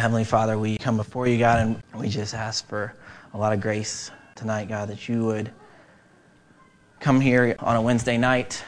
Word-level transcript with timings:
Heavenly 0.00 0.24
Father, 0.24 0.58
we 0.58 0.78
come 0.78 0.96
before 0.96 1.26
you, 1.26 1.36
God, 1.38 1.58
and 1.58 1.82
we 1.94 2.08
just 2.08 2.32
ask 2.32 2.66
for 2.66 2.94
a 3.34 3.38
lot 3.38 3.52
of 3.52 3.60
grace 3.60 4.10
tonight, 4.34 4.66
God, 4.66 4.88
that 4.88 5.10
you 5.10 5.26
would 5.26 5.52
come 7.00 7.20
here 7.20 7.54
on 7.58 7.76
a 7.76 7.82
Wednesday 7.82 8.16
night 8.16 8.64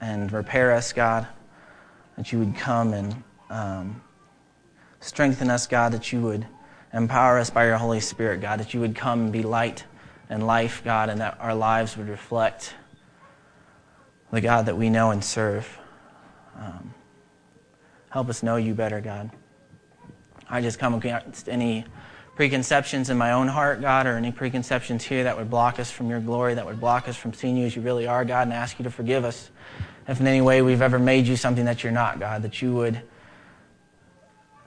and 0.00 0.32
repair 0.32 0.72
us, 0.72 0.94
God, 0.94 1.26
that 2.16 2.32
you 2.32 2.38
would 2.38 2.56
come 2.56 2.94
and 2.94 3.22
um, 3.50 4.00
strengthen 5.00 5.50
us, 5.50 5.66
God, 5.66 5.92
that 5.92 6.10
you 6.10 6.22
would 6.22 6.46
empower 6.94 7.38
us 7.38 7.50
by 7.50 7.66
your 7.66 7.76
Holy 7.76 8.00
Spirit, 8.00 8.40
God, 8.40 8.58
that 8.58 8.72
you 8.72 8.80
would 8.80 8.96
come 8.96 9.24
and 9.24 9.32
be 9.32 9.42
light 9.42 9.84
and 10.30 10.46
life, 10.46 10.80
God, 10.82 11.10
and 11.10 11.20
that 11.20 11.36
our 11.38 11.54
lives 11.54 11.98
would 11.98 12.08
reflect 12.08 12.72
the 14.32 14.40
God 14.40 14.64
that 14.64 14.78
we 14.78 14.88
know 14.88 15.10
and 15.10 15.22
serve. 15.22 15.78
Um, 16.58 16.94
help 18.08 18.30
us 18.30 18.42
know 18.42 18.56
you 18.56 18.72
better, 18.72 19.02
God. 19.02 19.30
I 20.48 20.60
just 20.60 20.78
come 20.78 20.94
against 20.94 21.48
any 21.48 21.84
preconceptions 22.36 23.08
in 23.10 23.16
my 23.16 23.32
own 23.32 23.48
heart, 23.48 23.80
God, 23.80 24.06
or 24.06 24.16
any 24.16 24.30
preconceptions 24.30 25.02
here 25.04 25.24
that 25.24 25.36
would 25.36 25.50
block 25.50 25.80
us 25.80 25.90
from 25.90 26.10
your 26.10 26.20
glory, 26.20 26.54
that 26.54 26.66
would 26.66 26.78
block 26.78 27.08
us 27.08 27.16
from 27.16 27.32
seeing 27.32 27.56
you 27.56 27.66
as 27.66 27.74
you 27.74 27.82
really 27.82 28.06
are, 28.06 28.24
God, 28.24 28.46
and 28.46 28.52
ask 28.52 28.78
you 28.78 28.84
to 28.84 28.90
forgive 28.90 29.24
us 29.24 29.50
if 30.06 30.20
in 30.20 30.26
any 30.26 30.40
way 30.40 30.62
we've 30.62 30.82
ever 30.82 30.98
made 30.98 31.26
you 31.26 31.36
something 31.36 31.64
that 31.64 31.82
you're 31.82 31.92
not, 31.92 32.20
God, 32.20 32.42
that 32.42 32.62
you 32.62 32.74
would 32.74 33.02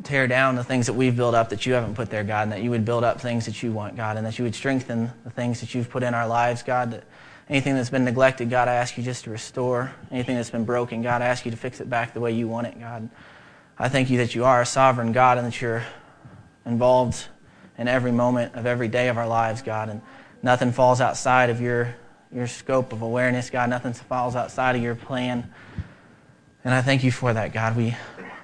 tear 0.04 0.28
down 0.28 0.56
the 0.56 0.64
things 0.64 0.88
that 0.88 0.94
we've 0.94 1.16
built 1.16 1.36
up 1.36 1.50
that 1.50 1.66
you 1.66 1.74
haven't 1.74 1.96
put 1.96 2.10
there, 2.10 2.24
God, 2.24 2.44
and 2.44 2.52
that 2.52 2.62
you 2.62 2.72
would 2.72 2.86
build 2.86 3.04
up 3.04 3.22
things 3.22 3.46
that 3.46 3.62
you 3.62 3.72
want, 3.72 3.96
God, 3.96 4.18
and 4.18 4.26
that 4.26 4.38
you 4.38 4.44
would 4.44 4.56
strengthen 4.56 5.12
the 5.24 5.30
things 5.30 5.60
that 5.62 5.76
you've 5.76 5.90
put 5.90 6.04
in 6.04 6.14
our 6.14 6.28
lives, 6.28 6.64
God, 6.64 6.92
that 6.92 7.04
anything 7.50 7.76
that's 7.76 7.90
been 7.90 8.06
neglected, 8.06 8.50
God, 8.50 8.68
I 8.68 8.76
ask 8.76 8.98
you 8.98 9.04
just 9.04 9.26
to 9.26 9.30
restore. 9.30 9.94
Anything 10.12 10.36
that's 10.36 10.50
been 10.50 10.66
broken, 10.66 11.02
God, 11.02 11.22
I 11.22 11.26
ask 11.26 11.46
you 11.46 11.52
to 11.52 11.58
fix 11.58 11.80
it 11.82 11.90
back 11.90 12.14
the 12.14 12.20
way 12.20 12.32
you 12.32 12.48
want 12.48 12.68
it, 12.68 12.80
God. 12.80 13.10
I 13.82 13.88
thank 13.88 14.10
you 14.10 14.18
that 14.18 14.36
you 14.36 14.44
are 14.44 14.62
a 14.62 14.66
sovereign 14.66 15.14
God 15.14 15.38
and 15.38 15.48
that 15.48 15.62
you're 15.62 15.86
involved 16.66 17.28
in 17.78 17.88
every 17.88 18.12
moment 18.12 18.56
of 18.56 18.66
every 18.66 18.90
day 18.90 19.08
of 19.08 19.18
our 19.18 19.28
lives, 19.28 19.62
God. 19.62 19.88
And 19.88 20.02
nothing 20.44 20.74
falls 20.74 21.00
outside 21.00 21.50
of 21.50 21.62
your, 21.62 21.96
your 22.30 22.46
scope 22.46 22.92
of 22.92 23.02
awareness, 23.02 23.50
God. 23.50 23.70
Nothing 23.70 23.94
falls 23.94 24.36
outside 24.36 24.76
of 24.76 24.84
your 24.84 24.96
plan. 24.96 25.50
And 26.66 26.74
I 26.74 26.82
thank 26.82 27.06
you 27.06 27.12
for 27.12 27.32
that, 27.32 27.54
God. 27.54 27.78
We, 27.78 27.96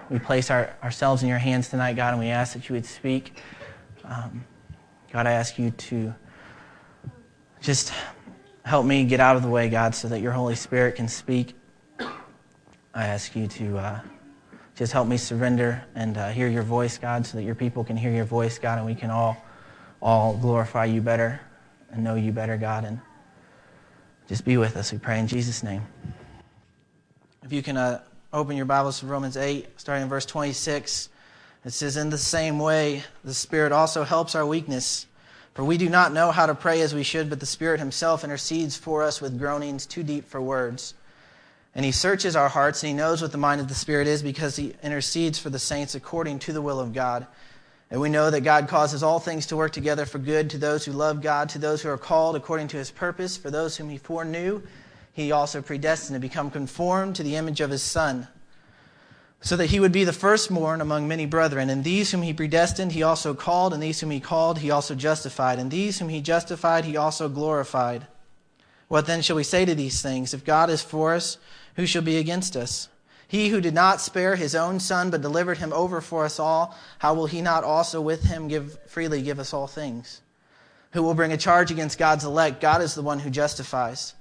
we 0.10 0.20
place 0.20 0.50
our, 0.50 0.74
ourselves 0.82 1.22
in 1.22 1.28
your 1.28 1.38
hands 1.38 1.68
tonight, 1.68 1.98
God, 1.98 2.14
and 2.14 2.20
we 2.20 2.30
ask 2.30 2.54
that 2.54 2.70
you 2.70 2.76
would 2.76 2.86
speak. 2.86 3.38
Um, 4.06 4.46
God, 5.12 5.28
I 5.28 5.34
ask 5.34 5.60
you 5.60 5.72
to 5.72 6.16
just 7.60 7.92
help 8.64 8.86
me 8.86 9.04
get 9.04 9.20
out 9.20 9.36
of 9.36 9.42
the 9.42 9.50
way, 9.50 9.68
God, 9.68 9.96
so 9.96 10.08
that 10.08 10.22
your 10.22 10.32
Holy 10.32 10.56
Spirit 10.56 10.96
can 10.96 11.10
speak. 11.10 11.56
I 12.00 13.08
ask 13.08 13.36
you 13.36 13.48
to. 13.48 13.78
Uh, 13.78 14.00
just 14.76 14.92
help 14.92 15.08
me 15.08 15.16
surrender 15.18 15.84
and 15.96 16.18
uh, 16.18 16.30
hear 16.30 16.50
your 16.50 16.64
voice, 16.64 16.98
God, 16.98 17.26
so 17.26 17.38
that 17.38 17.44
your 17.44 17.56
people 17.56 17.84
can 17.84 17.96
hear 17.96 18.12
your 18.12 18.26
voice, 18.26 18.60
God, 18.60 18.78
and 18.78 18.86
we 18.86 18.94
can 18.94 19.10
all, 19.10 19.38
all 20.02 20.36
glorify 20.36 20.86
you 20.86 21.02
better 21.02 21.40
and 21.92 22.04
know 22.04 22.16
you 22.16 22.34
better, 22.34 22.58
God. 22.58 22.84
And 22.84 23.00
just 24.28 24.44
be 24.44 24.58
with 24.58 24.76
us, 24.76 24.92
we 24.92 24.98
pray 24.98 25.20
in 25.20 25.28
Jesus' 25.28 25.64
name. 25.64 25.82
If 27.44 27.54
you 27.54 27.64
can 27.64 27.78
uh, 27.78 28.02
open 28.34 28.58
your 28.58 28.66
Bibles 28.66 29.00
to 29.00 29.06
Romans 29.06 29.38
8, 29.38 29.80
starting 29.80 30.04
in 30.04 30.10
verse 30.10 30.26
26, 30.26 31.10
it 31.64 31.72
says, 31.72 31.96
In 31.96 32.10
the 32.10 32.18
same 32.18 32.60
way, 32.60 33.04
the 33.24 33.34
Spirit 33.34 33.72
also 33.72 34.04
helps 34.04 34.36
our 34.36 34.46
weakness. 34.46 35.08
For 35.54 35.64
we 35.64 35.78
do 35.78 35.88
not 35.88 36.12
know 36.12 36.32
how 36.32 36.48
to 36.48 36.54
pray 36.54 36.82
as 36.82 36.94
we 36.94 37.04
should, 37.04 37.30
but 37.30 37.40
the 37.40 37.46
Spirit 37.46 37.80
Himself 37.80 38.26
intercedes 38.26 38.76
for 38.76 39.04
us 39.04 39.22
with 39.22 39.40
groanings 39.40 39.86
too 39.86 40.04
deep 40.04 40.28
for 40.28 40.42
words. 40.42 40.96
And 41.76 41.84
he 41.84 41.92
searches 41.92 42.38
our 42.38 42.48
hearts, 42.48 42.82
and 42.82 42.88
he 42.88 42.94
knows 42.94 43.22
what 43.22 43.34
the 43.34 43.38
mind 43.38 43.60
of 43.60 43.68
the 43.68 43.76
Spirit 43.76 44.08
is 44.08 44.24
because 44.24 44.56
he 44.56 44.74
intercedes 44.82 45.38
for 45.38 45.50
the 45.50 45.60
saints 45.60 45.94
according 45.94 46.40
to 46.40 46.54
the 46.54 46.62
will 46.62 46.80
of 46.80 46.94
God. 46.94 47.28
And 47.92 48.00
we 48.00 48.10
know 48.10 48.32
that 48.32 48.42
God 48.42 48.70
causes 48.70 49.04
all 49.04 49.20
things 49.20 49.46
to 49.48 49.58
work 49.58 49.74
together 49.74 50.06
for 50.06 50.18
good 50.18 50.50
to 50.52 50.58
those 50.58 50.86
who 50.86 50.94
love 50.94 51.22
God, 51.22 51.50
to 51.50 51.60
those 51.60 51.82
who 51.82 51.90
are 51.90 51.98
called 51.98 52.36
according 52.36 52.70
to 52.70 52.78
his 52.78 52.92
purpose. 52.92 53.36
For 53.38 53.52
those 53.52 53.76
whom 53.76 53.90
he 53.90 53.98
foreknew, 53.98 54.64
he 55.12 55.32
also 55.32 55.62
predestined 55.62 56.16
to 56.16 56.20
become 56.20 56.50
conformed 56.50 57.18
to 57.18 57.24
the 57.24 57.36
image 57.36 57.62
of 57.62 57.70
his 57.70 57.84
Son, 57.84 58.28
so 59.42 59.56
that 59.58 59.68
he 59.68 59.80
would 59.80 59.92
be 59.92 60.06
the 60.06 60.14
firstborn 60.14 60.82
among 60.82 61.08
many 61.08 61.26
brethren. 61.26 61.70
And 61.70 61.84
these 61.84 62.12
whom 62.12 62.22
he 62.22 62.34
predestined, 62.34 62.94
he 62.94 63.04
also 63.04 63.34
called, 63.34 63.74
and 63.74 63.84
these 63.84 64.00
whom 64.00 64.12
he 64.12 64.20
called, 64.20 64.60
he 64.60 64.72
also 64.72 64.96
justified. 64.96 65.60
And 65.60 65.70
these 65.70 66.00
whom 66.00 66.10
he 66.10 66.22
justified, 66.22 66.86
he 66.86 66.98
also 66.98 67.30
glorified. 67.30 68.08
What 68.88 69.08
then 69.08 69.22
shall 69.22 69.36
we 69.36 69.44
say 69.44 69.66
to 69.66 69.76
these 69.76 70.02
things? 70.02 70.34
If 70.34 70.46
God 70.46 70.70
is 70.70 70.82
for 70.82 71.14
us, 71.14 71.38
who 71.76 71.86
shall 71.86 72.02
be 72.02 72.18
against 72.18 72.56
us? 72.56 72.90
He 73.28 73.50
who 73.50 73.60
did 73.60 73.74
not 73.74 74.02
spare 74.02 74.36
his 74.36 74.54
own 74.54 74.80
son, 74.80 75.10
but 75.10 75.22
delivered 75.22 75.58
him 75.58 75.74
over 75.74 76.00
for 76.00 76.26
us 76.26 76.40
all, 76.40 76.78
how 77.00 77.14
will 77.16 77.26
he 77.26 77.42
not 77.42 77.64
also 77.64 78.00
with 78.00 78.24
him 78.24 78.48
give, 78.48 78.78
freely 78.88 79.22
give 79.22 79.40
us 79.40 79.54
all 79.54 79.68
things? 79.68 80.22
Who 80.94 81.02
will 81.02 81.16
bring 81.16 81.34
a 81.34 81.38
charge 81.38 81.72
against 81.72 81.98
God's 81.98 82.24
elect? 82.24 82.62
God 82.62 82.82
is 82.82 82.96
the 82.96 83.02
one 83.02 83.20
who 83.20 83.30
justifies. 83.30 84.14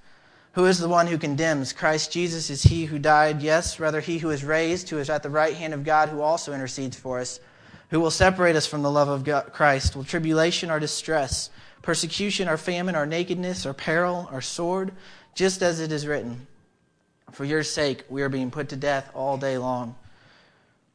Who 0.52 0.64
is 0.66 0.78
the 0.78 0.88
one 0.88 1.06
who 1.06 1.18
condemns? 1.18 1.72
Christ 1.72 2.12
Jesus 2.12 2.48
is 2.48 2.62
he 2.62 2.86
who 2.86 2.98
died, 2.98 3.42
yes, 3.42 3.78
rather 3.78 4.00
he 4.00 4.18
who 4.18 4.30
is 4.30 4.44
raised, 4.44 4.88
who 4.88 4.98
is 4.98 5.10
at 5.10 5.22
the 5.22 5.30
right 5.30 5.54
hand 5.54 5.74
of 5.74 5.84
God, 5.84 6.08
who 6.08 6.22
also 6.22 6.52
intercedes 6.52 6.96
for 6.96 7.18
us. 7.18 7.40
Who 7.90 8.00
will 8.00 8.10
separate 8.10 8.56
us 8.56 8.66
from 8.66 8.82
the 8.82 8.90
love 8.90 9.08
of 9.08 9.24
God, 9.24 9.52
Christ? 9.52 9.94
Will 9.94 10.04
tribulation 10.04 10.70
or 10.70 10.80
distress, 10.80 11.50
persecution 11.84 12.48
or 12.48 12.56
famine 12.56 12.96
or 12.96 13.06
nakedness 13.06 13.64
or 13.64 13.72
peril 13.72 14.28
or 14.32 14.40
sword? 14.40 14.92
Just 15.34 15.62
as 15.62 15.78
it 15.78 15.92
is 15.92 16.06
written. 16.06 16.46
For 17.30 17.44
your 17.44 17.62
sake, 17.62 18.04
we 18.08 18.22
are 18.22 18.28
being 18.28 18.50
put 18.50 18.70
to 18.70 18.76
death 18.76 19.10
all 19.14 19.36
day 19.36 19.58
long. 19.58 19.94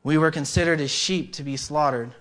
We 0.03 0.17
were 0.17 0.31
considered 0.31 0.81
as 0.81 0.91
sheep 0.91 1.33
to 1.33 1.43
be 1.43 1.57
slaughtered. 1.57 2.11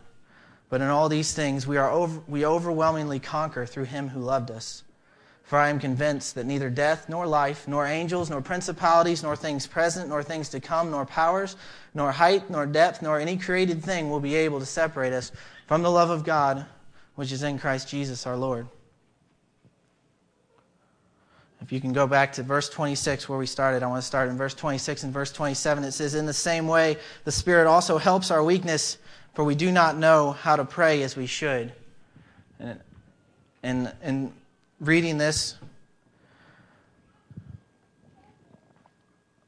But 0.68 0.82
in 0.82 0.88
all 0.88 1.08
these 1.08 1.32
things, 1.32 1.66
we, 1.66 1.76
are 1.78 1.90
over, 1.90 2.20
we 2.28 2.44
overwhelmingly 2.44 3.20
conquer 3.20 3.64
through 3.64 3.84
him 3.84 4.08
who 4.08 4.20
loved 4.20 4.50
us. 4.50 4.82
For 5.44 5.58
I 5.58 5.70
am 5.70 5.80
convinced 5.80 6.34
that 6.34 6.44
neither 6.44 6.68
death, 6.68 7.08
nor 7.08 7.26
life, 7.26 7.66
nor 7.66 7.86
angels, 7.86 8.28
nor 8.28 8.42
principalities, 8.42 9.22
nor 9.22 9.34
things 9.34 9.66
present, 9.66 10.10
nor 10.10 10.22
things 10.22 10.50
to 10.50 10.60
come, 10.60 10.90
nor 10.90 11.06
powers, 11.06 11.56
nor 11.94 12.12
height, 12.12 12.50
nor 12.50 12.66
depth, 12.66 13.00
nor 13.00 13.18
any 13.18 13.38
created 13.38 13.82
thing 13.82 14.10
will 14.10 14.20
be 14.20 14.34
able 14.34 14.60
to 14.60 14.66
separate 14.66 15.14
us 15.14 15.32
from 15.66 15.82
the 15.82 15.90
love 15.90 16.10
of 16.10 16.22
God, 16.22 16.66
which 17.18 17.32
is 17.32 17.42
in 17.42 17.58
Christ 17.58 17.88
Jesus 17.88 18.28
our 18.28 18.36
Lord. 18.36 18.68
If 21.60 21.72
you 21.72 21.80
can 21.80 21.92
go 21.92 22.06
back 22.06 22.32
to 22.34 22.44
verse 22.44 22.68
26 22.68 23.28
where 23.28 23.36
we 23.36 23.44
started, 23.44 23.82
I 23.82 23.88
want 23.88 24.00
to 24.00 24.06
start 24.06 24.28
in 24.28 24.36
verse 24.36 24.54
26 24.54 25.02
and 25.02 25.12
verse 25.12 25.32
27. 25.32 25.82
It 25.82 25.90
says, 25.90 26.14
In 26.14 26.26
the 26.26 26.32
same 26.32 26.68
way, 26.68 26.96
the 27.24 27.32
Spirit 27.32 27.66
also 27.66 27.98
helps 27.98 28.30
our 28.30 28.44
weakness, 28.44 28.98
for 29.34 29.42
we 29.42 29.56
do 29.56 29.72
not 29.72 29.96
know 29.96 30.30
how 30.30 30.54
to 30.54 30.64
pray 30.64 31.02
as 31.02 31.16
we 31.16 31.26
should. 31.26 31.72
And, 32.60 32.78
and, 33.64 33.92
and 34.00 34.32
reading 34.78 35.18
this, 35.18 35.56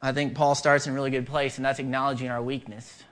I 0.03 0.11
think 0.11 0.35
Paul 0.35 0.57
starts 0.57 0.89
in 0.89 0.93
a 0.93 0.97
really 0.97 1.11
good 1.13 1.29
place, 1.29 1.57
and 1.57 1.65
that's 1.65 1.79
acknowledging 1.79 2.31
our 2.31 2.43
weakness. 2.43 3.05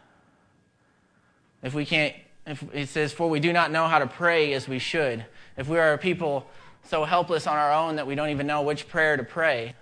If 1.63 1.75
we 1.75 1.85
can't, 1.85 2.13
if 2.49 2.65
it 2.73 2.89
says, 2.89 3.13
For 3.13 3.29
we 3.29 3.41
do 3.41 3.53
not 3.53 3.71
know 3.71 3.87
how 3.87 3.99
to 3.99 4.07
pray 4.07 4.53
as 4.55 4.67
we 4.67 4.79
should. 4.79 5.25
If 5.57 5.69
we 5.69 5.79
are 5.79 5.93
a 5.93 5.99
people 5.99 6.47
so 6.85 7.05
helpless 7.05 7.47
on 7.47 7.57
our 7.57 7.73
own 7.73 7.97
that 7.97 8.07
we 8.07 8.15
don't 8.15 8.31
even 8.31 8.47
know 8.47 8.63
which 8.63 8.89
prayer 8.89 9.17
to 9.17 9.23
pray. 9.23 9.75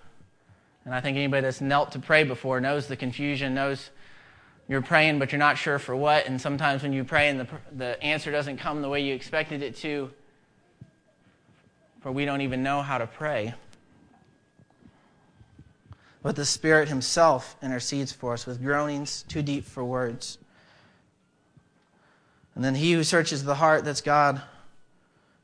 And 0.85 0.93
I 0.93 1.01
think 1.01 1.17
anybody 1.17 1.41
that's 1.41 1.61
knelt 1.61 1.93
to 1.93 1.99
pray 1.99 2.23
before 2.23 2.59
knows 2.59 2.87
the 2.87 2.95
confusion, 2.95 3.53
knows 3.53 3.89
you're 4.67 4.81
praying, 4.81 5.19
but 5.19 5.31
you're 5.31 5.39
not 5.39 5.57
sure 5.57 5.79
for 5.79 5.95
what. 5.95 6.25
And 6.27 6.39
sometimes 6.39 6.83
when 6.83 6.91
you 6.91 7.03
pray 7.03 7.29
and 7.29 7.39
the, 7.39 7.47
the 7.75 8.03
answer 8.03 8.31
doesn't 8.31 8.57
come 8.57 8.81
the 8.81 8.89
way 8.89 9.01
you 9.01 9.13
expected 9.13 9.63
it 9.63 9.77
to, 9.77 10.11
for 12.01 12.11
we 12.11 12.25
don't 12.25 12.41
even 12.41 12.63
know 12.63 12.81
how 12.81 12.97
to 12.97 13.07
pray. 13.07 13.53
But 16.21 16.35
the 16.35 16.45
Spirit 16.45 16.89
Himself 16.89 17.55
intercedes 17.61 18.11
for 18.11 18.33
us 18.33 18.45
with 18.45 18.61
groanings 18.61 19.23
too 19.29 19.41
deep 19.41 19.63
for 19.63 19.85
words. 19.85 20.39
And 22.57 22.65
then 22.65 22.73
He 22.73 22.93
who 22.93 23.03
searches 23.03 23.43
the 23.43 23.53
heart, 23.53 23.85
that's 23.85 24.01
God, 24.01 24.41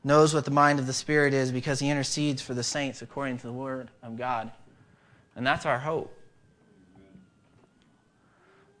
knows 0.02 0.34
what 0.34 0.44
the 0.44 0.50
mind 0.50 0.80
of 0.80 0.88
the 0.88 0.92
Spirit 0.92 1.32
is 1.32 1.52
because 1.52 1.78
he 1.78 1.88
intercedes 1.88 2.42
for 2.42 2.54
the 2.54 2.64
saints 2.64 3.02
according 3.02 3.38
to 3.38 3.46
the 3.46 3.52
Word 3.52 3.88
of 4.02 4.16
God. 4.16 4.50
And 5.36 5.46
that's 5.46 5.64
our 5.64 5.78
hope. 5.78 6.12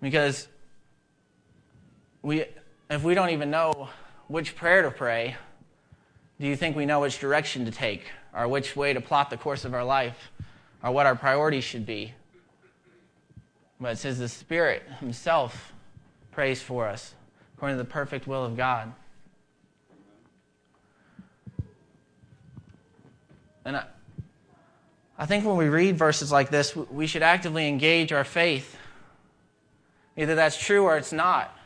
Because 0.02 0.48
we, 2.22 2.46
if 2.90 3.04
we 3.04 3.14
don't 3.14 3.30
even 3.30 3.52
know 3.52 3.88
which 4.26 4.56
prayer 4.56 4.82
to 4.82 4.90
pray, 4.90 5.36
do 6.40 6.48
you 6.48 6.56
think 6.56 6.74
we 6.74 6.86
know 6.86 6.98
which 7.02 7.20
direction 7.20 7.64
to 7.66 7.70
take, 7.70 8.02
or 8.34 8.48
which 8.48 8.74
way 8.74 8.92
to 8.92 9.00
plot 9.00 9.30
the 9.30 9.36
course 9.36 9.64
of 9.64 9.74
our 9.74 9.84
life, 9.84 10.32
or 10.82 10.90
what 10.90 11.06
our 11.06 11.14
priorities 11.14 11.62
should 11.62 11.86
be? 11.86 12.12
But 13.80 13.92
it 13.92 13.98
says 13.98 14.18
the 14.18 14.28
Spirit 14.28 14.82
Himself 14.98 15.72
prays 16.32 16.60
for 16.60 16.88
us 16.88 17.14
according 17.56 17.78
to 17.78 17.82
the 17.82 17.88
perfect 17.88 18.26
will 18.26 18.44
of 18.44 18.56
God. 18.56 18.92
And 23.64 23.76
I, 23.76 23.84
I 25.18 25.26
think 25.26 25.44
when 25.44 25.56
we 25.56 25.68
read 25.68 25.96
verses 25.96 26.30
like 26.30 26.50
this, 26.50 26.76
we 26.76 27.06
should 27.06 27.22
actively 27.22 27.68
engage 27.68 28.12
our 28.12 28.24
faith. 28.24 28.76
Either 30.16 30.34
that's 30.34 30.62
true 30.62 30.84
or 30.84 30.96
it's 30.96 31.12
not. 31.12 31.56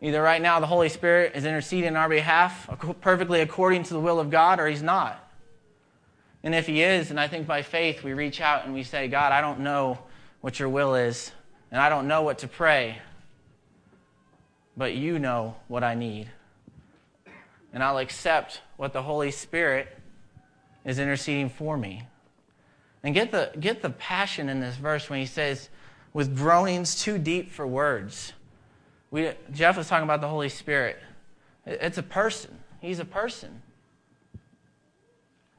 Either 0.00 0.22
right 0.22 0.40
now 0.40 0.60
the 0.60 0.66
Holy 0.66 0.88
Spirit 0.88 1.32
is 1.34 1.44
interceding 1.44 1.90
on 1.90 1.96
our 1.96 2.08
behalf 2.08 2.68
perfectly 3.00 3.40
according 3.40 3.82
to 3.84 3.94
the 3.94 4.00
will 4.00 4.20
of 4.20 4.30
God, 4.30 4.60
or 4.60 4.68
He's 4.68 4.82
not. 4.82 5.24
And 6.42 6.54
if 6.54 6.66
He 6.66 6.82
is, 6.82 7.10
and 7.10 7.18
I 7.18 7.26
think 7.28 7.46
by 7.46 7.62
faith 7.62 8.04
we 8.04 8.12
reach 8.12 8.40
out 8.40 8.64
and 8.64 8.74
we 8.74 8.84
say, 8.84 9.08
God, 9.08 9.32
I 9.32 9.40
don't 9.40 9.60
know 9.60 9.98
what 10.40 10.60
your 10.60 10.68
will 10.68 10.94
is, 10.94 11.32
and 11.72 11.80
I 11.80 11.88
don't 11.88 12.06
know 12.06 12.22
what 12.22 12.38
to 12.38 12.48
pray, 12.48 12.98
but 14.78 14.94
you 14.94 15.18
know 15.18 15.56
what 15.66 15.82
I 15.82 15.94
need. 15.94 16.30
And 17.72 17.82
I'll 17.82 17.98
accept 17.98 18.62
what 18.76 18.92
the 18.92 19.02
Holy 19.02 19.32
Spirit 19.32 19.88
is 20.84 21.00
interceding 21.00 21.50
for 21.50 21.76
me. 21.76 22.04
And 23.02 23.12
get 23.12 23.32
the, 23.32 23.50
get 23.58 23.82
the 23.82 23.90
passion 23.90 24.48
in 24.48 24.60
this 24.60 24.76
verse 24.76 25.10
when 25.10 25.18
he 25.18 25.26
says, 25.26 25.68
with 26.14 26.36
groanings 26.36 27.02
too 27.02 27.18
deep 27.18 27.50
for 27.50 27.66
words. 27.66 28.32
We, 29.10 29.32
Jeff 29.52 29.76
was 29.76 29.88
talking 29.88 30.04
about 30.04 30.20
the 30.20 30.28
Holy 30.28 30.48
Spirit. 30.48 30.98
It's 31.66 31.98
a 31.98 32.02
person, 32.02 32.56
he's 32.80 33.00
a 33.00 33.04
person. 33.04 33.62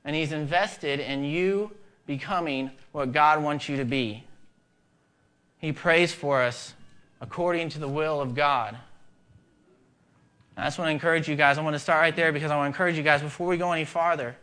And 0.05 0.15
he's 0.15 0.31
invested 0.31 1.01
in 1.01 1.25
you 1.25 1.71
becoming 2.07 2.71
what 2.93 3.11
God 3.11 3.43
wants 3.43 3.67
you 3.67 3.77
to 3.77 3.85
be. 3.85 4.23
He 5.59 5.73
prays 5.73 6.13
for 6.13 6.41
us 6.41 6.73
according 7.19 7.69
to 7.69 7.79
the 7.79 7.87
will 7.87 8.21
of 8.21 8.33
God. 8.33 8.77
I 10.59 10.65
just 10.65 10.77
want 10.77 10.89
to 10.89 10.91
encourage 10.91 11.29
you 11.29 11.37
guys. 11.37 11.57
I 11.57 11.61
want 11.61 11.75
to 11.75 11.79
start 11.79 12.01
right 12.01 12.15
there 12.15 12.33
because 12.33 12.51
I 12.51 12.57
want 12.57 12.65
to 12.65 12.75
encourage 12.75 12.97
you 12.97 13.03
guys 13.03 13.21
before 13.21 13.47
we 13.47 13.55
go 13.55 13.71
any 13.71 13.85
farther, 13.85 14.35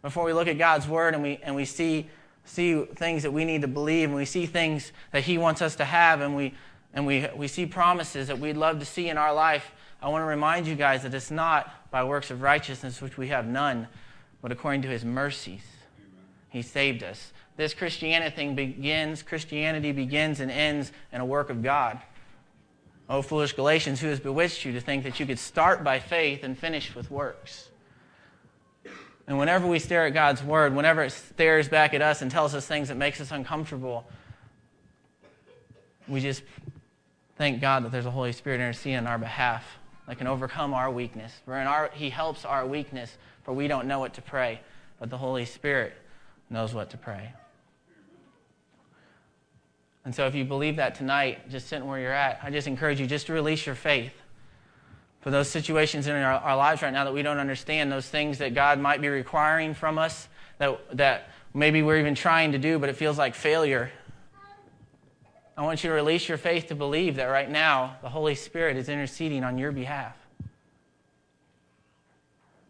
before 0.00 0.24
we 0.24 0.32
look 0.32 0.48
at 0.48 0.56
God's 0.56 0.88
word 0.88 1.12
and 1.12 1.22
we, 1.22 1.38
and 1.42 1.54
we 1.54 1.66
see, 1.66 2.08
see 2.46 2.82
things 2.84 3.22
that 3.22 3.32
we 3.32 3.44
need 3.44 3.60
to 3.60 3.68
believe 3.68 4.08
and 4.08 4.16
we 4.16 4.24
see 4.24 4.46
things 4.46 4.92
that 5.12 5.24
He 5.24 5.36
wants 5.36 5.60
us 5.60 5.76
to 5.76 5.84
have 5.84 6.22
and 6.22 6.34
we, 6.34 6.54
and 6.94 7.06
we, 7.06 7.28
we 7.36 7.48
see 7.48 7.66
promises 7.66 8.28
that 8.28 8.38
we'd 8.38 8.56
love 8.56 8.78
to 8.78 8.86
see 8.86 9.10
in 9.10 9.18
our 9.18 9.34
life, 9.34 9.72
I 10.00 10.08
want 10.08 10.22
to 10.22 10.26
remind 10.26 10.66
you 10.66 10.74
guys 10.74 11.02
that 11.02 11.12
it's 11.12 11.30
not 11.30 11.90
by 11.90 12.02
works 12.02 12.30
of 12.30 12.40
righteousness, 12.40 13.02
which 13.02 13.18
we 13.18 13.28
have 13.28 13.46
none, 13.46 13.88
but 14.40 14.52
according 14.52 14.82
to 14.82 14.88
His 14.88 15.04
mercies. 15.04 15.62
He 16.48 16.62
saved 16.62 17.02
us. 17.02 17.32
This 17.56 17.74
Christianity 17.74 18.34
thing 18.34 18.54
begins, 18.54 19.22
Christianity 19.22 19.92
begins 19.92 20.40
and 20.40 20.50
ends 20.50 20.92
in 21.12 21.20
a 21.20 21.26
work 21.26 21.50
of 21.50 21.62
God. 21.62 22.00
Oh, 23.08 23.22
foolish 23.22 23.52
Galatians, 23.52 24.00
who 24.00 24.08
has 24.08 24.18
bewitched 24.18 24.64
you 24.64 24.72
to 24.72 24.80
think 24.80 25.04
that 25.04 25.20
you 25.20 25.26
could 25.26 25.38
start 25.38 25.84
by 25.84 26.00
faith 26.00 26.42
and 26.42 26.58
finish 26.58 26.94
with 26.94 27.10
works? 27.10 27.68
And 29.28 29.38
whenever 29.38 29.66
we 29.66 29.78
stare 29.78 30.06
at 30.06 30.14
God's 30.14 30.42
word, 30.42 30.74
whenever 30.74 31.02
it 31.02 31.10
stares 31.10 31.68
back 31.68 31.94
at 31.94 32.02
us 32.02 32.22
and 32.22 32.30
tells 32.30 32.54
us 32.54 32.66
things 32.66 32.88
that 32.88 32.96
makes 32.96 33.20
us 33.20 33.30
uncomfortable, 33.30 34.08
we 36.08 36.20
just 36.20 36.42
thank 37.36 37.60
God 37.60 37.84
that 37.84 37.92
there's 37.92 38.06
a 38.06 38.10
Holy 38.10 38.32
Spirit 38.32 38.60
interceding 38.60 38.98
on 38.98 39.06
our 39.06 39.18
behalf 39.18 39.64
that 40.06 40.18
can 40.18 40.26
overcome 40.26 40.74
our 40.74 40.90
weakness. 40.90 41.32
Our, 41.48 41.90
he 41.92 42.10
helps 42.10 42.44
our 42.44 42.66
weakness, 42.66 43.16
for 43.42 43.52
we 43.52 43.66
don't 43.66 43.86
know 43.86 43.98
what 43.98 44.14
to 44.14 44.22
pray, 44.22 44.60
but 45.00 45.10
the 45.10 45.18
Holy 45.18 45.44
Spirit 45.44 45.94
knows 46.48 46.72
what 46.72 46.90
to 46.90 46.96
pray. 46.96 47.32
And 50.06 50.14
so, 50.14 50.24
if 50.28 50.36
you 50.36 50.44
believe 50.44 50.76
that 50.76 50.94
tonight, 50.94 51.50
just 51.50 51.66
sitting 51.66 51.88
where 51.88 51.98
you're 51.98 52.12
at, 52.12 52.38
I 52.40 52.48
just 52.48 52.68
encourage 52.68 53.00
you 53.00 53.08
just 53.08 53.26
to 53.26 53.32
release 53.32 53.66
your 53.66 53.74
faith 53.74 54.12
for 55.20 55.32
those 55.32 55.48
situations 55.48 56.06
in 56.06 56.14
our, 56.14 56.34
our 56.34 56.56
lives 56.56 56.80
right 56.80 56.92
now 56.92 57.02
that 57.02 57.12
we 57.12 57.22
don't 57.22 57.38
understand, 57.38 57.90
those 57.90 58.08
things 58.08 58.38
that 58.38 58.54
God 58.54 58.78
might 58.78 59.00
be 59.00 59.08
requiring 59.08 59.74
from 59.74 59.98
us 59.98 60.28
that, 60.58 60.78
that 60.96 61.30
maybe 61.52 61.82
we're 61.82 61.98
even 61.98 62.14
trying 62.14 62.52
to 62.52 62.58
do, 62.58 62.78
but 62.78 62.88
it 62.88 62.94
feels 62.94 63.18
like 63.18 63.34
failure. 63.34 63.90
I 65.56 65.64
want 65.64 65.82
you 65.82 65.90
to 65.90 65.94
release 65.96 66.28
your 66.28 66.38
faith 66.38 66.68
to 66.68 66.76
believe 66.76 67.16
that 67.16 67.24
right 67.24 67.50
now 67.50 67.96
the 68.00 68.08
Holy 68.08 68.36
Spirit 68.36 68.76
is 68.76 68.88
interceding 68.88 69.42
on 69.42 69.58
your 69.58 69.72
behalf. 69.72 70.14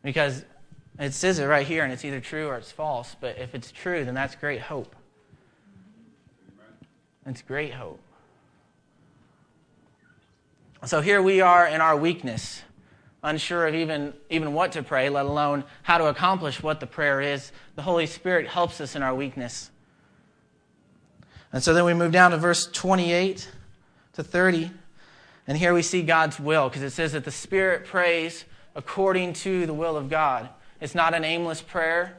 Because 0.03 0.43
it 0.99 1.13
says 1.13 1.39
it 1.39 1.45
right 1.45 1.67
here, 1.67 1.85
and 1.85 1.93
it's 1.93 2.03
either 2.03 2.21
true 2.21 2.47
or 2.47 2.57
it's 2.57 2.73
false. 2.73 3.15
But 3.21 3.37
if 3.37 3.55
it's 3.55 3.71
true, 3.71 4.07
then 4.07 4.15
that's 4.15 4.35
great 4.35 4.63
hope. 4.63 4.96
It's 7.27 7.43
great 7.43 7.75
hope. 7.75 8.01
So 10.85 11.01
here 11.01 11.21
we 11.21 11.41
are 11.41 11.67
in 11.67 11.81
our 11.81 11.97
weakness, 11.97 12.63
unsure 13.23 13.67
of 13.67 13.75
even, 13.75 14.15
even 14.31 14.53
what 14.53 14.73
to 14.73 14.83
pray, 14.85 15.09
let 15.09 15.27
alone 15.27 15.65
how 15.83 15.99
to 15.99 16.07
accomplish 16.07 16.63
what 16.63 16.79
the 16.79 16.87
prayer 16.87 17.21
is. 17.21 17.51
The 17.75 17.83
Holy 17.83 18.07
Spirit 18.07 18.47
helps 18.47 18.81
us 18.81 18.95
in 18.95 19.03
our 19.03 19.15
weakness. 19.15 19.71
And 21.53 21.63
so 21.63 21.75
then 21.75 21.85
we 21.85 21.95
move 21.95 22.13
down 22.13 22.31
to 22.31 22.37
verse 22.37 22.71
28 22.71 23.51
to 24.13 24.23
30. 24.23 24.71
And 25.49 25.59
here 25.59 25.75
we 25.75 25.83
see 25.83 26.03
God's 26.03 26.39
will, 26.39 26.69
because 26.69 26.83
it 26.83 26.91
says 26.91 27.13
that 27.13 27.25
the 27.25 27.31
Spirit 27.33 27.87
prays 27.87 28.45
according 28.77 29.33
to 29.33 29.67
the 29.67 29.75
will 29.75 29.97
of 29.97 30.09
God. 30.09 30.49
It's 30.81 30.95
not 30.95 31.15
an 31.15 31.25
aimless 31.25 31.63
prayer. 31.63 32.19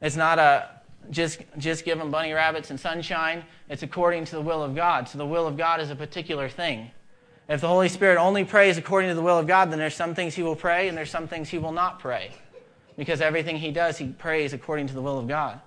It's 0.00 0.16
not 0.16 0.38
a 0.38 0.70
just, 1.10 1.40
just 1.58 1.84
give 1.84 1.98
them 1.98 2.10
bunny 2.10 2.32
rabbits 2.32 2.70
and 2.70 2.78
sunshine. 2.78 3.44
It's 3.68 3.82
according 3.82 4.24
to 4.26 4.36
the 4.36 4.40
will 4.40 4.62
of 4.62 4.74
God. 4.74 5.08
So 5.08 5.18
the 5.18 5.26
will 5.26 5.46
of 5.46 5.56
God 5.56 5.80
is 5.80 5.90
a 5.90 5.96
particular 5.96 6.48
thing. 6.48 6.90
If 7.48 7.60
the 7.60 7.68
Holy 7.68 7.88
Spirit 7.88 8.18
only 8.18 8.44
prays 8.44 8.78
according 8.78 9.10
to 9.10 9.14
the 9.14 9.22
will 9.22 9.38
of 9.38 9.46
God, 9.46 9.70
then 9.70 9.78
there's 9.78 9.94
some 9.94 10.14
things 10.14 10.34
he 10.34 10.42
will 10.42 10.56
pray 10.56 10.88
and 10.88 10.96
there's 10.96 11.10
some 11.10 11.28
things 11.28 11.48
he 11.48 11.58
will 11.58 11.72
not 11.72 11.98
pray. 11.98 12.32
Because 12.96 13.20
everything 13.20 13.56
he 13.56 13.72
does, 13.72 13.98
he 13.98 14.08
prays 14.08 14.52
according 14.52 14.86
to 14.88 14.94
the 14.94 15.02
will 15.02 15.18
of 15.18 15.26
God. 15.26 15.60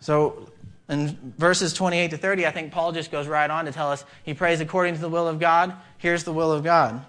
So 0.00 0.50
in 0.88 1.34
verses 1.38 1.72
28 1.72 2.10
to 2.10 2.18
30, 2.18 2.46
I 2.46 2.50
think 2.50 2.72
Paul 2.72 2.92
just 2.92 3.10
goes 3.10 3.26
right 3.26 3.50
on 3.50 3.64
to 3.64 3.72
tell 3.72 3.90
us 3.90 4.04
he 4.24 4.34
prays 4.34 4.60
according 4.60 4.94
to 4.94 5.00
the 5.00 5.08
will 5.08 5.28
of 5.28 5.38
God. 5.38 5.74
Here's 5.98 6.24
the 6.24 6.32
will 6.32 6.52
of 6.52 6.62
God. 6.62 7.04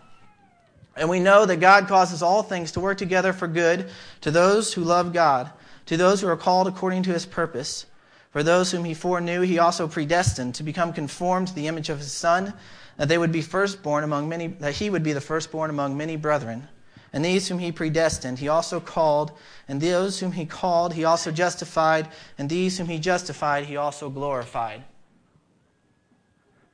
And 0.95 1.09
we 1.09 1.19
know 1.19 1.45
that 1.45 1.57
God 1.57 1.87
causes 1.87 2.21
all 2.21 2.43
things 2.43 2.71
to 2.73 2.79
work 2.79 2.99
together 2.99 3.33
for 3.33 3.47
good 3.47 3.89
to 4.21 4.31
those 4.31 4.73
who 4.73 4.83
love 4.83 5.11
God 5.11 5.51
to 5.85 5.97
those 5.97 6.21
who 6.21 6.27
are 6.27 6.37
called 6.37 6.67
according 6.67 7.03
to 7.03 7.11
his 7.11 7.25
purpose, 7.25 7.85
for 8.31 8.43
those 8.43 8.71
whom 8.71 8.83
he 8.83 8.93
foreknew, 8.93 9.41
he 9.41 9.59
also 9.59 9.87
predestined 9.87 10.55
to 10.55 10.63
become 10.63 10.93
conformed 10.93 11.49
to 11.49 11.55
the 11.55 11.67
image 11.67 11.89
of 11.89 11.99
his 11.99 12.11
Son, 12.11 12.53
that 12.97 13.07
they 13.07 13.17
would 13.17 13.31
be 13.31 13.41
firstborn 13.41 14.03
among 14.03 14.29
many, 14.29 14.47
that 14.47 14.75
he 14.75 14.89
would 14.89 15.03
be 15.03 15.13
the 15.13 15.21
firstborn 15.21 15.69
among 15.69 15.97
many 15.97 16.15
brethren. 16.15 16.67
And 17.11 17.23
these 17.23 17.47
whom 17.47 17.59
he 17.59 17.71
predestined, 17.71 18.39
he 18.39 18.47
also 18.47 18.79
called, 18.79 19.33
and 19.67 19.79
those 19.79 20.19
whom 20.19 20.31
he 20.31 20.47
called, 20.47 20.93
he 20.93 21.05
also 21.05 21.31
justified, 21.31 22.07
and 22.39 22.49
these 22.49 22.77
whom 22.77 22.87
he 22.87 22.97
justified, 22.97 23.65
he 23.65 23.77
also 23.77 24.09
glorified. 24.09 24.83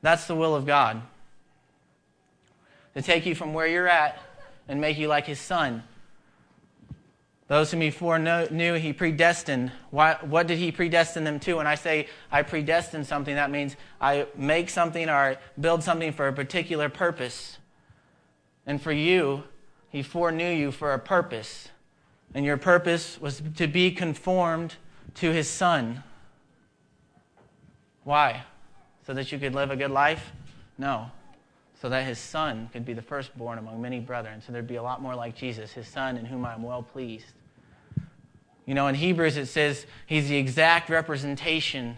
That's 0.02 0.28
the 0.28 0.36
will 0.36 0.56
of 0.56 0.66
God. 0.66 1.02
To 2.96 3.02
take 3.02 3.26
you 3.26 3.36
from 3.36 3.54
where 3.54 3.68
you're 3.68 3.88
at 3.88 4.18
and 4.70 4.80
make 4.80 4.98
you 4.98 5.10
like 5.10 5.26
his 5.26 5.40
son 5.40 5.84
those 7.50 7.72
whom 7.72 7.82
he 7.82 7.90
foreknew, 7.90 8.76
he 8.76 8.94
predestined. 8.94 9.72
What, 9.90 10.26
what 10.28 10.46
did 10.46 10.60
he 10.60 10.72
predestine 10.72 11.24
them 11.24 11.40
to? 11.42 11.56
When 11.56 11.66
I 11.66 11.74
say 11.74 12.08
I 12.32 12.44
predestine 12.44 13.04
something, 13.04 13.34
that 13.34 13.50
means 13.50 13.76
I 14.00 14.28
make 14.38 14.70
something 14.70 15.10
or 15.10 15.36
build 15.60 15.84
something 15.84 16.14
for 16.14 16.28
a 16.28 16.34
particular 16.34 16.90
purpose. 16.90 17.58
And 18.68 18.80
for 18.80 18.92
you, 18.92 19.46
he 19.90 20.04
foreknew 20.04 20.52
you 20.52 20.72
for 20.72 20.94
a 20.94 21.00
purpose. 21.00 21.70
And 22.36 22.46
your 22.46 22.58
purpose 22.58 23.20
was 23.20 23.42
to 23.56 23.66
be 23.66 23.90
conformed 23.90 24.76
to 25.16 25.32
his 25.32 25.50
son. 25.50 26.04
Why? 28.04 28.44
So 29.08 29.16
that 29.16 29.32
you 29.32 29.40
could 29.40 29.56
live 29.56 29.72
a 29.72 29.76
good 29.76 29.90
life? 29.90 30.32
No. 30.78 31.10
So 31.82 31.90
that 31.90 32.06
his 32.06 32.20
son 32.20 32.70
could 32.72 32.86
be 32.86 32.94
the 32.94 33.02
firstborn 33.02 33.58
among 33.58 33.82
many 33.82 34.00
brethren. 34.00 34.40
So 34.46 34.52
there'd 34.52 34.68
be 34.68 34.76
a 34.76 34.84
lot 34.84 35.02
more 35.02 35.16
like 35.16 35.36
Jesus, 35.36 35.72
his 35.72 35.88
son 35.88 36.16
in 36.16 36.26
whom 36.26 36.46
I 36.46 36.54
am 36.54 36.62
well 36.62 36.84
pleased. 36.84 37.34
You 38.70 38.76
know, 38.76 38.86
in 38.86 38.94
Hebrews 38.94 39.36
it 39.36 39.48
says 39.48 39.88
he's 40.06 40.30
the 40.30 40.38
exact 40.38 40.92
representation 40.92 41.98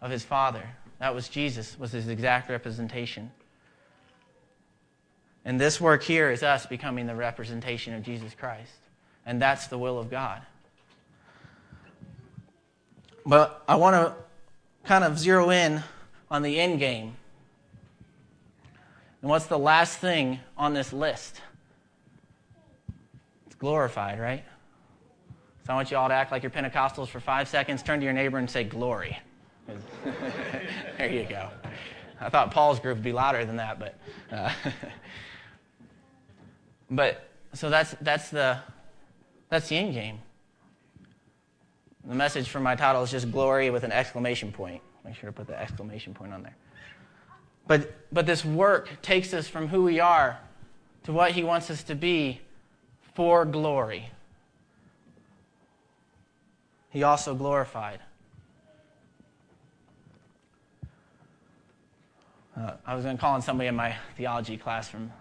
of 0.00 0.12
his 0.12 0.22
Father. 0.22 0.62
That 1.00 1.12
was 1.12 1.28
Jesus, 1.28 1.76
was 1.76 1.90
his 1.90 2.06
exact 2.06 2.48
representation. 2.48 3.32
And 5.44 5.60
this 5.60 5.80
work 5.80 6.04
here 6.04 6.30
is 6.30 6.44
us 6.44 6.66
becoming 6.66 7.08
the 7.08 7.16
representation 7.16 7.94
of 7.94 8.04
Jesus 8.04 8.32
Christ. 8.32 8.70
And 9.26 9.42
that's 9.42 9.66
the 9.66 9.76
will 9.76 9.98
of 9.98 10.08
God. 10.08 10.40
But 13.26 13.64
I 13.66 13.74
want 13.74 13.96
to 13.96 14.14
kind 14.84 15.02
of 15.02 15.18
zero 15.18 15.50
in 15.50 15.82
on 16.30 16.42
the 16.42 16.60
end 16.60 16.78
game. 16.78 17.16
And 19.20 19.28
what's 19.28 19.46
the 19.46 19.58
last 19.58 19.98
thing 19.98 20.38
on 20.56 20.74
this 20.74 20.92
list? 20.92 21.40
It's 23.46 23.56
glorified, 23.56 24.20
right? 24.20 24.44
So 25.68 25.74
I 25.74 25.76
want 25.76 25.90
you 25.90 25.98
all 25.98 26.08
to 26.08 26.14
act 26.14 26.32
like 26.32 26.42
you're 26.42 26.48
Pentecostals 26.48 27.08
for 27.08 27.20
five 27.20 27.46
seconds. 27.46 27.82
Turn 27.82 27.98
to 28.00 28.04
your 28.04 28.14
neighbor 28.14 28.38
and 28.38 28.48
say, 28.48 28.64
Glory. 28.64 29.18
there 30.96 31.12
you 31.12 31.24
go. 31.24 31.50
I 32.22 32.30
thought 32.30 32.50
Paul's 32.52 32.80
group 32.80 32.96
would 32.96 33.04
be 33.04 33.12
louder 33.12 33.44
than 33.44 33.56
that, 33.56 33.78
but. 33.78 33.98
Uh, 34.32 34.50
but 36.90 37.28
so 37.52 37.68
that's, 37.68 37.94
that's, 38.00 38.30
the, 38.30 38.58
that's 39.50 39.68
the 39.68 39.76
end 39.76 39.92
game. 39.92 40.20
The 42.06 42.14
message 42.14 42.48
for 42.48 42.60
my 42.60 42.74
title 42.74 43.02
is 43.02 43.10
just 43.10 43.30
glory 43.30 43.68
with 43.68 43.84
an 43.84 43.92
exclamation 43.92 44.50
point. 44.50 44.80
Make 45.04 45.16
sure 45.16 45.28
to 45.28 45.34
put 45.34 45.48
the 45.48 45.60
exclamation 45.60 46.14
point 46.14 46.32
on 46.32 46.42
there. 46.42 46.56
But, 47.66 47.92
but 48.10 48.24
this 48.24 48.42
work 48.42 49.02
takes 49.02 49.34
us 49.34 49.48
from 49.48 49.68
who 49.68 49.82
we 49.82 50.00
are 50.00 50.40
to 51.04 51.12
what 51.12 51.32
He 51.32 51.44
wants 51.44 51.70
us 51.70 51.82
to 51.82 51.94
be 51.94 52.40
for 53.14 53.44
glory. 53.44 54.08
He 56.90 57.02
also 57.02 57.34
glorified. 57.34 58.00
Uh, 62.56 62.72
I 62.86 62.94
was 62.94 63.04
going 63.04 63.16
to 63.16 63.20
call 63.20 63.34
on 63.34 63.42
somebody 63.42 63.68
in 63.68 63.76
my 63.76 63.94
theology 64.16 64.56
class 64.56 64.88
from 64.88 65.12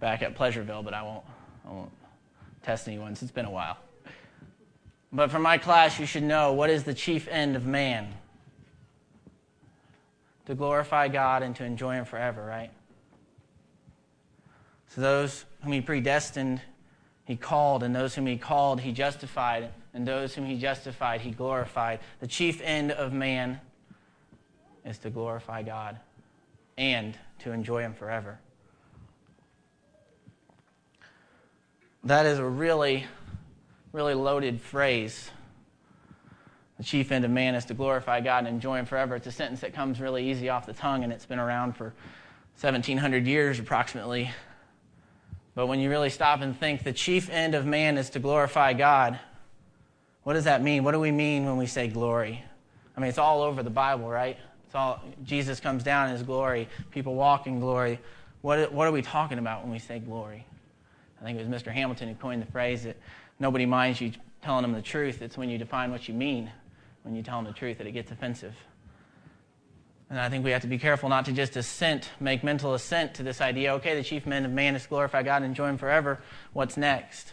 back 0.00 0.22
at 0.22 0.36
Pleasureville, 0.36 0.84
but 0.84 0.94
I 0.94 1.02
won't, 1.02 1.24
I 1.68 1.70
won't 1.70 1.92
test 2.62 2.88
anyone 2.88 3.14
since 3.14 3.22
it's 3.22 3.30
been 3.30 3.44
a 3.44 3.50
while. 3.50 3.78
But 5.12 5.30
for 5.30 5.38
my 5.38 5.58
class, 5.58 6.00
you 6.00 6.06
should 6.06 6.22
know 6.22 6.54
what 6.54 6.70
is 6.70 6.84
the 6.84 6.94
chief 6.94 7.28
end 7.28 7.54
of 7.54 7.66
man? 7.66 8.08
To 10.46 10.54
glorify 10.54 11.06
God 11.08 11.42
and 11.42 11.54
to 11.56 11.64
enjoy 11.64 11.94
Him 11.94 12.04
forever, 12.04 12.44
right? 12.44 12.70
So 14.88 15.02
those 15.02 15.44
whom 15.62 15.72
He 15.72 15.80
predestined, 15.82 16.62
He 17.26 17.36
called, 17.36 17.82
and 17.82 17.94
those 17.94 18.14
whom 18.14 18.26
He 18.26 18.38
called, 18.38 18.80
He 18.80 18.90
justified, 18.90 19.68
and 19.94 20.06
those 20.06 20.34
whom 20.34 20.44
He 20.44 20.58
justified, 20.58 21.20
He 21.20 21.30
glorified. 21.30 22.00
The 22.20 22.26
chief 22.26 22.60
end 22.62 22.92
of 22.92 23.12
man 23.12 23.60
is 24.84 24.98
to 24.98 25.10
glorify 25.10 25.62
God 25.62 25.98
and 26.76 27.16
to 27.40 27.52
enjoy 27.52 27.82
Him 27.82 27.94
forever. 27.94 28.38
That 32.04 32.26
is 32.26 32.38
a 32.38 32.44
really, 32.44 33.06
really 33.92 34.14
loaded 34.14 34.60
phrase. 34.60 35.30
The 36.78 36.84
chief 36.84 37.12
end 37.12 37.24
of 37.24 37.30
man 37.30 37.54
is 37.54 37.66
to 37.66 37.74
glorify 37.74 38.20
God 38.20 38.38
and 38.38 38.48
enjoy 38.48 38.78
Him 38.78 38.86
forever. 38.86 39.14
It's 39.14 39.26
a 39.26 39.32
sentence 39.32 39.60
that 39.60 39.72
comes 39.72 40.00
really 40.00 40.30
easy 40.30 40.48
off 40.48 40.66
the 40.66 40.72
tongue, 40.72 41.04
and 41.04 41.12
it's 41.12 41.26
been 41.26 41.38
around 41.38 41.76
for 41.76 41.94
1700 42.60 43.26
years 43.26 43.60
approximately. 43.60 44.32
But 45.54 45.66
when 45.66 45.80
you 45.80 45.90
really 45.90 46.10
stop 46.10 46.40
and 46.40 46.58
think, 46.58 46.82
the 46.82 46.92
chief 46.92 47.30
end 47.30 47.54
of 47.54 47.66
man 47.66 47.98
is 47.98 48.10
to 48.10 48.18
glorify 48.18 48.72
God, 48.72 49.20
what 50.24 50.34
does 50.34 50.44
that 50.44 50.62
mean? 50.62 50.84
What 50.84 50.92
do 50.92 51.00
we 51.00 51.10
mean 51.10 51.44
when 51.44 51.56
we 51.56 51.66
say 51.66 51.88
glory? 51.88 52.44
I 52.96 53.00
mean, 53.00 53.08
it's 53.08 53.18
all 53.18 53.42
over 53.42 53.62
the 53.62 53.70
Bible, 53.70 54.08
right? 54.08 54.36
It's 54.66 54.74
all 54.74 55.02
Jesus 55.24 55.60
comes 55.60 55.82
down 55.82 56.08
in 56.08 56.12
his 56.12 56.22
glory, 56.22 56.68
people 56.90 57.14
walk 57.14 57.46
in 57.46 57.60
glory. 57.60 57.98
What, 58.40 58.72
what 58.72 58.86
are 58.86 58.92
we 58.92 59.02
talking 59.02 59.38
about 59.38 59.62
when 59.62 59.72
we 59.72 59.78
say 59.78 59.98
glory? 59.98 60.46
I 61.20 61.24
think 61.24 61.38
it 61.38 61.46
was 61.46 61.62
Mr. 61.62 61.70
Hamilton 61.70 62.08
who 62.08 62.14
coined 62.14 62.42
the 62.42 62.50
phrase 62.50 62.82
that 62.84 62.96
nobody 63.38 63.66
minds 63.66 64.00
you 64.00 64.12
telling 64.42 64.62
them 64.62 64.72
the 64.72 64.82
truth. 64.82 65.22
It's 65.22 65.36
when 65.36 65.48
you 65.48 65.58
define 65.58 65.90
what 65.90 66.08
you 66.08 66.14
mean, 66.14 66.50
when 67.04 67.14
you 67.14 67.22
tell 67.22 67.36
them 67.36 67.44
the 67.44 67.56
truth, 67.56 67.78
that 67.78 67.86
it 67.86 67.92
gets 67.92 68.10
offensive. 68.10 68.54
And 70.10 70.20
I 70.20 70.28
think 70.28 70.44
we 70.44 70.50
have 70.50 70.62
to 70.62 70.68
be 70.68 70.78
careful 70.78 71.08
not 71.08 71.24
to 71.24 71.32
just 71.32 71.56
assent, 71.56 72.10
make 72.20 72.44
mental 72.44 72.74
assent 72.74 73.14
to 73.14 73.22
this 73.22 73.40
idea 73.40 73.72
okay, 73.74 73.94
the 73.94 74.02
chief 74.02 74.26
men 74.26 74.44
of 74.44 74.50
man 74.50 74.74
is 74.74 74.86
glorify 74.86 75.22
God 75.22 75.36
and 75.36 75.46
enjoy 75.46 75.68
Him 75.68 75.78
forever. 75.78 76.20
What's 76.52 76.76
next? 76.76 77.32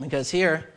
Because 0.00 0.30
here, 0.30 0.70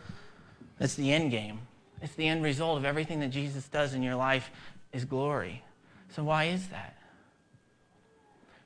it's 0.80 0.96
the 0.96 1.12
end 1.12 1.32
game. 1.32 1.60
It's 2.02 2.16
the 2.16 2.28
end 2.28 2.44
result 2.44 2.78
of 2.78 2.86
everything 2.86 3.20
that 3.22 3.30
Jesus 3.30 3.68
does 3.68 3.94
in 3.94 4.04
your 4.04 4.16
life 4.16 4.52
is 4.92 5.06
glory. 5.06 5.64
So, 6.10 6.24
why 6.24 6.46
is 6.46 6.68
that? 6.68 6.98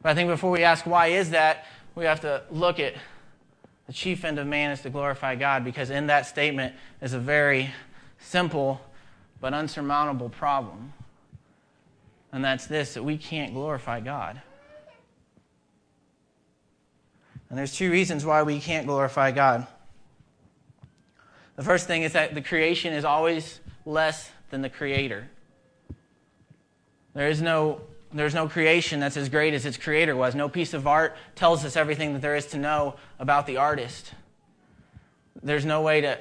But 0.01 0.09
I 0.09 0.15
think 0.15 0.29
before 0.29 0.51
we 0.51 0.63
ask 0.63 0.85
why 0.85 1.07
is 1.07 1.31
that, 1.31 1.65
we 1.95 2.05
have 2.05 2.21
to 2.21 2.43
look 2.51 2.79
at 2.79 2.93
the 3.87 3.93
chief 3.93 4.23
end 4.23 4.39
of 4.39 4.47
man 4.47 4.71
is 4.71 4.81
to 4.81 4.89
glorify 4.89 5.35
God 5.35 5.63
because 5.63 5.89
in 5.89 6.07
that 6.07 6.25
statement 6.25 6.75
is 7.01 7.13
a 7.13 7.19
very 7.19 7.71
simple 8.19 8.79
but 9.41 9.53
unsurmountable 9.53 10.29
problem. 10.29 10.93
And 12.31 12.43
that's 12.43 12.67
this 12.67 12.93
that 12.93 13.03
we 13.03 13.17
can't 13.17 13.53
glorify 13.53 13.99
God. 13.99 14.41
And 17.49 17.57
there's 17.57 17.75
two 17.75 17.89
reasons 17.89 18.25
why 18.25 18.43
we 18.43 18.59
can't 18.59 18.85
glorify 18.85 19.31
God. 19.31 19.65
The 21.59 21.65
first 21.65 21.87
thing 21.87 22.03
is 22.03 22.13
that 22.13 22.35
the 22.35 22.41
creation 22.41 22.93
is 22.93 23.03
always 23.03 23.59
less 23.85 24.31
than 24.49 24.61
the 24.61 24.69
creator. 24.69 25.27
There 27.13 27.27
is 27.27 27.41
no 27.41 27.81
there's 28.13 28.33
no 28.33 28.47
creation 28.47 29.01
that's 29.01 29.17
as 29.17 29.27
great 29.27 29.53
as 29.53 29.65
its 29.65 29.75
creator 29.75 30.15
was. 30.15 30.35
No 30.35 30.47
piece 30.47 30.73
of 30.73 30.87
art 30.87 31.17
tells 31.35 31.65
us 31.65 31.75
everything 31.75 32.13
that 32.13 32.21
there 32.21 32.37
is 32.37 32.45
to 32.47 32.57
know 32.57 32.95
about 33.19 33.45
the 33.45 33.57
artist. 33.57 34.13
There's 35.43 35.65
no 35.65 35.81
way 35.81 35.99
to, 35.99 36.17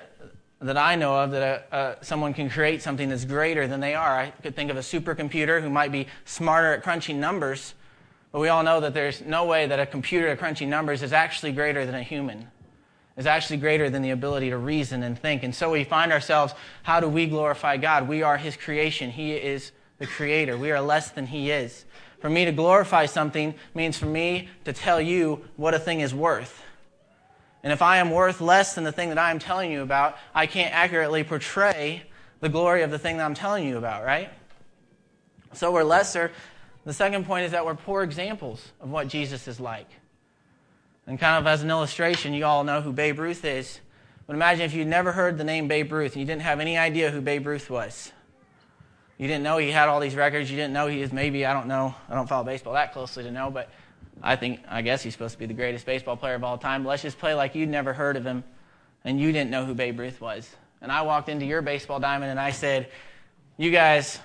that 0.61 0.77
I 0.77 0.97
know 0.97 1.15
of 1.15 1.31
that 1.31 1.69
a, 1.71 1.77
a, 2.01 2.05
someone 2.05 2.35
can 2.35 2.51
create 2.51 2.83
something 2.83 3.09
that's 3.09 3.25
greater 3.25 3.69
than 3.69 3.79
they 3.79 3.95
are. 3.95 4.19
I 4.19 4.31
could 4.43 4.57
think 4.57 4.73
of 4.73 4.77
a 4.77 4.81
supercomputer 4.81 5.63
who 5.63 5.71
might 5.71 5.93
be 5.93 6.09
smarter 6.25 6.73
at 6.73 6.83
crunching 6.83 7.21
numbers, 7.21 7.75
but 8.33 8.41
we 8.41 8.49
all 8.49 8.65
know 8.65 8.81
that 8.81 8.93
there's 8.93 9.21
no 9.21 9.45
way 9.45 9.69
that 9.69 9.79
a 9.79 9.87
computer 9.87 10.27
at 10.27 10.41
crunching 10.41 10.69
numbers 10.69 11.01
is 11.01 11.13
actually 11.13 11.53
greater 11.53 11.87
than 11.87 11.95
a 11.95 12.03
human, 12.03 12.49
is 13.19 13.27
actually 13.27 13.57
greater 13.57 13.91
than 13.91 14.01
the 14.01 14.13
ability 14.13 14.49
to 14.51 14.57
reason 14.57 15.03
and 15.03 15.19
think. 15.19 15.43
And 15.43 15.55
so 15.55 15.73
we 15.73 15.85
find 15.85 16.13
ourselves, 16.13 16.55
how 16.85 17.01
do 17.01 17.09
we 17.09 17.27
glorify 17.27 17.77
God? 17.77 18.09
We 18.09 18.23
are 18.23 18.39
His 18.39 18.57
creation. 18.57 19.11
He 19.11 19.35
is 19.35 19.73
the 19.99 20.07
Creator. 20.07 20.57
We 20.57 20.71
are 20.71 20.81
less 20.81 21.11
than 21.11 21.27
He 21.27 21.51
is. 21.51 21.85
For 22.21 22.31
me 22.31 22.45
to 22.45 22.53
glorify 22.53 23.07
something 23.07 23.55
means 23.75 23.99
for 23.99 24.07
me 24.07 24.49
to 24.65 24.73
tell 24.73 25.01
you 25.01 25.45
what 25.57 25.75
a 25.75 25.79
thing 25.81 26.01
is 26.01 26.15
worth. 26.15 26.63
And 27.65 27.73
if 27.73 27.83
I 27.83 27.99
am 27.99 28.13
worth 28.13 28.41
less 28.41 28.77
than 28.77 28.85
the 28.85 28.93
thing 28.93 29.09
that 29.09 29.19
I 29.19 29.33
am 29.33 29.41
telling 29.41 29.73
you 29.73 29.83
about, 29.83 30.17
I 30.33 30.47
can't 30.47 30.73
accurately 30.73 31.25
portray 31.25 32.05
the 32.41 32.49
glory 32.49 32.83
of 32.83 32.93
the 32.93 33.01
thing 33.01 33.17
that 33.17 33.25
I'm 33.25 33.35
telling 33.35 33.67
you 33.67 33.79
about, 33.79 34.05
right? 34.05 34.31
So 35.55 35.73
we're 35.73 35.83
lesser. 35.83 36.31
The 36.85 36.93
second 36.93 37.27
point 37.27 37.47
is 37.47 37.51
that 37.51 37.67
we're 37.67 37.75
poor 37.75 38.05
examples 38.05 38.65
of 38.81 38.91
what 38.91 39.09
Jesus 39.09 39.49
is 39.49 39.59
like. 39.59 39.89
And 41.09 41.19
kind 41.19 41.39
of 41.39 41.47
as 41.47 41.63
an 41.63 41.71
illustration, 41.71 42.35
you 42.35 42.45
all 42.45 42.65
know 42.65 42.83
who 42.83 42.93
Babe 42.93 43.19
Ruth 43.19 43.43
is. 43.43 43.81
But 44.27 44.37
imagine 44.37 44.67
if 44.67 44.75
you'd 44.75 44.89
never 44.89 45.11
heard 45.11 45.39
the 45.39 45.45
name 45.45 45.67
Babe 45.67 45.91
Ruth 45.91 46.13
and 46.13 46.21
you 46.21 46.27
didn't 46.27 46.43
have 46.43 46.61
any 46.61 46.77
idea 46.77 47.11
who 47.11 47.23
Babe 47.23 47.47
Ruth 47.47 47.71
was. 47.71 48.13
You 49.17 49.27
didn't 49.27 49.43
know 49.43 49.57
he 49.57 49.71
had 49.71 49.89
all 49.89 50.01
these 50.01 50.15
records. 50.15 50.51
You 50.51 50.57
didn't 50.59 50.75
know 50.75 50.87
he 50.87 51.01
is 51.01 51.11
maybe, 51.11 51.47
I 51.47 51.55
don't 51.55 51.67
know, 51.67 51.95
I 52.11 52.15
don't 52.15 52.29
follow 52.29 52.45
baseball 52.45 52.75
that 52.75 52.93
closely 52.93 53.25
to 53.25 53.31
know, 53.31 53.51
but 53.51 53.71
I 54.23 54.37
think, 54.37 54.61
I 54.69 54.83
guess 54.83 55.03
he's 55.03 55.15
supposed 55.15 55.33
to 55.33 55.39
be 55.39 55.47
the 55.47 55.55
greatest 55.55 55.87
baseball 55.87 56.15
player 56.15 56.35
of 56.35 56.45
all 56.45 56.59
time. 56.59 56.83
But 56.83 56.91
Let's 56.91 57.03
just 57.03 57.19
play 57.19 57.33
like 57.33 57.55
you'd 57.55 57.71
never 57.71 57.95
heard 57.95 58.19
of 58.19 58.27
him 58.27 58.45
and 59.03 59.19
you 59.19 59.33
didn't 59.33 59.51
know 59.51 59.65
who 59.65 59.73
Babe 59.73 59.99
Ruth 59.99 60.21
was. 60.21 60.47
And 60.83 60.93
I 60.93 61.01
walked 61.03 61.31
into 61.31 61.47
your 61.47 61.63
baseball 61.63 62.01
diamond 62.01 62.31
and 62.31 62.39
I 62.39 62.51
said, 62.51 62.91
You 63.57 63.71
guys, 63.71 64.19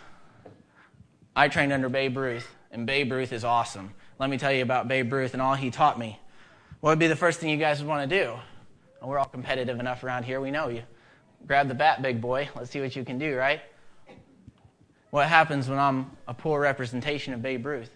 I 1.34 1.48
trained 1.48 1.72
under 1.72 1.88
Babe 1.88 2.18
Ruth, 2.18 2.48
and 2.72 2.86
Babe 2.86 3.10
Ruth 3.10 3.32
is 3.32 3.46
awesome. 3.46 3.94
Let 4.20 4.30
me 4.30 4.38
tell 4.38 4.52
you 4.52 4.64
about 4.64 4.90
Babe 4.90 5.12
Ruth 5.14 5.32
and 5.32 5.42
all 5.42 5.56
he 5.56 5.72
taught 5.72 5.98
me. 5.98 6.20
What 6.84 6.90
would 6.90 7.00
be 7.00 7.08
the 7.08 7.16
first 7.16 7.40
thing 7.40 7.50
you 7.50 7.56
guys 7.56 7.80
would 7.80 7.88
want 7.88 8.10
to 8.10 8.24
do? 8.24 8.34
Well, 9.00 9.12
we're 9.12 9.18
all 9.18 9.24
competitive 9.24 9.80
enough 9.80 10.04
around 10.04 10.24
here. 10.24 10.42
We 10.42 10.52
know 10.52 10.68
you. 10.68 10.84
Grab 11.48 11.70
the 11.70 11.74
bat, 11.74 12.02
big 12.02 12.20
boy. 12.20 12.50
Let's 12.58 12.72
see 12.72 12.82
what 12.82 12.94
you 12.94 13.06
can 13.06 13.18
do, 13.18 13.38
right? 13.38 13.62
What 15.10 15.30
happens 15.30 15.70
when 15.70 15.80
I'm 15.80 16.12
a 16.28 16.34
poor 16.34 16.60
representation 16.60 17.34
of 17.34 17.42
Babe 17.42 17.66
Ruth? 17.66 17.90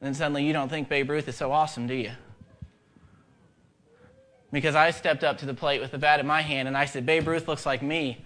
Then 0.00 0.12
suddenly 0.12 0.44
you 0.44 0.52
don't 0.52 0.68
think 0.68 0.90
Babe 0.90 1.08
Ruth 1.08 1.26
is 1.26 1.34
so 1.34 1.50
awesome, 1.50 1.86
do 1.86 1.94
you? 1.94 2.10
Because 4.52 4.74
I 4.74 4.90
stepped 4.90 5.24
up 5.24 5.38
to 5.38 5.46
the 5.46 5.54
plate 5.54 5.80
with 5.80 5.92
the 5.92 5.98
bat 5.98 6.20
in 6.20 6.26
my 6.26 6.42
hand 6.42 6.68
and 6.68 6.76
I 6.76 6.84
said, 6.84 7.06
Babe 7.06 7.26
Ruth 7.26 7.48
looks 7.48 7.64
like 7.64 7.80
me. 7.80 8.22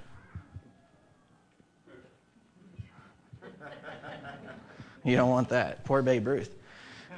you 5.04 5.14
don't 5.14 5.30
want 5.30 5.50
that. 5.50 5.84
Poor 5.84 6.02
Babe 6.02 6.26
Ruth. 6.26 6.52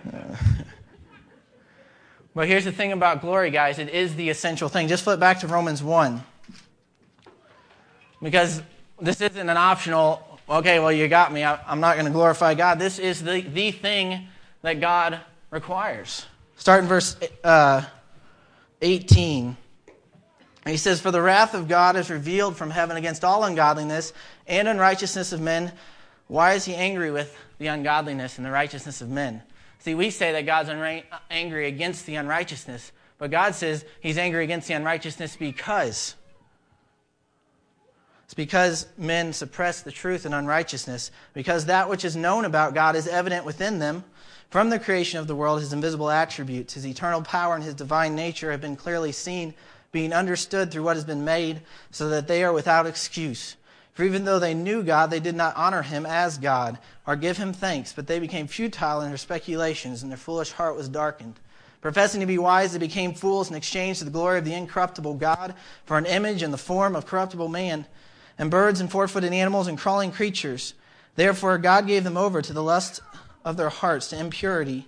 But 2.35 2.47
here's 2.47 2.65
the 2.65 2.73
thing 2.73 2.93
about 2.93 3.21
glory, 3.21 3.51
guys 3.51 3.79
it 3.79 3.89
is 3.89 4.15
the 4.15 4.31
essential 4.31 4.69
thing. 4.69 4.89
Just 4.89 5.05
flip 5.05 5.19
back 5.19 5.41
to 5.41 5.49
Romans 5.49 5.83
1. 5.83 6.23
Because 8.23 8.63
this 9.01 9.21
isn't 9.21 9.49
an 9.49 9.57
optional, 9.57 10.39
okay, 10.49 10.79
well, 10.79 10.93
you 10.93 11.09
got 11.09 11.33
me. 11.33 11.43
I, 11.43 11.59
am 11.73 11.81
not 11.81 11.95
going 11.95 12.07
to 12.07 12.13
glorify 12.13 12.55
God. 12.55 12.79
This 12.79 12.99
is 12.99 13.23
the, 13.23 13.41
the 13.41 13.73
thing 13.73 14.29
that 14.63 14.81
God 14.81 15.21
requires. 15.51 16.27
Start 16.57 16.83
in 16.83 16.89
verse 16.89 17.17
uh, 17.43 17.83
18. 18.83 19.57
He 20.67 20.77
says, 20.77 21.01
For 21.01 21.11
the 21.11 21.23
wrath 21.23 21.55
of 21.55 21.67
God 21.67 21.97
is 21.97 22.11
revealed 22.11 22.57
from 22.57 22.71
heaven 22.71 22.97
against 22.97 23.25
all 23.25 23.45
ungodliness 23.45 24.13
and 24.47 24.69
unrighteousness 24.69 25.33
of 25.33 25.41
men. 25.41 25.73
Why 26.29 26.53
is 26.53 26.65
he 26.67 26.75
angry 26.75 27.11
with 27.11 27.35
the 27.59 27.69
ungodliness 27.69 28.37
and 28.37 28.47
the 28.47 28.51
righteousness 28.51 29.01
of 29.01 29.09
men? 29.09 29.43
See, 29.81 29.95
we 29.95 30.11
say 30.11 30.33
that 30.33 30.47
God's 30.47 30.71
angry 31.31 31.67
against 31.67 32.07
the 32.07 32.17
unrighteousness, 32.17 32.93
but 33.19 33.31
God 33.31 33.55
says 33.55 33.85
he's 34.01 34.19
angry 34.19 34.45
against 34.45 34.69
the 34.69 34.75
unrighteousness 34.75 35.37
because 35.37 36.15
it's 38.25 38.35
because 38.35 38.87
men 38.97 39.33
suppress 39.33 39.83
the 39.83 39.91
truth 39.91 40.25
and 40.25 40.33
unrighteousness, 40.33 41.11
because 41.35 41.65
that 41.65 41.89
which 41.89 42.05
is 42.05 42.15
known 42.15 42.45
about 42.45 42.75
God 42.75 42.95
is 42.95 43.09
evident 43.09 43.45
within 43.45 43.81
them. 43.81 44.05
From 44.51 44.71
the 44.71 44.79
creation 44.79 45.19
of 45.19 45.27
the 45.27 45.35
world, 45.35 45.59
his 45.61 45.73
invisible 45.73 46.11
attributes, 46.11 46.75
his 46.75 46.87
eternal 46.87 47.23
power, 47.23 47.57
and 47.57 47.65
his 47.65 47.75
divine 47.75 48.15
nature 48.15 48.53
have 48.53 48.61
been 48.61 48.77
clearly 48.77 49.11
seen, 49.11 49.53
being 49.91 50.13
understood 50.13 50.71
through 50.71 50.85
what 50.85 50.95
has 50.95 51.05
been 51.05 51.25
made, 51.25 51.63
so 51.91 52.09
that 52.11 52.29
they 52.29 52.45
are 52.45 52.53
without 52.53 52.87
excuse. 52.87 53.57
For 53.93 54.05
even 54.05 54.25
though 54.25 54.39
they 54.39 54.55
knew 54.55 54.83
God, 54.83 55.11
they 55.11 55.21
did 55.21 55.35
not 55.35 55.57
honor 55.57 55.83
him 55.83 56.07
as 56.07 56.39
God 56.39 56.79
or 57.07 57.17
give 57.17 57.37
him 57.37 57.53
thanks, 57.53 57.93
but 57.93 58.07
they 58.07 58.19
became 58.19 58.47
futile 58.47 59.01
in 59.01 59.09
their 59.09 59.19
speculations, 59.19 60.03
and 60.03 60.11
their 60.11 60.19
foolish 60.19 60.53
heart 60.53 60.77
was 60.77 60.89
darkened. 60.89 61.41
Professing 61.81 62.21
to 62.21 62.27
be 62.27 62.39
wise, 62.39 62.73
they 62.73 62.79
became 62.79 63.15
fools 63.15 63.49
and 63.49 63.57
exchanged 63.57 64.05
the 64.05 64.11
glory 64.11 64.39
of 64.39 64.45
the 64.45 64.55
incorruptible 64.55 65.15
God 65.15 65.55
for 65.87 65.97
an 65.97 66.07
image 66.07 66.43
in 66.43 66.51
the 66.51 66.59
form 66.59 66.95
of 66.95 67.07
corruptible 67.07 67.49
man, 67.49 67.87
and 68.39 68.51
birds 68.51 68.81
and 68.81 68.91
four 68.91 69.09
footed 69.09 69.33
animals 69.33 69.67
and 69.67 69.79
crawling 69.79 70.13
creatures. 70.13 70.75
Therefore, 71.17 71.59
God 71.59 71.87
gave 71.87 72.05
them 72.05 72.17
over 72.17 72.43
to 72.43 72.53
the 72.53 72.63
lust 72.63 73.01
of 73.45 73.57
their 73.57 73.71
hearts 73.71 74.09
to 74.09 74.19
impurity 74.19 74.87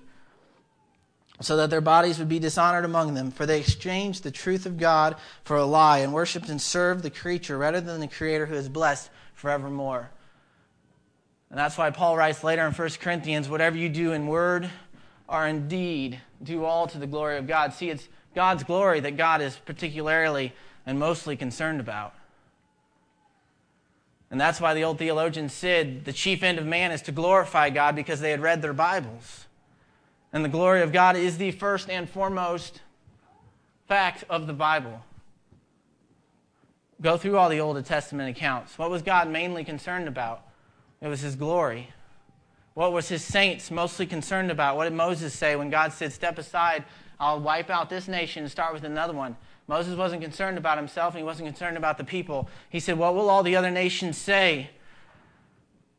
so 1.42 1.56
that 1.56 1.70
their 1.70 1.80
bodies 1.80 2.18
would 2.18 2.28
be 2.28 2.38
dishonored 2.38 2.84
among 2.84 3.14
them. 3.14 3.30
For 3.30 3.46
they 3.46 3.61
exchanged 3.61 4.22
the 4.22 4.30
truth 4.30 4.66
of 4.66 4.78
God 4.78 5.16
for 5.44 5.56
a 5.56 5.64
lie 5.64 5.99
and 5.99 6.12
worshipped 6.12 6.49
and 6.49 6.61
served 6.61 7.02
the 7.02 7.11
creature 7.11 7.58
rather 7.58 7.80
than 7.80 8.00
the 8.00 8.08
Creator 8.08 8.46
who 8.46 8.54
is 8.54 8.68
blessed 8.68 9.11
forevermore. 9.34 10.11
And 11.50 11.58
that's 11.58 11.76
why 11.76 11.90
Paul 11.90 12.16
writes 12.16 12.42
later 12.42 12.66
in 12.66 12.72
1 12.72 12.88
Corinthians 13.00 13.49
whatever 13.49 13.76
you 13.76 13.88
do 13.88 14.12
in 14.12 14.26
word 14.26 14.70
or 15.28 15.46
in 15.46 15.68
deed, 15.68 16.20
do 16.42 16.64
all 16.64 16.87
to 16.87 16.99
the 16.99 17.06
glory 17.06 17.38
of 17.38 17.46
God. 17.46 17.72
See, 17.72 17.90
it's 17.90 18.08
God's 18.34 18.64
glory 18.64 19.00
that 19.00 19.16
God 19.16 19.42
is 19.42 19.56
particularly 19.56 20.52
and 20.87 20.99
mostly 20.99 21.37
concerned 21.37 21.80
about. 21.80 22.14
And 24.30 24.40
that's 24.40 24.61
why 24.62 24.72
the 24.72 24.84
old 24.84 24.99
theologian 24.99 25.50
said 25.50 26.06
the 26.06 26.12
chief 26.12 26.42
end 26.42 26.58
of 26.58 26.64
man 26.64 26.90
is 26.90 27.02
to 27.02 27.12
glorify 27.12 27.68
God 27.68 27.94
because 27.94 28.20
they 28.20 28.30
had 28.30 28.40
read 28.40 28.62
their 28.62 28.72
Bibles. 28.72 29.46
And 30.32 30.44
the 30.44 30.48
glory 30.48 30.82
of 30.82 30.92
God 30.92 31.16
is 31.16 31.38
the 31.38 31.50
first 31.50 31.90
and 31.90 32.08
foremost 32.08 32.80
fact 33.86 34.24
of 34.30 34.46
the 34.46 34.52
Bible. 34.52 35.02
Go 37.00 37.18
through 37.18 37.36
all 37.36 37.48
the 37.48 37.60
Old 37.60 37.84
Testament 37.84 38.30
accounts. 38.30 38.78
What 38.78 38.90
was 38.90 39.02
God 39.02 39.28
mainly 39.28 39.64
concerned 39.64 40.08
about? 40.08 40.46
It 41.00 41.08
was 41.08 41.20
his 41.20 41.34
glory. 41.34 41.88
What 42.74 42.92
was 42.92 43.08
his 43.08 43.22
saints 43.22 43.70
mostly 43.70 44.06
concerned 44.06 44.50
about? 44.50 44.76
What 44.76 44.84
did 44.84 44.94
Moses 44.94 45.34
say 45.34 45.56
when 45.56 45.68
God 45.68 45.92
said, 45.92 46.12
Step 46.12 46.38
aside, 46.38 46.84
I'll 47.20 47.40
wipe 47.40 47.68
out 47.68 47.90
this 47.90 48.08
nation 48.08 48.44
and 48.44 48.50
start 48.50 48.72
with 48.72 48.84
another 48.84 49.12
one? 49.12 49.36
Moses 49.66 49.96
wasn't 49.96 50.22
concerned 50.22 50.58
about 50.58 50.78
himself 50.78 51.14
and 51.14 51.18
he 51.18 51.24
wasn't 51.24 51.48
concerned 51.48 51.76
about 51.76 51.98
the 51.98 52.04
people. 52.04 52.48
He 52.70 52.80
said, 52.80 52.96
What 52.96 53.14
will 53.14 53.28
all 53.28 53.42
the 53.42 53.56
other 53.56 53.70
nations 53.70 54.16
say 54.16 54.70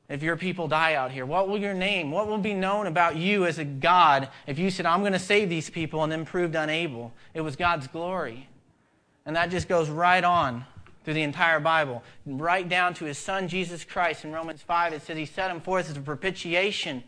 if 0.09 0.21
your 0.21 0.35
people 0.35 0.67
die 0.67 0.95
out 0.95 1.11
here? 1.11 1.25
What 1.25 1.47
will 1.47 1.57
your 1.57 1.73
name, 1.73 2.11
what 2.11 2.27
will 2.27 2.37
be 2.37 2.53
known 2.53 2.87
about 2.87 3.15
you 3.15 3.45
as 3.45 3.57
a 3.57 3.65
God 3.65 4.29
if 4.47 4.59
you 4.59 4.69
said, 4.69 4.85
I'm 4.85 4.99
going 4.99 5.13
to 5.13 5.19
save 5.19 5.49
these 5.49 5.69
people 5.69 6.03
and 6.03 6.11
then 6.11 6.25
proved 6.25 6.55
unable? 6.55 7.13
It 7.33 7.41
was 7.41 7.55
God's 7.55 7.87
glory. 7.87 8.49
And 9.25 9.35
that 9.35 9.49
just 9.49 9.69
goes 9.69 9.89
right 9.89 10.23
on 10.23 10.65
through 11.03 11.13
the 11.13 11.23
entire 11.23 11.59
Bible, 11.59 12.03
right 12.25 12.67
down 12.67 12.93
to 12.95 13.05
his 13.05 13.17
son 13.17 13.47
Jesus 13.47 13.83
Christ. 13.83 14.25
In 14.25 14.31
Romans 14.31 14.61
5, 14.61 14.93
it 14.93 15.01
says 15.01 15.17
he 15.17 15.25
set 15.25 15.51
him 15.51 15.61
forth 15.61 15.89
as 15.89 15.97
a 15.97 16.01
propitiation. 16.01 17.03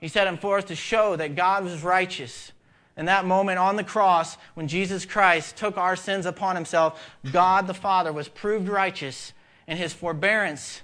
He 0.00 0.08
set 0.08 0.26
him 0.26 0.38
forth 0.38 0.66
to 0.66 0.76
show 0.76 1.16
that 1.16 1.34
God 1.34 1.64
was 1.64 1.82
righteous. 1.82 2.52
In 2.96 3.06
that 3.06 3.24
moment 3.24 3.58
on 3.58 3.76
the 3.76 3.84
cross, 3.84 4.36
when 4.54 4.68
Jesus 4.68 5.06
Christ 5.06 5.56
took 5.56 5.78
our 5.78 5.96
sins 5.96 6.26
upon 6.26 6.56
himself, 6.56 7.02
God 7.32 7.66
the 7.66 7.74
Father 7.74 8.12
was 8.12 8.28
proved 8.28 8.68
righteous 8.68 9.32
in 9.66 9.78
his 9.78 9.94
forbearance 9.94 10.82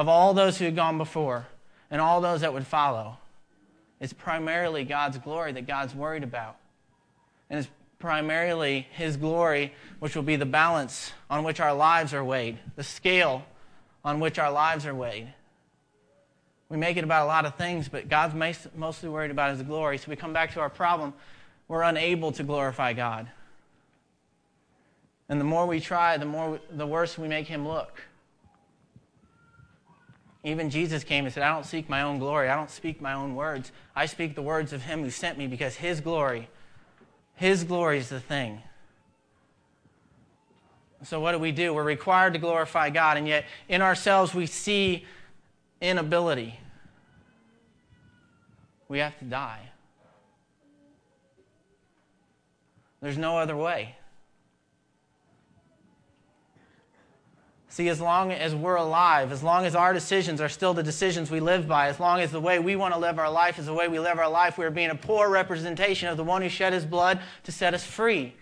of 0.00 0.08
all 0.08 0.32
those 0.32 0.56
who 0.56 0.64
had 0.64 0.74
gone 0.74 0.96
before 0.96 1.46
and 1.90 2.00
all 2.00 2.22
those 2.22 2.40
that 2.40 2.54
would 2.54 2.66
follow. 2.66 3.18
It's 4.00 4.14
primarily 4.14 4.82
God's 4.82 5.18
glory 5.18 5.52
that 5.52 5.66
God's 5.66 5.94
worried 5.94 6.22
about. 6.22 6.56
And 7.50 7.58
it's 7.58 7.68
primarily 7.98 8.88
His 8.92 9.18
glory, 9.18 9.74
which 9.98 10.16
will 10.16 10.22
be 10.22 10.36
the 10.36 10.46
balance 10.46 11.12
on 11.28 11.44
which 11.44 11.60
our 11.60 11.74
lives 11.74 12.14
are 12.14 12.24
weighed, 12.24 12.58
the 12.76 12.82
scale 12.82 13.44
on 14.02 14.20
which 14.20 14.38
our 14.38 14.50
lives 14.50 14.86
are 14.86 14.94
weighed. 14.94 15.34
We 16.70 16.78
make 16.78 16.96
it 16.96 17.04
about 17.04 17.24
a 17.24 17.28
lot 17.28 17.44
of 17.44 17.56
things, 17.56 17.90
but 17.90 18.08
God's 18.08 18.34
mostly 18.74 19.10
worried 19.10 19.30
about 19.30 19.50
His 19.50 19.60
glory. 19.60 19.98
So 19.98 20.06
we 20.08 20.16
come 20.16 20.32
back 20.32 20.54
to 20.54 20.60
our 20.60 20.70
problem. 20.70 21.12
We're 21.68 21.82
unable 21.82 22.32
to 22.32 22.42
glorify 22.42 22.94
God. 22.94 23.28
And 25.28 25.38
the 25.38 25.44
more 25.44 25.66
we 25.66 25.78
try, 25.78 26.16
the 26.16 26.24
more 26.24 26.58
the 26.70 26.86
worse 26.86 27.18
we 27.18 27.28
make 27.28 27.48
Him 27.48 27.68
look. 27.68 28.00
Even 30.42 30.70
Jesus 30.70 31.04
came 31.04 31.26
and 31.26 31.34
said, 31.34 31.42
I 31.42 31.52
don't 31.52 31.66
seek 31.66 31.88
my 31.88 32.02
own 32.02 32.18
glory. 32.18 32.48
I 32.48 32.56
don't 32.56 32.70
speak 32.70 33.00
my 33.00 33.12
own 33.12 33.34
words. 33.34 33.72
I 33.94 34.06
speak 34.06 34.34
the 34.34 34.42
words 34.42 34.72
of 34.72 34.82
him 34.82 35.02
who 35.02 35.10
sent 35.10 35.36
me 35.36 35.46
because 35.46 35.76
his 35.76 36.00
glory, 36.00 36.48
his 37.34 37.64
glory 37.64 37.98
is 37.98 38.08
the 38.08 38.20
thing. 38.20 38.62
So, 41.02 41.20
what 41.20 41.32
do 41.32 41.38
we 41.38 41.52
do? 41.52 41.72
We're 41.72 41.82
required 41.82 42.34
to 42.34 42.38
glorify 42.38 42.90
God, 42.90 43.16
and 43.16 43.26
yet 43.26 43.46
in 43.68 43.80
ourselves 43.80 44.34
we 44.34 44.46
see 44.46 45.06
inability. 45.80 46.58
We 48.88 48.98
have 48.98 49.18
to 49.20 49.24
die. 49.24 49.70
There's 53.00 53.16
no 53.16 53.38
other 53.38 53.56
way. 53.56 53.96
See, 57.72 57.88
as 57.88 58.00
long 58.00 58.32
as 58.32 58.52
we're 58.52 58.74
alive, 58.74 59.30
as 59.30 59.44
long 59.44 59.64
as 59.64 59.76
our 59.76 59.92
decisions 59.92 60.40
are 60.40 60.48
still 60.48 60.74
the 60.74 60.82
decisions 60.82 61.30
we 61.30 61.38
live 61.38 61.68
by, 61.68 61.86
as 61.86 62.00
long 62.00 62.18
as 62.18 62.32
the 62.32 62.40
way 62.40 62.58
we 62.58 62.74
want 62.74 62.92
to 62.94 62.98
live 62.98 63.16
our 63.16 63.30
life 63.30 63.60
is 63.60 63.66
the 63.66 63.72
way 63.72 63.86
we 63.86 64.00
live 64.00 64.18
our 64.18 64.28
life, 64.28 64.58
we 64.58 64.64
are 64.64 64.72
being 64.72 64.90
a 64.90 64.94
poor 64.96 65.30
representation 65.30 66.08
of 66.08 66.16
the 66.16 66.24
one 66.24 66.42
who 66.42 66.48
shed 66.48 66.72
his 66.72 66.84
blood 66.84 67.20
to 67.44 67.52
set 67.52 67.72
us 67.72 67.84
free. 67.84 68.34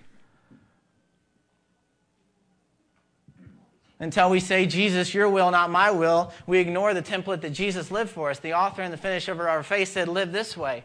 Until 4.01 4.31
we 4.31 4.41
say, 4.41 4.65
Jesus, 4.65 5.13
your 5.13 5.29
will, 5.29 5.51
not 5.51 5.71
my 5.71 5.91
will, 5.91 6.33
we 6.47 6.59
ignore 6.59 6.95
the 6.95 7.03
template 7.03 7.43
that 7.43 7.51
Jesus 7.51 7.91
lived 7.91 8.11
for 8.11 8.31
us. 8.31 8.39
The 8.39 8.55
author 8.55 8.81
and 8.81 8.93
the 8.93 8.97
finisher 8.99 9.33
of 9.33 9.41
our 9.41 9.63
faith 9.63 9.89
said, 9.89 10.09
Live 10.09 10.33
this 10.33 10.57
way. 10.57 10.85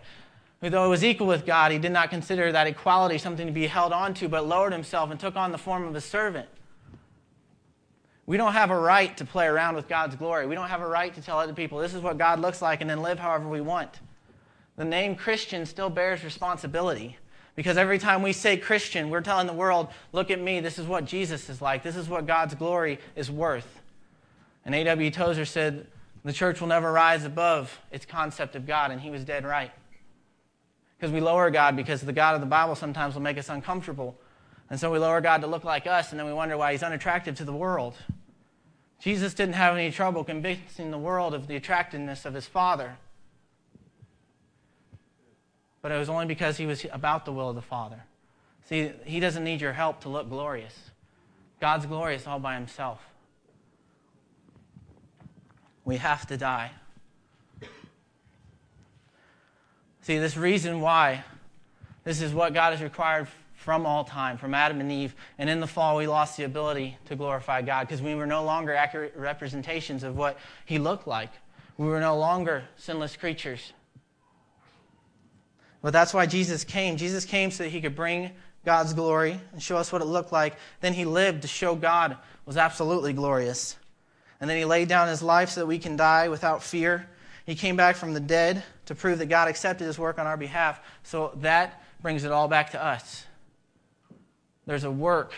Though 0.59 0.83
he 0.83 0.89
was 0.89 1.03
equal 1.03 1.27
with 1.27 1.45
God, 1.45 1.71
he 1.71 1.77
did 1.77 1.93
not 1.93 2.09
consider 2.09 2.51
that 2.51 2.67
equality 2.67 3.17
something 3.17 3.47
to 3.47 3.53
be 3.53 3.67
held 3.67 3.93
on 3.93 4.13
to, 4.15 4.27
but 4.27 4.45
lowered 4.45 4.73
himself 4.73 5.11
and 5.11 5.19
took 5.19 5.37
on 5.37 5.53
the 5.53 5.57
form 5.57 5.85
of 5.85 5.95
a 5.95 6.01
servant. 6.01 6.49
We 8.25 8.37
don't 8.37 8.53
have 8.53 8.71
a 8.71 8.79
right 8.79 9.15
to 9.17 9.25
play 9.25 9.45
around 9.45 9.75
with 9.75 9.87
God's 9.87 10.15
glory. 10.15 10.47
We 10.47 10.55
don't 10.55 10.69
have 10.69 10.81
a 10.81 10.87
right 10.87 11.13
to 11.13 11.21
tell 11.21 11.39
other 11.39 11.53
people 11.53 11.79
this 11.79 11.93
is 11.93 12.01
what 12.01 12.17
God 12.17 12.39
looks 12.39 12.61
like 12.61 12.81
and 12.81 12.89
then 12.89 13.01
live 13.01 13.19
however 13.19 13.49
we 13.49 13.61
want. 13.61 13.99
The 14.77 14.85
name 14.85 15.15
Christian 15.15 15.65
still 15.65 15.89
bears 15.89 16.23
responsibility 16.23 17.17
because 17.55 17.77
every 17.77 17.99
time 17.99 18.21
we 18.21 18.33
say 18.33 18.57
Christian, 18.57 19.09
we're 19.09 19.21
telling 19.21 19.45
the 19.45 19.53
world, 19.53 19.89
look 20.11 20.31
at 20.31 20.41
me, 20.41 20.59
this 20.59 20.79
is 20.79 20.87
what 20.87 21.05
Jesus 21.05 21.49
is 21.49 21.61
like, 21.61 21.83
this 21.83 21.95
is 21.95 22.09
what 22.09 22.25
God's 22.25 22.55
glory 22.55 22.99
is 23.15 23.29
worth. 23.29 23.81
And 24.65 24.73
A.W. 24.73 25.11
Tozer 25.11 25.45
said, 25.45 25.87
the 26.23 26.33
church 26.33 26.61
will 26.61 26.69
never 26.69 26.91
rise 26.91 27.25
above 27.25 27.79
its 27.91 28.05
concept 28.05 28.55
of 28.55 28.65
God, 28.65 28.91
and 28.91 29.01
he 29.01 29.09
was 29.09 29.25
dead 29.25 29.45
right. 29.45 29.71
Because 30.97 31.11
we 31.11 31.19
lower 31.19 31.51
God 31.51 31.75
because 31.75 32.01
the 32.01 32.13
God 32.13 32.35
of 32.35 32.41
the 32.41 32.47
Bible 32.47 32.75
sometimes 32.75 33.13
will 33.13 33.21
make 33.21 33.37
us 33.37 33.49
uncomfortable. 33.49 34.15
And 34.73 34.79
so 34.79 34.89
we 34.89 34.97
lower 34.97 35.21
God 35.21 35.41
to 35.41 35.47
look 35.47 35.63
like 35.63 35.85
us, 35.85 36.09
and 36.09 36.19
then 36.19 36.25
we 36.25 36.33
wonder 36.33 36.57
why 36.57 36.71
he's 36.71 36.81
unattractive 36.81 37.35
to 37.35 37.45
the 37.45 37.53
world. 37.53 37.93
Jesus 38.99 39.35
didn't 39.35 39.53
have 39.53 39.75
any 39.75 39.91
trouble 39.91 40.23
convincing 40.23 40.89
the 40.89 40.97
world 40.97 41.35
of 41.35 41.45
the 41.45 41.55
attractiveness 41.55 42.25
of 42.25 42.33
his 42.33 42.47
Father. 42.47 42.97
But 45.83 45.91
it 45.91 45.99
was 45.99 46.09
only 46.09 46.25
because 46.25 46.57
he 46.57 46.65
was 46.65 46.87
about 46.91 47.23
the 47.23 47.31
will 47.31 47.49
of 47.49 47.55
the 47.55 47.61
Father. 47.61 48.03
See, 48.67 48.91
he 49.05 49.19
doesn't 49.19 49.43
need 49.43 49.61
your 49.61 49.73
help 49.73 50.01
to 50.01 50.09
look 50.09 50.27
glorious. 50.27 50.89
God's 51.61 51.85
glorious 51.85 52.25
all 52.25 52.39
by 52.39 52.55
himself. 52.55 52.99
We 55.85 55.97
have 55.97 56.25
to 56.25 56.35
die. 56.35 56.71
See, 60.01 60.17
this 60.17 60.35
reason 60.35 60.81
why 60.81 61.25
this 62.03 62.23
is 62.23 62.33
what 62.33 62.55
God 62.55 62.71
has 62.71 62.81
required 62.81 63.27
from 63.63 63.85
all 63.85 64.03
time, 64.03 64.37
from 64.37 64.53
Adam 64.53 64.81
and 64.81 64.91
Eve. 64.91 65.15
And 65.37 65.49
in 65.49 65.61
the 65.61 65.67
fall, 65.67 65.95
we 65.95 66.05
lost 66.05 66.35
the 66.35 66.43
ability 66.43 66.97
to 67.05 67.15
glorify 67.15 67.61
God 67.61 67.87
because 67.87 68.01
we 68.01 68.13
were 68.13 68.27
no 68.27 68.43
longer 68.43 68.73
accurate 68.73 69.13
representations 69.15 70.03
of 70.03 70.17
what 70.17 70.37
He 70.65 70.79
looked 70.79 71.07
like. 71.07 71.31
We 71.77 71.87
were 71.87 72.01
no 72.01 72.17
longer 72.17 72.65
sinless 72.75 73.15
creatures. 73.15 73.71
But 75.81 75.93
that's 75.93 76.13
why 76.13 76.25
Jesus 76.25 76.65
came. 76.65 76.97
Jesus 76.97 77.23
came 77.23 77.51
so 77.51 77.63
that 77.63 77.69
He 77.69 77.79
could 77.79 77.95
bring 77.95 78.31
God's 78.65 78.93
glory 78.93 79.39
and 79.53 79.63
show 79.63 79.77
us 79.77 79.93
what 79.93 80.01
it 80.01 80.05
looked 80.05 80.33
like. 80.33 80.57
Then 80.81 80.93
He 80.93 81.05
lived 81.05 81.43
to 81.43 81.47
show 81.47 81.73
God 81.73 82.17
was 82.45 82.57
absolutely 82.57 83.13
glorious. 83.13 83.77
And 84.41 84.49
then 84.49 84.57
He 84.57 84.65
laid 84.65 84.89
down 84.89 85.07
His 85.07 85.23
life 85.23 85.51
so 85.51 85.61
that 85.61 85.67
we 85.67 85.79
can 85.79 85.95
die 85.95 86.27
without 86.27 86.61
fear. 86.61 87.07
He 87.45 87.55
came 87.55 87.77
back 87.77 87.95
from 87.95 88.13
the 88.13 88.19
dead 88.19 88.61
to 88.87 88.95
prove 88.95 89.19
that 89.19 89.27
God 89.27 89.47
accepted 89.47 89.85
His 89.85 89.97
work 89.97 90.19
on 90.19 90.27
our 90.27 90.37
behalf. 90.37 90.81
So 91.03 91.31
that 91.37 91.81
brings 92.01 92.25
it 92.25 92.31
all 92.33 92.49
back 92.49 92.71
to 92.71 92.83
us. 92.83 93.25
There's 94.65 94.83
a 94.83 94.91
work. 94.91 95.33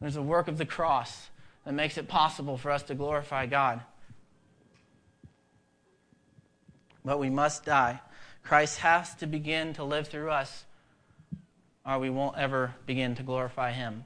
There's 0.00 0.16
a 0.16 0.22
work 0.22 0.48
of 0.48 0.58
the 0.58 0.66
cross 0.66 1.30
that 1.64 1.72
makes 1.72 1.98
it 1.98 2.08
possible 2.08 2.56
for 2.56 2.70
us 2.70 2.82
to 2.84 2.94
glorify 2.94 3.46
God. 3.46 3.82
But 7.04 7.18
we 7.18 7.30
must 7.30 7.64
die. 7.64 8.00
Christ 8.42 8.78
has 8.78 9.14
to 9.16 9.26
begin 9.26 9.74
to 9.74 9.84
live 9.84 10.08
through 10.08 10.30
us, 10.30 10.64
or 11.86 11.98
we 11.98 12.10
won't 12.10 12.38
ever 12.38 12.74
begin 12.86 13.14
to 13.16 13.22
glorify 13.22 13.72
Him. 13.72 14.04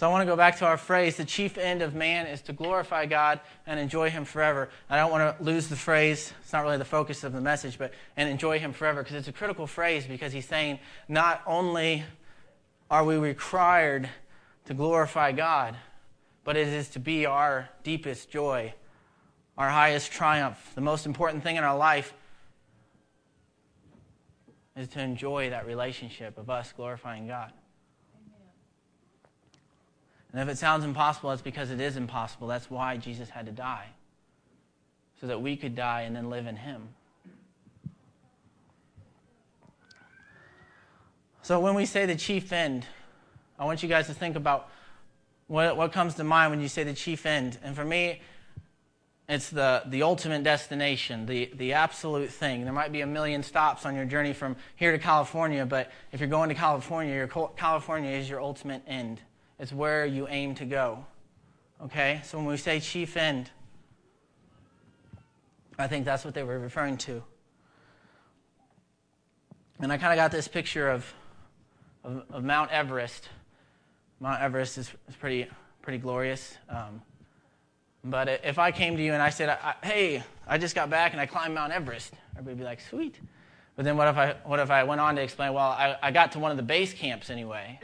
So 0.00 0.06
I 0.06 0.10
want 0.10 0.22
to 0.22 0.26
go 0.26 0.34
back 0.34 0.56
to 0.60 0.64
our 0.64 0.78
phrase 0.78 1.18
the 1.18 1.26
chief 1.26 1.58
end 1.58 1.82
of 1.82 1.94
man 1.94 2.26
is 2.26 2.40
to 2.42 2.54
glorify 2.54 3.04
God 3.04 3.38
and 3.66 3.78
enjoy 3.78 4.08
Him 4.08 4.24
forever. 4.24 4.70
I 4.88 4.96
don't 4.96 5.10
want 5.10 5.36
to 5.36 5.44
lose 5.44 5.68
the 5.68 5.76
phrase, 5.76 6.32
it's 6.40 6.54
not 6.54 6.62
really 6.62 6.78
the 6.78 6.86
focus 6.86 7.22
of 7.22 7.34
the 7.34 7.40
message, 7.42 7.76
but 7.76 7.92
and 8.16 8.26
enjoy 8.26 8.58
Him 8.58 8.72
forever 8.72 9.02
because 9.02 9.16
it's 9.16 9.28
a 9.28 9.32
critical 9.32 9.66
phrase 9.66 10.06
because 10.06 10.32
He's 10.32 10.48
saying 10.48 10.78
not 11.06 11.42
only 11.46 12.04
are 12.90 13.04
we 13.04 13.16
required 13.16 14.08
to 14.64 14.72
glorify 14.72 15.32
God, 15.32 15.76
but 16.44 16.56
it 16.56 16.68
is 16.68 16.88
to 16.92 16.98
be 16.98 17.26
our 17.26 17.68
deepest 17.82 18.30
joy, 18.30 18.72
our 19.58 19.68
highest 19.68 20.10
triumph. 20.10 20.72
The 20.74 20.80
most 20.80 21.04
important 21.04 21.42
thing 21.42 21.56
in 21.56 21.62
our 21.62 21.76
life 21.76 22.14
is 24.74 24.88
to 24.88 25.02
enjoy 25.02 25.50
that 25.50 25.66
relationship 25.66 26.38
of 26.38 26.48
us 26.48 26.72
glorifying 26.72 27.26
God. 27.26 27.52
And 30.32 30.40
if 30.40 30.48
it 30.48 30.58
sounds 30.58 30.84
impossible, 30.84 31.32
it's 31.32 31.42
because 31.42 31.70
it 31.70 31.80
is 31.80 31.96
impossible. 31.96 32.46
That's 32.46 32.70
why 32.70 32.96
Jesus 32.96 33.30
had 33.30 33.46
to 33.46 33.52
die, 33.52 33.86
so 35.20 35.26
that 35.26 35.42
we 35.42 35.56
could 35.56 35.74
die 35.74 36.02
and 36.02 36.14
then 36.14 36.30
live 36.30 36.46
in 36.46 36.56
Him. 36.56 36.88
So 41.42 41.58
when 41.58 41.74
we 41.74 41.84
say 41.84 42.06
the 42.06 42.14
chief 42.14 42.52
end, 42.52 42.86
I 43.58 43.64
want 43.64 43.82
you 43.82 43.88
guys 43.88 44.06
to 44.06 44.14
think 44.14 44.36
about 44.36 44.70
what, 45.48 45.76
what 45.76 45.92
comes 45.92 46.14
to 46.14 46.24
mind 46.24 46.52
when 46.52 46.60
you 46.60 46.68
say 46.68 46.84
the 46.84 46.94
chief 46.94 47.26
end. 47.26 47.58
And 47.64 47.74
for 47.74 47.84
me, 47.84 48.20
it's 49.28 49.50
the, 49.50 49.82
the 49.86 50.02
ultimate 50.02 50.44
destination, 50.44 51.26
the, 51.26 51.50
the 51.54 51.72
absolute 51.72 52.30
thing. 52.30 52.64
There 52.64 52.72
might 52.72 52.92
be 52.92 53.00
a 53.00 53.06
million 53.06 53.42
stops 53.42 53.84
on 53.84 53.96
your 53.96 54.04
journey 54.04 54.32
from 54.32 54.56
here 54.76 54.92
to 54.92 54.98
California, 54.98 55.66
but 55.66 55.90
if 56.12 56.20
you're 56.20 56.28
going 56.28 56.50
to 56.50 56.54
California, 56.54 57.14
your 57.14 57.26
California 57.56 58.10
is 58.10 58.28
your 58.28 58.40
ultimate 58.40 58.82
end. 58.86 59.20
It's 59.60 59.74
where 59.74 60.06
you 60.06 60.26
aim 60.28 60.54
to 60.54 60.64
go. 60.64 61.04
Okay? 61.82 62.22
So 62.24 62.38
when 62.38 62.46
we 62.46 62.56
say 62.56 62.80
chief 62.80 63.14
end, 63.18 63.50
I 65.78 65.86
think 65.86 66.06
that's 66.06 66.24
what 66.24 66.32
they 66.32 66.42
were 66.42 66.58
referring 66.58 66.96
to. 66.98 67.22
And 69.78 69.92
I 69.92 69.98
kind 69.98 70.12
of 70.12 70.16
got 70.16 70.30
this 70.30 70.48
picture 70.48 70.88
of, 70.88 71.12
of, 72.04 72.24
of, 72.30 72.42
Mount 72.42 72.70
Everest. 72.70 73.28
Mount 74.18 74.40
Everest 74.40 74.78
is, 74.78 74.90
is 75.08 75.16
pretty, 75.16 75.46
pretty 75.82 75.98
glorious. 75.98 76.56
Um, 76.70 77.02
but 78.02 78.28
if 78.42 78.58
I 78.58 78.70
came 78.70 78.96
to 78.96 79.02
you 79.02 79.12
and 79.12 79.22
I 79.22 79.28
said, 79.28 79.50
I, 79.50 79.74
hey, 79.82 80.22
I 80.46 80.56
just 80.56 80.74
got 80.74 80.88
back 80.88 81.12
and 81.12 81.20
I 81.20 81.26
climbed 81.26 81.54
Mount 81.54 81.72
Everest, 81.72 82.14
everybody 82.32 82.54
would 82.54 82.58
be 82.58 82.64
like, 82.64 82.80
sweet. 82.80 83.16
But 83.76 83.84
then 83.84 83.98
what 83.98 84.08
if 84.08 84.16
I, 84.16 84.36
what 84.44 84.58
if 84.58 84.70
I 84.70 84.84
went 84.84 85.02
on 85.02 85.16
to 85.16 85.22
explain, 85.22 85.52
well, 85.52 85.68
I, 85.68 85.96
I 86.02 86.10
got 86.10 86.32
to 86.32 86.38
one 86.38 86.50
of 86.50 86.56
the 86.56 86.62
base 86.62 86.94
camps 86.94 87.28
anyway. 87.28 87.78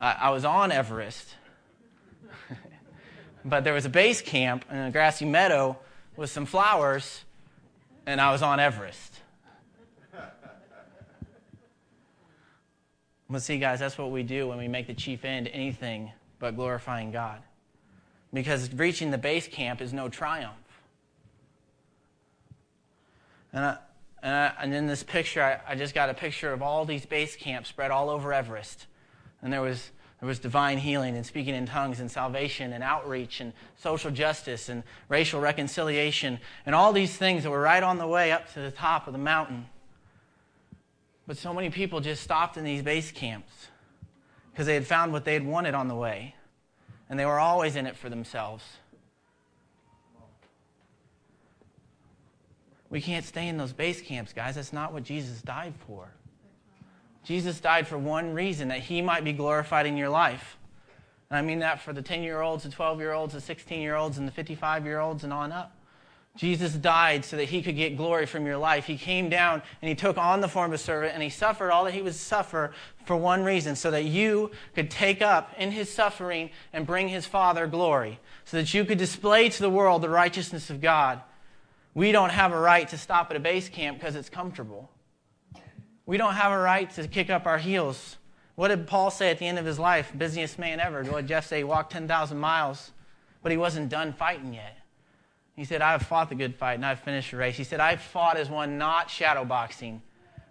I, 0.00 0.12
I 0.12 0.30
was 0.30 0.44
on 0.44 0.72
Everest, 0.72 1.34
but 3.44 3.64
there 3.64 3.74
was 3.74 3.84
a 3.84 3.90
base 3.90 4.22
camp 4.22 4.64
in 4.70 4.76
a 4.78 4.90
grassy 4.90 5.24
meadow 5.24 5.78
with 6.16 6.30
some 6.30 6.46
flowers, 6.46 7.24
and 8.06 8.20
I 8.20 8.32
was 8.32 8.42
on 8.42 8.60
Everest. 8.60 9.20
But 13.32 13.42
see, 13.42 13.58
guys, 13.58 13.78
that's 13.78 13.96
what 13.96 14.10
we 14.10 14.24
do 14.24 14.48
when 14.48 14.58
we 14.58 14.66
make 14.66 14.88
the 14.88 14.94
chief 14.94 15.24
end 15.24 15.46
anything 15.52 16.10
but 16.40 16.56
glorifying 16.56 17.12
God. 17.12 17.40
Because 18.32 18.72
reaching 18.72 19.12
the 19.12 19.18
base 19.18 19.46
camp 19.46 19.80
is 19.80 19.92
no 19.92 20.08
triumph. 20.08 20.54
And, 23.52 23.64
I, 23.64 23.78
and, 24.22 24.34
I, 24.34 24.52
and 24.60 24.74
in 24.74 24.86
this 24.88 25.04
picture, 25.04 25.42
I, 25.42 25.60
I 25.72 25.76
just 25.76 25.94
got 25.94 26.10
a 26.10 26.14
picture 26.14 26.52
of 26.52 26.60
all 26.60 26.84
these 26.84 27.06
base 27.06 27.36
camps 27.36 27.68
spread 27.68 27.92
all 27.92 28.10
over 28.10 28.32
Everest. 28.32 28.86
And 29.42 29.52
there 29.52 29.62
was, 29.62 29.90
there 30.20 30.26
was 30.26 30.38
divine 30.38 30.78
healing 30.78 31.16
and 31.16 31.24
speaking 31.24 31.54
in 31.54 31.66
tongues 31.66 32.00
and 32.00 32.10
salvation 32.10 32.72
and 32.72 32.84
outreach 32.84 33.40
and 33.40 33.52
social 33.76 34.10
justice 34.10 34.68
and 34.68 34.82
racial 35.08 35.40
reconciliation 35.40 36.38
and 36.66 36.74
all 36.74 36.92
these 36.92 37.16
things 37.16 37.42
that 37.44 37.50
were 37.50 37.60
right 37.60 37.82
on 37.82 37.98
the 37.98 38.06
way 38.06 38.32
up 38.32 38.52
to 38.54 38.60
the 38.60 38.70
top 38.70 39.06
of 39.06 39.12
the 39.12 39.18
mountain. 39.18 39.66
But 41.26 41.36
so 41.36 41.54
many 41.54 41.70
people 41.70 42.00
just 42.00 42.22
stopped 42.22 42.56
in 42.56 42.64
these 42.64 42.82
base 42.82 43.12
camps 43.12 43.68
because 44.50 44.66
they 44.66 44.74
had 44.74 44.86
found 44.86 45.12
what 45.12 45.24
they 45.24 45.34
had 45.34 45.46
wanted 45.46 45.74
on 45.74 45.88
the 45.88 45.94
way. 45.94 46.34
And 47.08 47.18
they 47.18 47.24
were 47.24 47.38
always 47.38 47.76
in 47.76 47.86
it 47.86 47.96
for 47.96 48.08
themselves. 48.08 48.64
We 52.90 53.00
can't 53.00 53.24
stay 53.24 53.46
in 53.46 53.56
those 53.56 53.72
base 53.72 54.00
camps, 54.02 54.32
guys. 54.32 54.56
That's 54.56 54.72
not 54.72 54.92
what 54.92 55.04
Jesus 55.04 55.40
died 55.42 55.74
for. 55.86 56.08
Jesus 57.24 57.60
died 57.60 57.86
for 57.86 57.98
one 57.98 58.32
reason 58.32 58.68
that 58.68 58.80
he 58.80 59.02
might 59.02 59.24
be 59.24 59.32
glorified 59.32 59.86
in 59.86 59.96
your 59.96 60.08
life. 60.08 60.56
And 61.28 61.38
I 61.38 61.42
mean 61.42 61.60
that 61.60 61.80
for 61.80 61.92
the 61.92 62.02
10 62.02 62.22
year 62.22 62.40
olds, 62.40 62.64
the 62.64 62.70
12 62.70 62.98
year 62.98 63.12
olds, 63.12 63.34
the 63.34 63.40
16 63.40 63.80
year 63.80 63.94
olds, 63.94 64.18
and 64.18 64.26
the 64.26 64.32
55 64.32 64.84
year 64.84 64.98
olds, 64.98 65.24
and 65.24 65.32
on 65.32 65.52
up. 65.52 65.76
Jesus 66.36 66.72
died 66.72 67.24
so 67.24 67.36
that 67.36 67.46
he 67.46 67.60
could 67.60 67.76
get 67.76 67.96
glory 67.96 68.24
from 68.24 68.46
your 68.46 68.56
life. 68.56 68.86
He 68.86 68.96
came 68.96 69.28
down 69.28 69.62
and 69.82 69.88
he 69.88 69.94
took 69.94 70.16
on 70.16 70.40
the 70.40 70.48
form 70.48 70.70
of 70.70 70.74
a 70.74 70.78
servant 70.78 71.12
and 71.12 71.22
he 71.22 71.28
suffered 71.28 71.72
all 71.72 71.84
that 71.84 71.94
he 71.94 72.02
would 72.02 72.14
suffer 72.14 72.72
for 73.04 73.16
one 73.16 73.42
reason 73.42 73.74
so 73.74 73.90
that 73.90 74.04
you 74.04 74.50
could 74.74 74.90
take 74.90 75.20
up 75.20 75.52
in 75.58 75.72
his 75.72 75.92
suffering 75.92 76.50
and 76.72 76.86
bring 76.86 77.08
his 77.08 77.26
Father 77.26 77.66
glory, 77.66 78.20
so 78.44 78.56
that 78.56 78.72
you 78.72 78.84
could 78.84 78.98
display 78.98 79.48
to 79.48 79.60
the 79.60 79.70
world 79.70 80.02
the 80.02 80.08
righteousness 80.08 80.70
of 80.70 80.80
God. 80.80 81.20
We 81.94 82.12
don't 82.12 82.30
have 82.30 82.52
a 82.52 82.60
right 82.60 82.88
to 82.88 82.96
stop 82.96 83.30
at 83.30 83.36
a 83.36 83.40
base 83.40 83.68
camp 83.68 83.98
because 83.98 84.14
it's 84.14 84.30
comfortable. 84.30 84.88
We 86.10 86.16
don't 86.16 86.34
have 86.34 86.50
a 86.50 86.58
right 86.58 86.90
to 86.96 87.06
kick 87.06 87.30
up 87.30 87.46
our 87.46 87.58
heels. 87.58 88.16
What 88.56 88.66
did 88.66 88.88
Paul 88.88 89.12
say 89.12 89.30
at 89.30 89.38
the 89.38 89.46
end 89.46 89.60
of 89.60 89.64
his 89.64 89.78
life? 89.78 90.12
Busiest 90.18 90.58
man 90.58 90.80
ever. 90.80 91.04
What 91.04 91.18
did 91.20 91.28
Jeff 91.28 91.46
say? 91.46 91.58
He 91.58 91.62
walked 91.62 91.92
10,000 91.92 92.36
miles, 92.36 92.90
but 93.44 93.52
he 93.52 93.56
wasn't 93.56 93.90
done 93.90 94.12
fighting 94.12 94.52
yet. 94.52 94.76
He 95.54 95.64
said, 95.64 95.82
I 95.82 95.92
have 95.92 96.02
fought 96.02 96.28
the 96.28 96.34
good 96.34 96.56
fight 96.56 96.74
and 96.74 96.84
I've 96.84 96.98
finished 96.98 97.30
the 97.30 97.36
race. 97.36 97.56
He 97.56 97.62
said, 97.62 97.78
I 97.78 97.94
fought 97.94 98.36
as 98.36 98.50
one 98.50 98.76
not 98.76 99.06
shadowboxing, 99.06 100.00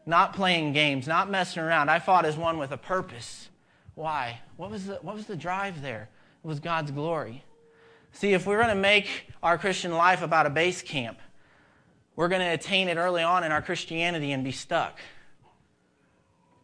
not 0.06 0.34
playing 0.34 0.72
games, 0.72 1.10
not 1.10 1.30
messing 1.30 1.62
around. 1.62 1.90
I 1.90 2.00
fought 2.00 2.24
as 2.24 2.38
one 2.38 2.58
with 2.58 2.72
a 2.72 2.78
purpose. 2.78 3.50
Why? 3.96 4.40
What 4.56 4.72
was 4.72 4.86
the, 4.86 4.96
what 5.02 5.16
was 5.16 5.26
the 5.26 5.36
drive 5.36 5.82
there? 5.82 6.08
It 6.42 6.48
was 6.48 6.62
God's 6.62 6.92
glory. 6.92 7.44
See, 8.14 8.32
if 8.32 8.48
we're 8.48 8.62
going 8.64 8.70
to 8.70 8.76
make 8.76 9.10
our 9.44 9.58
Christian 9.58 9.92
life 9.92 10.22
about 10.22 10.46
a 10.46 10.50
base 10.50 10.82
camp, 10.82 11.20
we're 12.16 12.30
going 12.30 12.40
to 12.40 12.48
attain 12.48 12.88
it 12.88 12.96
early 12.96 13.24
on 13.24 13.44
in 13.44 13.52
our 13.52 13.62
Christianity 13.62 14.32
and 14.32 14.42
be 14.42 14.54
stuck. 14.54 15.00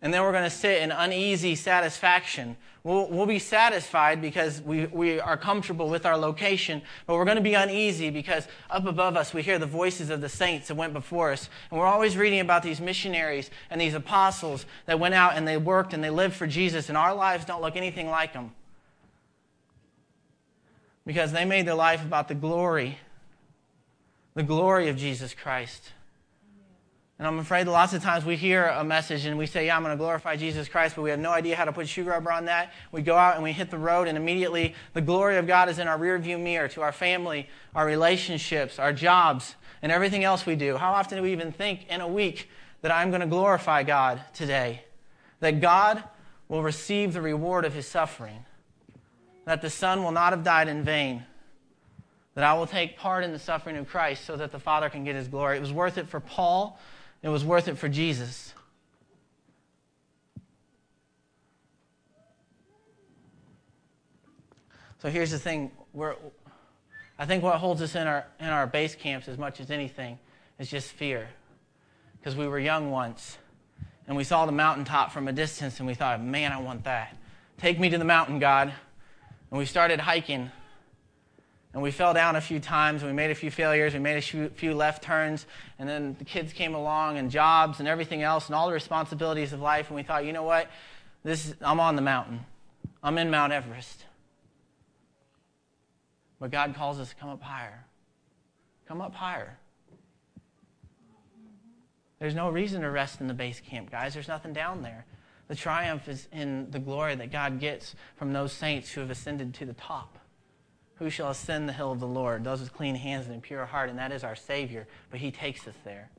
And 0.01 0.13
then 0.13 0.21
we're 0.21 0.31
going 0.31 0.43
to 0.43 0.49
sit 0.49 0.81
in 0.81 0.91
uneasy 0.91 1.55
satisfaction. 1.55 2.57
We'll, 2.83 3.07
we'll 3.07 3.25
be 3.25 3.39
satisfied 3.39 4.21
because 4.21 4.61
we, 4.61 4.85
we 4.85 5.19
are 5.19 5.37
comfortable 5.37 5.89
with 5.89 6.05
our 6.05 6.15
location, 6.15 6.83
but 7.07 7.15
we're 7.15 7.25
going 7.25 7.37
to 7.37 7.43
be 7.43 7.55
uneasy 7.55 8.11
because 8.11 8.47
up 8.69 8.85
above 8.85 9.17
us 9.17 9.33
we 9.33 9.41
hear 9.41 9.57
the 9.57 9.65
voices 9.65 10.11
of 10.11 10.21
the 10.21 10.29
saints 10.29 10.67
that 10.67 10.75
went 10.75 10.93
before 10.93 11.31
us. 11.31 11.49
And 11.71 11.79
we're 11.79 11.87
always 11.87 12.15
reading 12.15 12.41
about 12.41 12.61
these 12.61 12.79
missionaries 12.79 13.49
and 13.71 13.81
these 13.81 13.95
apostles 13.95 14.67
that 14.85 14.99
went 14.99 15.15
out 15.15 15.35
and 15.35 15.47
they 15.47 15.57
worked 15.57 15.93
and 15.93 16.03
they 16.03 16.11
lived 16.11 16.35
for 16.35 16.45
Jesus, 16.45 16.89
and 16.89 16.97
our 16.97 17.15
lives 17.15 17.45
don't 17.45 17.63
look 17.63 17.75
anything 17.75 18.07
like 18.07 18.33
them. 18.33 18.51
Because 21.07 21.31
they 21.31 21.45
made 21.45 21.65
their 21.65 21.73
life 21.73 22.03
about 22.03 22.27
the 22.27 22.35
glory, 22.35 22.99
the 24.35 24.43
glory 24.43 24.89
of 24.89 24.97
Jesus 24.97 25.33
Christ. 25.33 25.91
And 27.17 27.25
I'm 27.25 27.39
afraid 27.39 27.65
lots 27.67 27.93
of 27.93 28.03
times 28.03 28.25
we 28.25 28.35
hear 28.35 28.65
a 28.65 28.83
message 28.83 29.25
and 29.25 29.37
we 29.37 29.45
say, 29.45 29.67
Yeah, 29.67 29.77
I'm 29.77 29.83
going 29.83 29.93
to 29.93 29.97
glorify 29.97 30.35
Jesus 30.35 30.67
Christ, 30.67 30.95
but 30.95 31.01
we 31.01 31.11
have 31.11 31.19
no 31.19 31.31
idea 31.31 31.55
how 31.55 31.63
to 31.63 31.71
put 31.71 31.87
shoe 31.87 32.03
rubber 32.03 32.31
on 32.31 32.45
that. 32.45 32.73
We 32.91 33.01
go 33.01 33.15
out 33.15 33.35
and 33.35 33.43
we 33.43 33.53
hit 33.53 33.71
the 33.71 33.77
road, 33.77 34.09
and 34.09 34.17
immediately 34.17 34.75
the 34.93 35.01
glory 35.01 35.37
of 35.37 35.47
God 35.47 35.69
is 35.69 35.79
in 35.79 35.87
our 35.87 35.97
rearview 35.97 36.41
mirror 36.41 36.67
to 36.69 36.81
our 36.81 36.91
family, 36.91 37.47
our 37.73 37.85
relationships, 37.85 38.79
our 38.79 38.91
jobs, 38.91 39.55
and 39.81 39.93
everything 39.93 40.25
else 40.25 40.45
we 40.45 40.57
do. 40.57 40.75
How 40.75 40.91
often 40.91 41.17
do 41.17 41.23
we 41.23 41.31
even 41.31 41.53
think 41.53 41.87
in 41.89 42.01
a 42.01 42.07
week 42.07 42.49
that 42.81 42.91
I'm 42.91 43.11
going 43.11 43.21
to 43.21 43.27
glorify 43.27 43.83
God 43.83 44.21
today? 44.33 44.83
That 45.39 45.61
God 45.61 46.03
will 46.49 46.63
receive 46.63 47.13
the 47.13 47.21
reward 47.21 47.63
of 47.63 47.73
his 47.73 47.87
suffering, 47.87 48.43
that 49.45 49.61
the 49.61 49.69
Son 49.69 50.03
will 50.03 50.11
not 50.11 50.33
have 50.33 50.43
died 50.43 50.67
in 50.67 50.83
vain 50.83 51.23
that 52.35 52.43
I 52.43 52.53
will 52.53 52.67
take 52.67 52.97
part 52.97 53.23
in 53.23 53.31
the 53.31 53.39
suffering 53.39 53.77
of 53.77 53.87
Christ 53.87 54.25
so 54.25 54.35
that 54.35 54.51
the 54.51 54.59
Father 54.59 54.89
can 54.89 55.05
get 55.05 55.15
his 55.15 55.29
glory. 55.29 55.57
It 55.57 55.61
was 55.61 55.71
worth 55.71 55.97
it 55.97 56.07
for 56.07 56.19
Paul 56.19 56.77
it 57.25 57.29
was 57.29 57.43
worth 57.43 57.67
it 57.67 57.75
for 57.75 57.89
Jesus. 57.89 58.53
So 64.99 65.09
here's 65.09 65.31
the 65.31 65.39
thing. 65.39 65.71
We're, 65.91 66.13
I 67.17 67.25
think 67.25 67.41
what 67.41 67.55
holds 67.55 67.81
us 67.81 67.95
in 67.95 68.05
our, 68.05 68.27
in 68.39 68.45
our 68.45 68.67
base 68.67 68.93
camps 68.93 69.27
as 69.27 69.39
much 69.39 69.59
as 69.59 69.71
anything 69.71 70.19
is 70.59 70.69
just 70.69 70.91
fear. 70.91 71.27
Because 72.19 72.35
we 72.35 72.47
were 72.47 72.59
young 72.59 72.91
once, 72.91 73.39
and 74.07 74.15
we 74.15 74.23
saw 74.23 74.45
the 74.45 74.51
mountaintop 74.51 75.11
from 75.11 75.27
a 75.27 75.33
distance, 75.33 75.79
and 75.79 75.87
we 75.87 75.95
thought, 75.95 76.23
man, 76.23 76.51
I 76.51 76.61
want 76.61 76.83
that. 76.83 77.17
Take 77.57 77.79
me 77.79 77.89
to 77.89 77.97
the 77.97 78.05
mountain, 78.05 78.37
God. 78.37 78.71
And 79.49 79.57
we 79.57 79.65
started 79.65 79.99
hiking 79.99 80.51
and 81.75 81.83
we 81.83 81.91
fell 81.91 82.13
down 82.13 82.37
a 82.37 82.41
few 82.41 82.61
times, 82.61 83.03
we 83.03 83.11
made 83.11 83.31
a 83.31 83.35
few 83.35 83.51
failures, 83.51 83.93
we 83.93 83.99
made 83.99 84.15
a 84.15 84.49
few 84.49 84.73
left 84.73 85.03
turns, 85.03 85.45
and 85.77 85.89
then 85.89 86.15
the 86.17 86.23
kids 86.23 86.53
came 86.53 86.73
along 86.73 87.17
and 87.17 87.29
jobs 87.29 87.79
and 87.79 87.87
everything 87.87 88.21
else 88.21 88.45
and 88.45 88.55
all 88.55 88.67
the 88.67 88.73
responsibilities 88.73 89.51
of 89.51 89.59
life, 89.59 89.87
and 89.87 89.95
we 89.97 90.01
thought, 90.01 90.23
you 90.23 90.31
know 90.31 90.43
what? 90.43 90.71
This 91.25 91.47
is, 91.47 91.55
I'm 91.59 91.81
on 91.81 91.97
the 91.97 92.01
mountain. 92.01 92.45
I'm 93.03 93.17
in 93.17 93.29
Mount 93.29 93.51
Everest. 93.51 94.05
But 96.39 96.49
God 96.49 96.75
calls 96.75 96.97
us 96.97 97.09
to 97.09 97.15
come 97.15 97.27
up 97.27 97.41
higher. 97.41 97.83
Come 98.87 99.01
up 99.01 99.13
higher. 99.13 99.57
There's 102.19 102.35
no 102.35 102.49
reason 102.49 102.83
to 102.83 102.89
rest 102.89 103.19
in 103.19 103.27
the 103.27 103.33
base 103.33 103.59
camp, 103.59 103.91
guys. 103.91 104.13
There's 104.13 104.29
nothing 104.29 104.53
down 104.53 104.81
there. 104.81 105.05
The 105.49 105.55
triumph 105.55 106.07
is 106.07 106.29
in 106.31 106.71
the 106.71 106.79
glory 106.79 107.15
that 107.15 107.33
God 107.33 107.59
gets 107.59 107.95
from 108.15 108.31
those 108.31 108.53
saints 108.53 108.91
who 108.93 109.01
have 109.01 109.09
ascended 109.11 109.53
to 109.55 109.65
the 109.65 109.73
top. 109.73 110.19
Who 110.95 111.09
shall 111.09 111.29
ascend 111.29 111.67
the 111.67 111.73
hill 111.73 111.91
of 111.91 111.99
the 111.99 112.07
Lord? 112.07 112.43
Those 112.43 112.61
with 112.61 112.73
clean 112.73 112.95
hands 112.95 113.27
and 113.27 113.35
a 113.35 113.39
pure 113.39 113.65
heart, 113.65 113.89
and 113.89 113.99
that 113.99 114.11
is 114.11 114.23
our 114.23 114.35
Savior. 114.35 114.87
But 115.11 115.19
He 115.19 115.31
takes 115.31 115.67
us 115.67 115.75
there. 115.83 116.09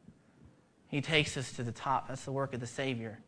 He 0.89 1.01
takes 1.01 1.37
us 1.37 1.53
to 1.53 1.63
the 1.63 1.73
top. 1.73 2.09
That's 2.09 2.25
the 2.25 2.33
work 2.33 2.55
of 2.55 2.61
the 2.61 2.67
Savior. 2.67 3.19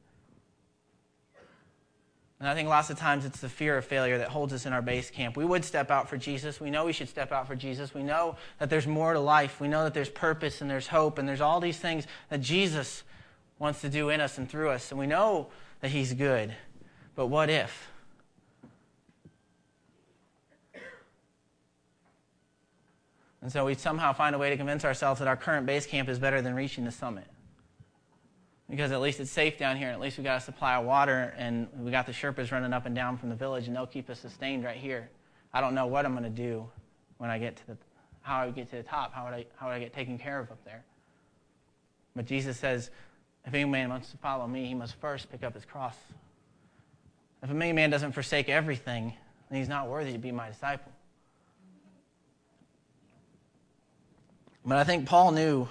And 2.40 2.48
I 2.48 2.54
think 2.54 2.68
lots 2.68 2.88
of 2.88 2.98
times 2.98 3.24
it's 3.24 3.40
the 3.40 3.48
fear 3.48 3.76
of 3.78 3.84
failure 3.84 4.18
that 4.18 4.28
holds 4.28 4.52
us 4.52 4.64
in 4.64 4.72
our 4.72 4.82
base 4.82 5.10
camp. 5.10 5.36
We 5.36 5.44
would 5.44 5.64
step 5.64 5.90
out 5.90 6.08
for 6.08 6.16
Jesus. 6.16 6.60
We 6.60 6.70
know 6.70 6.84
we 6.84 6.92
should 6.92 7.08
step 7.08 7.32
out 7.32 7.48
for 7.48 7.56
Jesus. 7.56 7.94
We 7.94 8.04
know 8.04 8.36
that 8.60 8.70
there's 8.70 8.86
more 8.86 9.12
to 9.12 9.18
life. 9.18 9.60
We 9.60 9.66
know 9.66 9.82
that 9.82 9.92
there's 9.92 10.08
purpose 10.08 10.60
and 10.60 10.70
there's 10.70 10.86
hope 10.86 11.18
and 11.18 11.28
there's 11.28 11.40
all 11.40 11.58
these 11.58 11.78
things 11.78 12.06
that 12.28 12.40
Jesus 12.40 13.02
wants 13.58 13.80
to 13.80 13.88
do 13.88 14.10
in 14.10 14.20
us 14.20 14.38
and 14.38 14.48
through 14.48 14.70
us. 14.70 14.92
And 14.92 15.00
we 15.00 15.06
know 15.06 15.48
that 15.80 15.90
He's 15.90 16.12
good. 16.12 16.54
But 17.16 17.26
what 17.26 17.50
if? 17.50 17.87
And 23.40 23.52
so 23.52 23.64
we 23.64 23.74
somehow 23.74 24.12
find 24.12 24.34
a 24.34 24.38
way 24.38 24.50
to 24.50 24.56
convince 24.56 24.84
ourselves 24.84 25.20
that 25.20 25.28
our 25.28 25.36
current 25.36 25.66
base 25.66 25.86
camp 25.86 26.08
is 26.08 26.18
better 26.18 26.42
than 26.42 26.54
reaching 26.54 26.84
the 26.84 26.90
summit 26.90 27.26
because 28.68 28.92
at 28.92 29.00
least 29.00 29.18
it's 29.18 29.30
safe 29.30 29.56
down 29.56 29.76
here, 29.76 29.86
and 29.86 29.94
at 29.94 30.00
least 30.00 30.18
we've 30.18 30.24
got 30.24 30.38
a 30.38 30.44
supply 30.44 30.76
of 30.76 30.84
water, 30.84 31.34
and 31.38 31.68
we 31.78 31.90
got 31.90 32.06
the 32.06 32.12
Sherpas 32.12 32.52
running 32.52 32.72
up 32.72 32.84
and 32.84 32.94
down 32.94 33.16
from 33.16 33.30
the 33.30 33.34
village, 33.34 33.66
and 33.66 33.74
they'll 33.74 33.86
keep 33.86 34.10
us 34.10 34.20
sustained 34.20 34.64
right 34.64 34.76
here. 34.76 35.08
I 35.54 35.60
don't 35.60 35.74
know 35.74 35.86
what 35.86 36.04
I'm 36.04 36.12
going 36.12 36.24
to 36.24 36.30
do 36.30 36.68
when 37.16 37.30
I 37.30 37.38
get 37.38 37.56
to 37.56 37.66
the, 37.68 37.76
how 38.20 38.42
I 38.42 38.50
get 38.50 38.68
to 38.70 38.76
the 38.76 38.82
top, 38.82 39.14
how 39.14 39.24
would 39.24 39.32
I, 39.32 39.46
how 39.56 39.68
would 39.68 39.72
I 39.72 39.78
get 39.78 39.94
taken 39.94 40.18
care 40.18 40.38
of 40.38 40.50
up 40.50 40.62
there? 40.64 40.84
But 42.14 42.26
Jesus 42.26 42.58
says, 42.58 42.90
if 43.46 43.54
any 43.54 43.64
man 43.64 43.88
wants 43.88 44.10
to 44.10 44.18
follow 44.18 44.46
me, 44.46 44.66
he 44.66 44.74
must 44.74 44.96
first 44.96 45.30
pick 45.30 45.42
up 45.42 45.54
his 45.54 45.64
cross. 45.64 45.96
If 47.42 47.50
a 47.50 47.54
man 47.54 47.88
doesn't 47.88 48.12
forsake 48.12 48.50
everything, 48.50 49.14
then 49.48 49.58
he's 49.58 49.68
not 49.68 49.88
worthy 49.88 50.12
to 50.12 50.18
be 50.18 50.30
my 50.30 50.48
disciple. 50.48 50.92
But 54.68 54.76
I 54.76 54.84
think 54.84 55.06
Paul 55.06 55.32
knew 55.32 55.66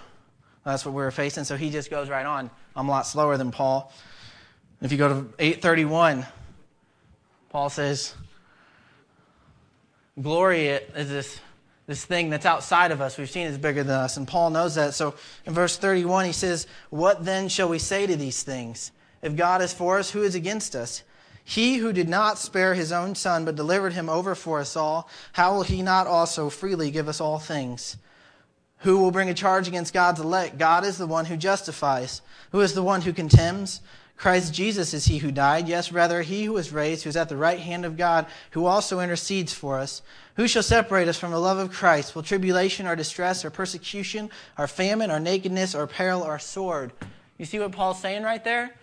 that's 0.66 0.84
what 0.84 0.96
we 0.96 1.04
were 1.04 1.12
facing, 1.12 1.44
so 1.44 1.56
he 1.56 1.70
just 1.70 1.92
goes 1.92 2.10
right 2.10 2.26
on. 2.26 2.50
I'm 2.76 2.88
a 2.88 2.92
lot 2.92 3.06
slower 3.06 3.38
than 3.38 3.52
Paul. 3.52 3.94
If 4.82 4.92
you 4.92 4.98
go 4.98 5.08
to 5.08 5.30
831, 5.38 6.26
Paul 7.50 7.70
says, 7.70 8.16
Glory 10.20 10.70
is 10.70 11.10
this, 11.10 11.40
this 11.86 12.06
thing 12.06 12.32
that's 12.32 12.48
outside 12.48 12.90
of 12.92 13.00
us. 13.00 13.20
We've 13.20 13.30
seen 13.30 13.46
it's 13.46 13.60
bigger 13.60 13.84
than 13.84 13.96
us, 13.96 14.18
and 14.18 14.28
Paul 14.28 14.50
knows 14.50 14.74
that. 14.74 14.96
So 14.96 15.14
in 15.46 15.54
verse 15.54 15.78
31, 15.78 16.26
he 16.26 16.32
says, 16.32 16.66
What 16.90 17.24
then 17.24 17.50
shall 17.50 17.70
we 17.70 17.78
say 17.78 18.08
to 18.08 18.16
these 18.16 18.42
things? 18.42 18.92
If 19.22 19.36
God 19.36 19.62
is 19.62 19.74
for 19.74 20.00
us, 20.00 20.10
who 20.10 20.24
is 20.24 20.34
against 20.34 20.76
us? 20.76 21.04
He 21.46 21.78
who 21.78 21.94
did 21.94 22.10
not 22.10 22.40
spare 22.40 22.74
his 22.74 22.92
own 22.92 23.14
son, 23.14 23.46
but 23.46 23.56
delivered 23.56 23.94
him 23.94 24.10
over 24.10 24.34
for 24.34 24.60
us 24.60 24.76
all, 24.76 25.08
how 25.34 25.54
will 25.54 25.64
he 25.64 25.84
not 25.84 26.08
also 26.08 26.50
freely 26.50 26.90
give 26.90 27.08
us 27.08 27.22
all 27.22 27.38
things? 27.38 27.98
Who 28.80 29.00
will 29.00 29.12
bring 29.12 29.30
a 29.30 29.34
charge 29.34 29.68
against 29.68 29.94
God's 29.94 30.20
elect? 30.20 30.58
God 30.58 30.86
is 30.86 30.98
the 30.98 31.08
one 31.08 31.26
who 31.26 31.38
justifies. 31.38 32.22
Who 32.52 32.62
is 32.62 32.74
the 32.74 32.84
one 32.84 33.02
who 33.02 33.14
condemns? 33.14 33.82
Christ 34.18 34.54
Jesus 34.54 34.96
is 34.96 35.06
he 35.06 35.20
who 35.20 35.32
died, 35.32 35.68
yes, 35.68 35.92
rather, 35.92 36.24
he 36.24 36.46
who 36.46 36.54
was 36.54 36.74
raised, 36.74 37.04
who 37.04 37.10
is 37.10 37.16
at 37.16 37.30
the 37.30 37.38
right 37.38 37.60
hand 37.60 37.86
of 37.86 37.98
God, 37.98 38.26
who 38.52 38.66
also 38.66 39.00
intercedes 39.00 39.54
for 39.54 39.78
us. 39.78 40.02
Who 40.38 40.48
shall 40.48 40.64
separate 40.64 41.08
us 41.08 41.20
from 41.20 41.32
the 41.32 41.40
love 41.40 41.60
of 41.60 41.72
Christ? 41.72 42.16
Will 42.16 42.24
tribulation 42.24 42.88
or 42.88 42.96
distress 42.96 43.46
or 43.46 43.52
persecution 43.52 44.32
or 44.58 44.68
famine 44.68 45.12
or 45.12 45.20
nakedness 45.20 45.76
or 45.76 45.86
peril 45.86 46.24
or 46.24 46.40
sword? 46.40 46.94
You 47.38 47.46
see 47.46 47.60
what 47.60 47.72
Paul's 47.72 48.02
saying 48.02 48.24
right 48.24 48.44
there? 48.44 48.76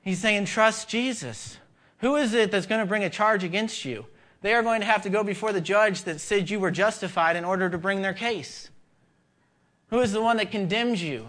He's 0.00 0.18
saying, 0.18 0.46
trust 0.46 0.88
Jesus. 0.88 1.58
Who 1.98 2.16
is 2.16 2.32
it 2.32 2.50
that's 2.50 2.66
going 2.66 2.80
to 2.80 2.86
bring 2.86 3.04
a 3.04 3.10
charge 3.10 3.44
against 3.44 3.84
you? 3.84 4.06
They 4.40 4.54
are 4.54 4.62
going 4.62 4.80
to 4.80 4.86
have 4.86 5.02
to 5.02 5.10
go 5.10 5.22
before 5.22 5.52
the 5.52 5.60
judge 5.60 6.04
that 6.04 6.20
said 6.20 6.50
you 6.50 6.58
were 6.58 6.70
justified 6.70 7.36
in 7.36 7.44
order 7.44 7.68
to 7.68 7.78
bring 7.78 8.02
their 8.02 8.14
case. 8.14 8.70
Who 9.92 10.00
is 10.00 10.12
the 10.12 10.22
one 10.22 10.38
that 10.38 10.50
condemns 10.50 11.02
you? 11.02 11.28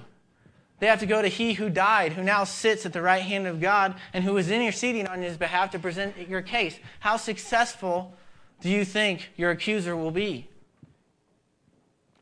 They 0.79 0.87
have 0.87 1.01
to 1.01 1.05
go 1.05 1.21
to 1.21 1.27
he 1.27 1.51
who 1.51 1.69
died, 1.69 2.13
who 2.13 2.23
now 2.23 2.45
sits 2.45 2.85
at 2.85 2.93
the 2.93 3.01
right 3.01 3.21
hand 3.21 3.45
of 3.45 3.59
God, 3.59 3.95
and 4.13 4.23
who 4.23 4.37
is 4.37 4.49
interceding 4.49 5.05
on 5.05 5.21
his 5.21 5.35
behalf 5.35 5.71
to 5.71 5.79
present 5.79 6.29
your 6.29 6.41
case. 6.41 6.79
How 7.01 7.17
successful 7.17 8.15
do 8.61 8.69
you 8.69 8.85
think 8.85 9.31
your 9.35 9.51
accuser 9.51 9.97
will 9.97 10.11
be? 10.11 10.47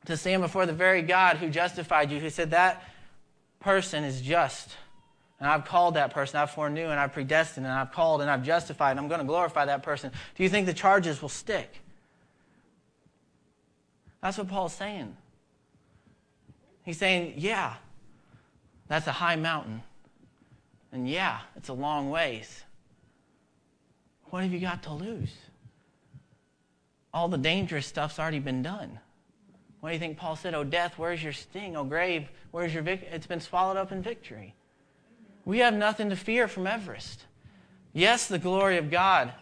To 0.05 0.17
stand 0.17 0.41
before 0.41 0.65
the 0.65 0.73
very 0.73 1.03
God 1.03 1.37
who 1.37 1.47
justified 1.47 2.11
you, 2.11 2.19
who 2.19 2.31
said 2.31 2.49
that 2.49 2.83
person 3.59 4.03
is 4.03 4.19
just. 4.19 4.75
And 5.39 5.47
I've 5.47 5.65
called 5.65 5.93
that 5.93 6.11
person, 6.11 6.39
I've 6.39 6.49
foreknew, 6.49 6.85
and 6.85 6.99
I've 6.99 7.13
predestined, 7.13 7.67
and 7.67 7.73
I've 7.73 7.91
called, 7.91 8.19
and 8.21 8.31
I've 8.31 8.43
justified, 8.43 8.91
and 8.91 8.99
I'm 8.99 9.07
going 9.07 9.21
to 9.21 9.27
glorify 9.27 9.65
that 9.65 9.83
person. 9.83 10.11
Do 10.35 10.41
you 10.41 10.49
think 10.49 10.65
the 10.65 10.73
charges 10.73 11.21
will 11.21 11.29
stick? 11.29 11.81
That's 14.23 14.39
what 14.39 14.47
Paul's 14.47 14.73
saying. 14.73 15.17
He's 16.83 16.97
saying, 16.97 17.35
yeah, 17.37 17.75
that's 18.87 19.07
a 19.07 19.11
high 19.11 19.35
mountain. 19.35 19.83
And 20.91 21.07
yeah, 21.07 21.39
it's 21.55 21.69
a 21.69 21.73
long 21.73 22.09
ways. 22.09 22.63
What 24.25 24.43
have 24.43 24.51
you 24.51 24.59
got 24.59 24.83
to 24.83 24.93
lose? 24.93 25.33
All 27.13 27.27
the 27.27 27.37
dangerous 27.37 27.85
stuff's 27.85 28.19
already 28.19 28.39
been 28.39 28.61
done. 28.61 28.99
What 29.81 29.89
do 29.89 29.93
you 29.93 29.99
think 29.99 30.17
Paul 30.17 30.35
said? 30.35 30.53
Oh, 30.53 30.63
death, 30.63 30.93
where's 30.97 31.23
your 31.23 31.33
sting? 31.33 31.75
Oh, 31.75 31.83
grave, 31.83 32.29
where's 32.51 32.73
your 32.73 32.83
victory? 32.83 33.09
It's 33.11 33.27
been 33.27 33.41
swallowed 33.41 33.77
up 33.77 33.91
in 33.91 34.01
victory. 34.01 34.53
We 35.43 35.59
have 35.59 35.73
nothing 35.73 36.09
to 36.09 36.15
fear 36.15 36.47
from 36.47 36.67
Everest. 36.67 37.25
Yes, 37.93 38.27
the 38.27 38.39
glory 38.39 38.77
of 38.77 38.89
God 38.91 39.33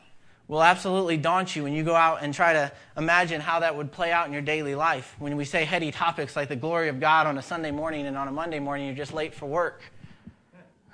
will 0.50 0.64
absolutely 0.64 1.16
daunt 1.16 1.56
you 1.56 1.64
when 1.64 1.74
you 1.74 1.84
go 1.84 1.96
out 1.96 2.24
and 2.24 2.34
try 2.34 2.54
to 2.54 2.72
imagine 2.98 3.40
how 3.40 3.60
that 3.60 3.78
would 3.78 3.92
play 3.92 4.12
out 4.12 4.26
in 4.26 4.34
your 4.34 4.42
daily 4.42 4.74
life. 4.74 5.16
When 5.20 5.38
we 5.38 5.46
say 5.46 5.64
heady 5.64 5.92
topics 5.92 6.36
like 6.36 6.50
the 6.50 6.56
glory 6.56 6.90
of 6.90 7.00
God 7.00 7.28
on 7.28 7.38
a 7.38 7.42
Sunday 7.42 7.70
morning 7.70 8.08
and 8.08 8.18
on 8.18 8.28
a 8.28 8.32
Monday 8.32 8.58
morning, 8.58 8.88
you're 8.88 8.96
just 8.96 9.14
late 9.14 9.36
for 9.36 9.46
work. 9.46 9.84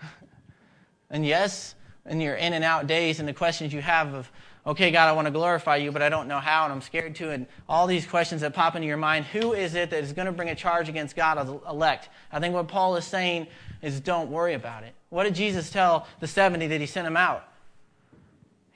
and 1.09 1.25
yes, 1.25 1.73
in 2.05 2.19
your 2.19 2.35
in 2.35 2.51
and 2.51 2.65
out 2.65 2.85
days 2.85 3.19
and 3.19 3.27
the 3.27 3.33
questions 3.33 3.71
you 3.71 3.81
have 3.81 4.13
of, 4.13 4.29
okay, 4.67 4.91
God, 4.91 5.07
I 5.07 5.13
want 5.13 5.27
to 5.27 5.31
glorify 5.31 5.77
you, 5.77 5.89
but 5.93 6.01
I 6.01 6.09
don't 6.09 6.27
know 6.27 6.39
how 6.39 6.65
and 6.65 6.73
I'm 6.73 6.81
scared 6.81 7.15
to, 7.15 7.31
and 7.31 7.47
all 7.69 7.87
these 7.87 8.05
questions 8.05 8.41
that 8.41 8.53
pop 8.53 8.75
into 8.75 8.89
your 8.89 8.97
mind, 8.97 9.23
who 9.23 9.53
is 9.53 9.73
it 9.73 9.89
that 9.91 10.03
is 10.03 10.11
going 10.11 10.25
to 10.25 10.33
bring 10.33 10.49
a 10.49 10.55
charge 10.55 10.89
against 10.89 11.15
God 11.15 11.37
elect? 11.65 12.09
I 12.29 12.41
think 12.41 12.53
what 12.53 12.67
Paul 12.67 12.97
is 12.97 13.05
saying 13.05 13.47
is 13.81 14.01
don't 14.01 14.29
worry 14.29 14.53
about 14.53 14.83
it. 14.83 14.93
What 15.07 15.23
did 15.23 15.35
Jesus 15.35 15.69
tell 15.69 16.07
the 16.19 16.27
70 16.27 16.67
that 16.67 16.81
he 16.81 16.87
sent 16.87 17.05
them 17.05 17.15
out? 17.15 17.47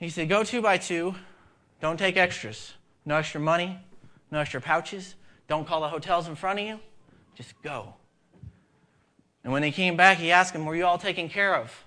He 0.00 0.08
said, 0.08 0.28
Go 0.28 0.42
two 0.42 0.62
by 0.62 0.78
two. 0.78 1.14
Don't 1.80 1.98
take 1.98 2.16
extras. 2.16 2.72
No 3.04 3.16
extra 3.16 3.40
money, 3.40 3.78
no 4.30 4.38
extra 4.38 4.60
pouches. 4.60 5.14
Don't 5.46 5.66
call 5.66 5.82
the 5.82 5.88
hotels 5.88 6.26
in 6.26 6.34
front 6.34 6.58
of 6.58 6.66
you. 6.66 6.80
Just 7.34 7.54
go. 7.62 7.94
And 9.44 9.52
when 9.52 9.62
they 9.62 9.70
came 9.70 9.96
back, 9.96 10.18
he 10.18 10.32
asked 10.32 10.52
them, 10.52 10.64
Were 10.64 10.74
you 10.74 10.86
all 10.86 10.98
taken 10.98 11.28
care 11.28 11.54
of? 11.54 11.84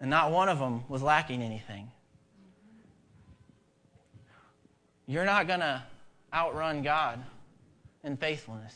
And 0.00 0.08
not 0.08 0.30
one 0.30 0.48
of 0.48 0.58
them 0.58 0.84
was 0.88 1.02
lacking 1.02 1.42
anything. 1.42 1.90
You're 5.06 5.24
not 5.24 5.46
going 5.46 5.60
to 5.60 5.82
outrun 6.32 6.82
God 6.82 7.22
in 8.02 8.16
faithfulness. 8.16 8.74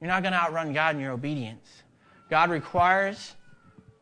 You're 0.00 0.08
not 0.08 0.22
going 0.22 0.32
to 0.32 0.38
outrun 0.38 0.72
God 0.72 0.96
in 0.96 1.00
your 1.00 1.12
obedience. 1.12 1.82
God 2.30 2.50
requires 2.50 3.34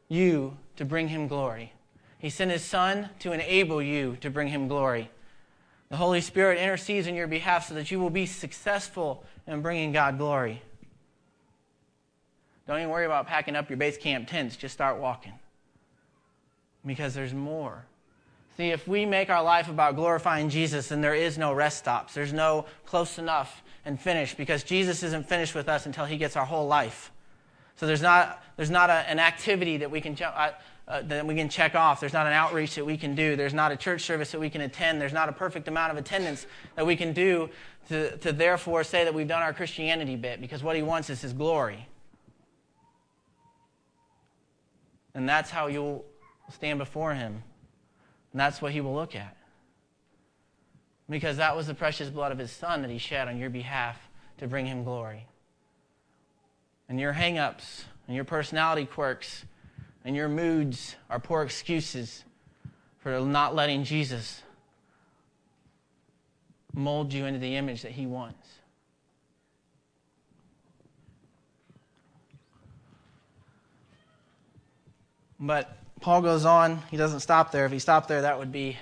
you 0.09 0.57
to 0.77 0.85
bring 0.85 1.09
him 1.09 1.29
glory. 1.29 1.73
He 2.21 2.31
sent 2.31 2.51
his 2.51 2.65
Son 2.65 3.09
to 3.21 3.33
enable 3.33 3.83
you 3.83 4.17
to 4.21 4.31
bring 4.31 4.49
him 4.49 4.69
glory. 4.69 5.11
The 5.89 5.97
Holy 5.97 6.21
Spirit 6.21 6.59
intercedes 6.59 7.07
in 7.07 7.17
your 7.17 7.27
behalf 7.27 7.69
so 7.69 7.75
that 7.75 7.91
you 7.91 7.99
will 7.99 8.11
be 8.11 8.27
successful 8.27 9.25
in 9.47 9.63
bringing 9.63 9.91
God 9.91 10.19
glory. 10.19 10.63
Don't 12.69 12.79
even 12.79 12.91
worry 12.91 13.07
about 13.07 13.27
packing 13.27 13.57
up 13.57 13.69
your 13.69 13.79
base 13.79 13.97
camp 13.97 14.29
tents, 14.29 14.55
just 14.55 14.73
start 14.73 14.99
walking. 14.99 15.33
Because 16.87 17.15
there's 17.15 17.35
more. 17.35 17.85
See, 18.57 18.69
if 18.69 18.87
we 18.87 19.07
make 19.07 19.31
our 19.31 19.43
life 19.43 19.69
about 19.69 19.97
glorifying 19.97 20.51
Jesus, 20.51 20.89
then 20.89 21.01
there 21.01 21.15
is 21.15 21.39
no 21.39 21.53
rest 21.53 21.79
stops. 21.79 22.15
There's 22.15 22.33
no 22.33 22.67
close 22.85 23.19
enough 23.19 23.63
and 23.85 23.99
finished 23.99 24.37
because 24.37 24.63
Jesus 24.63 25.03
isn't 25.03 25.29
finished 25.29 25.55
with 25.55 25.69
us 25.69 25.87
until 25.87 26.05
he 26.05 26.19
gets 26.19 26.37
our 26.37 26.45
whole 26.45 26.67
life. 26.67 27.11
So 27.77 27.87
there's 27.87 28.03
not, 28.03 28.45
there's 28.57 28.71
not 28.71 28.91
a, 28.91 29.09
an 29.09 29.19
activity 29.19 29.79
that 29.79 29.91
we 29.91 30.03
can 30.03 30.15
jump. 30.15 30.37
Uh, 30.91 31.03
that 31.03 31.25
we 31.25 31.37
can 31.37 31.49
check 31.49 31.77
off. 31.77 32.01
There's 32.01 32.13
not 32.13 32.27
an 32.27 32.33
outreach 32.33 32.75
that 32.75 32.85
we 32.85 32.97
can 32.97 33.15
do. 33.15 33.37
There's 33.37 33.55
not 33.55 33.71
a 33.71 33.77
church 33.77 34.03
service 34.03 34.33
that 34.33 34.41
we 34.41 34.51
can 34.51 34.61
attend. 34.61 35.01
There's 35.01 35.13
not 35.13 35.29
a 35.29 35.33
perfect 35.33 35.69
amount 35.69 35.93
of 35.93 35.99
attendance 35.99 36.47
that 36.75 36.85
we 36.85 36.97
can 36.97 37.13
do 37.13 37.49
to, 37.91 38.17
to 38.19 38.33
therefore 38.33 38.83
say 38.83 39.05
that 39.05 39.15
we've 39.15 39.29
done 39.29 39.41
our 39.41 39.53
Christianity 39.53 40.17
bit 40.17 40.41
because 40.41 40.65
what 40.65 40.75
he 40.75 40.83
wants 40.83 41.09
is 41.09 41.23
his 41.23 41.33
glory. 41.33 41.87
And 45.15 45.29
that's 45.29 45.49
how 45.49 45.69
you'll 45.69 46.05
stand 46.53 46.81
before 46.81 47.15
him. 47.15 47.43
And 48.33 48.41
that's 48.41 48.61
what 48.61 48.73
he 48.73 48.81
will 48.81 48.95
look 48.95 49.15
at. 49.15 49.37
Because 51.09 51.37
that 51.37 51.55
was 51.57 51.69
the 51.69 51.75
precious 51.75 52.09
blood 52.09 52.33
of 52.33 52.39
his 52.39 52.51
son 52.51 52.83
that 52.83 52.91
he 52.91 52.99
shed 52.99 53.29
on 53.29 53.39
your 53.39 53.51
behalf 53.51 53.97
to 54.39 54.49
bring 54.49 54.67
him 54.67 54.83
glory. 54.83 55.27
And 56.89 56.99
your 56.99 57.13
hang 57.13 57.39
ups 57.39 57.85
and 58.09 58.17
your 58.17 58.25
personality 58.25 58.87
quirks 58.87 59.45
and 60.05 60.17
your 60.17 60.29
moods 60.29 60.97
are 61.09 61.19
poor 61.19 61.43
excuses 61.43 62.25
for 62.99 63.21
not 63.21 63.55
letting 63.55 63.85
Jesus 63.85 64.43
mold 66.75 67.13
you 67.13 67.27
into 67.27 67.39
the 67.39 67.57
image 67.57 67.83
that 67.83 67.93
he 67.93 68.07
wants. 68.07 68.49
But 75.39 75.77
Paul 76.01 76.21
goes 76.21 76.45
on. 76.45 76.83
He 76.91 76.97
doesn't 76.97 77.21
stop 77.21 77.51
there. 77.51 77.65
If 77.65 77.73
he 77.73 77.79
stopped 77.79 78.09
there, 78.09 78.23
that 78.23 78.39
would 78.39 78.53
be 78.53 78.77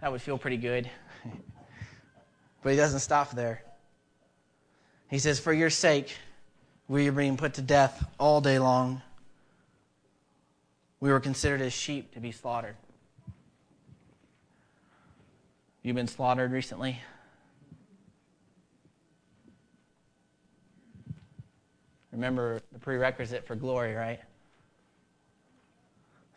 that 0.00 0.10
would 0.10 0.22
feel 0.22 0.38
pretty 0.38 0.56
good. 0.56 0.90
but 2.62 2.70
he 2.70 2.76
doesn't 2.76 3.00
stop 3.00 3.32
there. 3.32 3.62
He 5.10 5.18
says, 5.18 5.38
"For 5.38 5.52
your 5.52 5.68
sake, 5.68 6.16
we 6.88 7.08
are 7.08 7.12
being 7.12 7.36
put 7.36 7.54
to 7.54 7.62
death 7.62 8.04
all 8.18 8.40
day 8.40 8.58
long. 8.58 9.02
We 11.02 11.10
were 11.10 11.18
considered 11.18 11.60
as 11.60 11.72
sheep 11.72 12.14
to 12.14 12.20
be 12.20 12.30
slaughtered." 12.30 12.76
You've 15.82 15.96
been 15.96 16.06
slaughtered 16.06 16.52
recently? 16.52 17.00
Remember 22.12 22.60
the 22.70 22.78
prerequisite 22.78 23.44
for 23.44 23.56
glory, 23.56 23.96
right? 23.96 24.20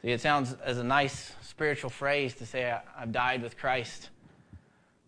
See, 0.01 0.10
it 0.10 0.19
sounds 0.19 0.54
as 0.54 0.80
a 0.80 0.84
nice 0.84 1.36
spiritual 1.41 1.91
phrase 1.91 2.34
to 2.38 2.47
say, 2.47 2.75
I've 2.97 3.12
died 3.12 3.43
with 3.43 3.58
Christ. 3.58 4.10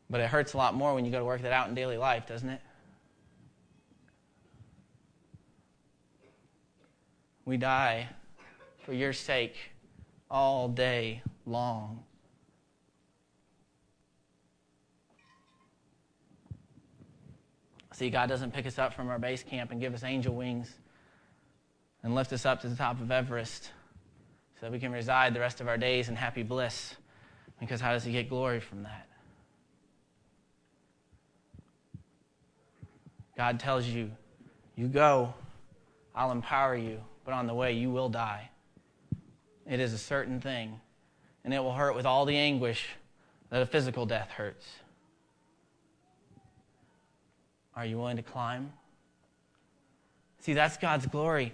But 0.07 0.21
it 0.21 0.29
hurts 0.29 0.53
a 0.53 0.57
lot 0.57 0.75
more 0.75 0.93
when 0.93 1.03
you 1.03 1.09
go 1.09 1.17
to 1.17 1.25
work 1.25 1.41
that 1.41 1.51
out 1.51 1.67
in 1.67 1.73
daily 1.73 1.97
life, 1.97 2.27
doesn't 2.27 2.49
it? 2.49 2.61
We 7.43 7.57
die 7.57 8.09
for 8.87 8.93
your 8.93 9.11
sake 9.11 9.57
all 10.31 10.69
day 10.69 11.21
long. 11.45 12.05
See, 17.91 18.09
God 18.09 18.29
doesn't 18.29 18.53
pick 18.53 18.65
us 18.65 18.79
up 18.79 18.93
from 18.93 19.09
our 19.09 19.19
base 19.19 19.43
camp 19.43 19.71
and 19.71 19.81
give 19.81 19.93
us 19.93 20.05
angel 20.05 20.33
wings 20.33 20.73
and 22.01 22.15
lift 22.15 22.31
us 22.31 22.45
up 22.45 22.61
to 22.61 22.69
the 22.69 22.77
top 22.77 23.01
of 23.01 23.11
Everest 23.11 23.71
so 24.57 24.67
that 24.67 24.71
we 24.71 24.79
can 24.79 24.93
reside 24.93 25.33
the 25.33 25.41
rest 25.41 25.59
of 25.59 25.67
our 25.67 25.77
days 25.77 26.07
in 26.07 26.15
happy 26.15 26.43
bliss. 26.43 26.95
Because 27.59 27.81
how 27.81 27.91
does 27.91 28.05
he 28.05 28.13
get 28.13 28.29
glory 28.29 28.61
from 28.61 28.83
that? 28.83 29.09
God 33.35 33.59
tells 33.59 33.85
you, 33.85 34.11
you 34.77 34.87
go, 34.87 35.33
I'll 36.15 36.31
empower 36.31 36.77
you, 36.77 37.01
but 37.25 37.33
on 37.33 37.47
the 37.47 37.53
way 37.53 37.73
you 37.73 37.91
will 37.91 38.07
die. 38.07 38.49
It 39.69 39.79
is 39.79 39.93
a 39.93 39.97
certain 39.97 40.39
thing, 40.39 40.79
and 41.43 41.53
it 41.53 41.59
will 41.59 41.73
hurt 41.73 41.95
with 41.95 42.05
all 42.05 42.25
the 42.25 42.37
anguish 42.37 42.87
that 43.49 43.61
a 43.61 43.65
physical 43.65 44.05
death 44.05 44.29
hurts. 44.31 44.65
Are 47.75 47.85
you 47.85 47.97
willing 47.97 48.17
to 48.17 48.23
climb? 48.23 48.71
See, 50.39 50.53
that's 50.53 50.77
God's 50.77 51.05
glory. 51.05 51.53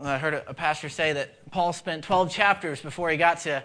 I 0.00 0.18
heard 0.18 0.34
a 0.46 0.54
pastor 0.54 0.88
say 0.88 1.14
that 1.14 1.50
Paul 1.50 1.72
spent 1.72 2.04
12 2.04 2.30
chapters 2.30 2.80
before 2.80 3.10
he 3.10 3.16
got 3.16 3.40
to, 3.40 3.62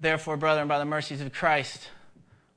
therefore, 0.00 0.36
brethren, 0.36 0.68
by 0.68 0.78
the 0.78 0.84
mercies 0.84 1.20
of 1.20 1.32
Christ, 1.32 1.88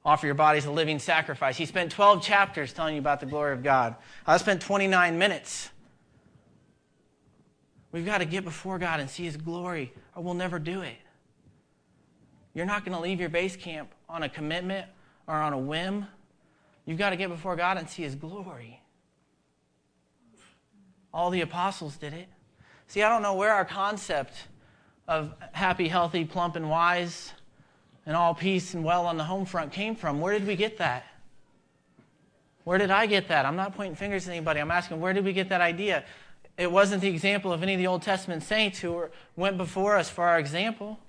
offer 0.05 0.25
your 0.25 0.36
bodies 0.36 0.65
a 0.65 0.71
living 0.71 0.99
sacrifice. 0.99 1.57
He 1.57 1.65
spent 1.65 1.91
12 1.91 2.21
chapters 2.21 2.73
telling 2.73 2.95
you 2.95 2.99
about 2.99 3.19
the 3.19 3.25
glory 3.25 3.53
of 3.53 3.63
God. 3.63 3.95
I 4.27 4.38
spent 4.38 4.62
29 4.62 5.17
minutes. 5.17 5.69
We've 7.93 8.06
got 8.06 8.17
to 8.17 8.25
get 8.25 8.43
before 8.43 8.79
God 8.79 8.99
and 8.99 9.10
see 9.10 9.23
His 9.23 9.38
glory, 9.38 9.93
or 10.15 10.23
we'll 10.23 10.34
never 10.34 10.60
do 10.60 10.82
it. 10.82 10.97
You're 12.53 12.65
not 12.65 12.84
going 12.84 12.95
to 12.95 13.01
leave 13.01 13.19
your 13.19 13.29
base 13.29 13.56
camp 13.56 13.89
on 14.10 14.23
a 14.23 14.29
commitment 14.29 14.88
or 15.27 15.36
on 15.36 15.53
a 15.53 15.58
whim. 15.58 16.08
You've 16.86 16.97
got 16.97 17.12
to 17.12 17.15
get 17.15 17.29
before 17.29 17.56
God 17.56 17.77
and 17.77 17.88
see 17.88 18.03
His 18.03 18.15
glory. 18.15 18.82
All 21.13 21.29
the 21.29 21.41
apostles 21.41 21.95
did 21.95 22.13
it. 22.13 22.27
See, 22.88 23.03
I 23.03 23.10
don't 23.10 23.21
know 23.21 23.36
where 23.36 23.51
our 23.51 23.63
concept 23.63 24.34
of 25.08 25.34
happy, 25.51 25.88
healthy, 25.88 26.25
plump, 26.25 26.56
and 26.56 26.69
wise 26.69 27.32
and 28.06 28.15
all 28.15 28.34
peace 28.34 28.73
and 28.73 28.84
well 28.84 29.06
on 29.06 29.17
the 29.17 29.23
home 29.23 29.45
front 29.45 29.71
came 29.71 29.95
from. 29.95 30.19
Where 30.19 30.34
did 30.34 30.47
we 30.47 30.56
get 30.56 30.79
that? 30.79 31.06
Where 32.63 32.77
did 32.77 32.91
I 32.91 33.06
get 33.06 33.27
that? 33.27 33.45
I'm 33.45 33.56
not 33.56 33.75
pointing 33.75 33.95
fingers 33.95 34.27
at 34.27 34.32
anybody. 34.32 34.60
I'm 34.60 34.71
asking, 34.71 34.99
where 34.99 35.13
did 35.13 35.25
we 35.25 35.34
get 35.34 35.49
that 35.49 35.62
idea? 35.62 36.03
It 36.58 36.72
wasn't 36.72 37.02
the 37.02 37.10
example 37.10 37.52
of 37.52 37.63
any 37.63 37.74
of 37.74 37.80
the 37.80 37.88
Old 37.88 38.04
Testament 38.04 38.44
saints 38.44 38.80
who 38.80 38.92
were, 38.94 39.12
went 39.36 39.58
before 39.58 39.98
us 39.98 40.10
for 40.10 40.26
our 40.26 40.38
example. 40.38 41.00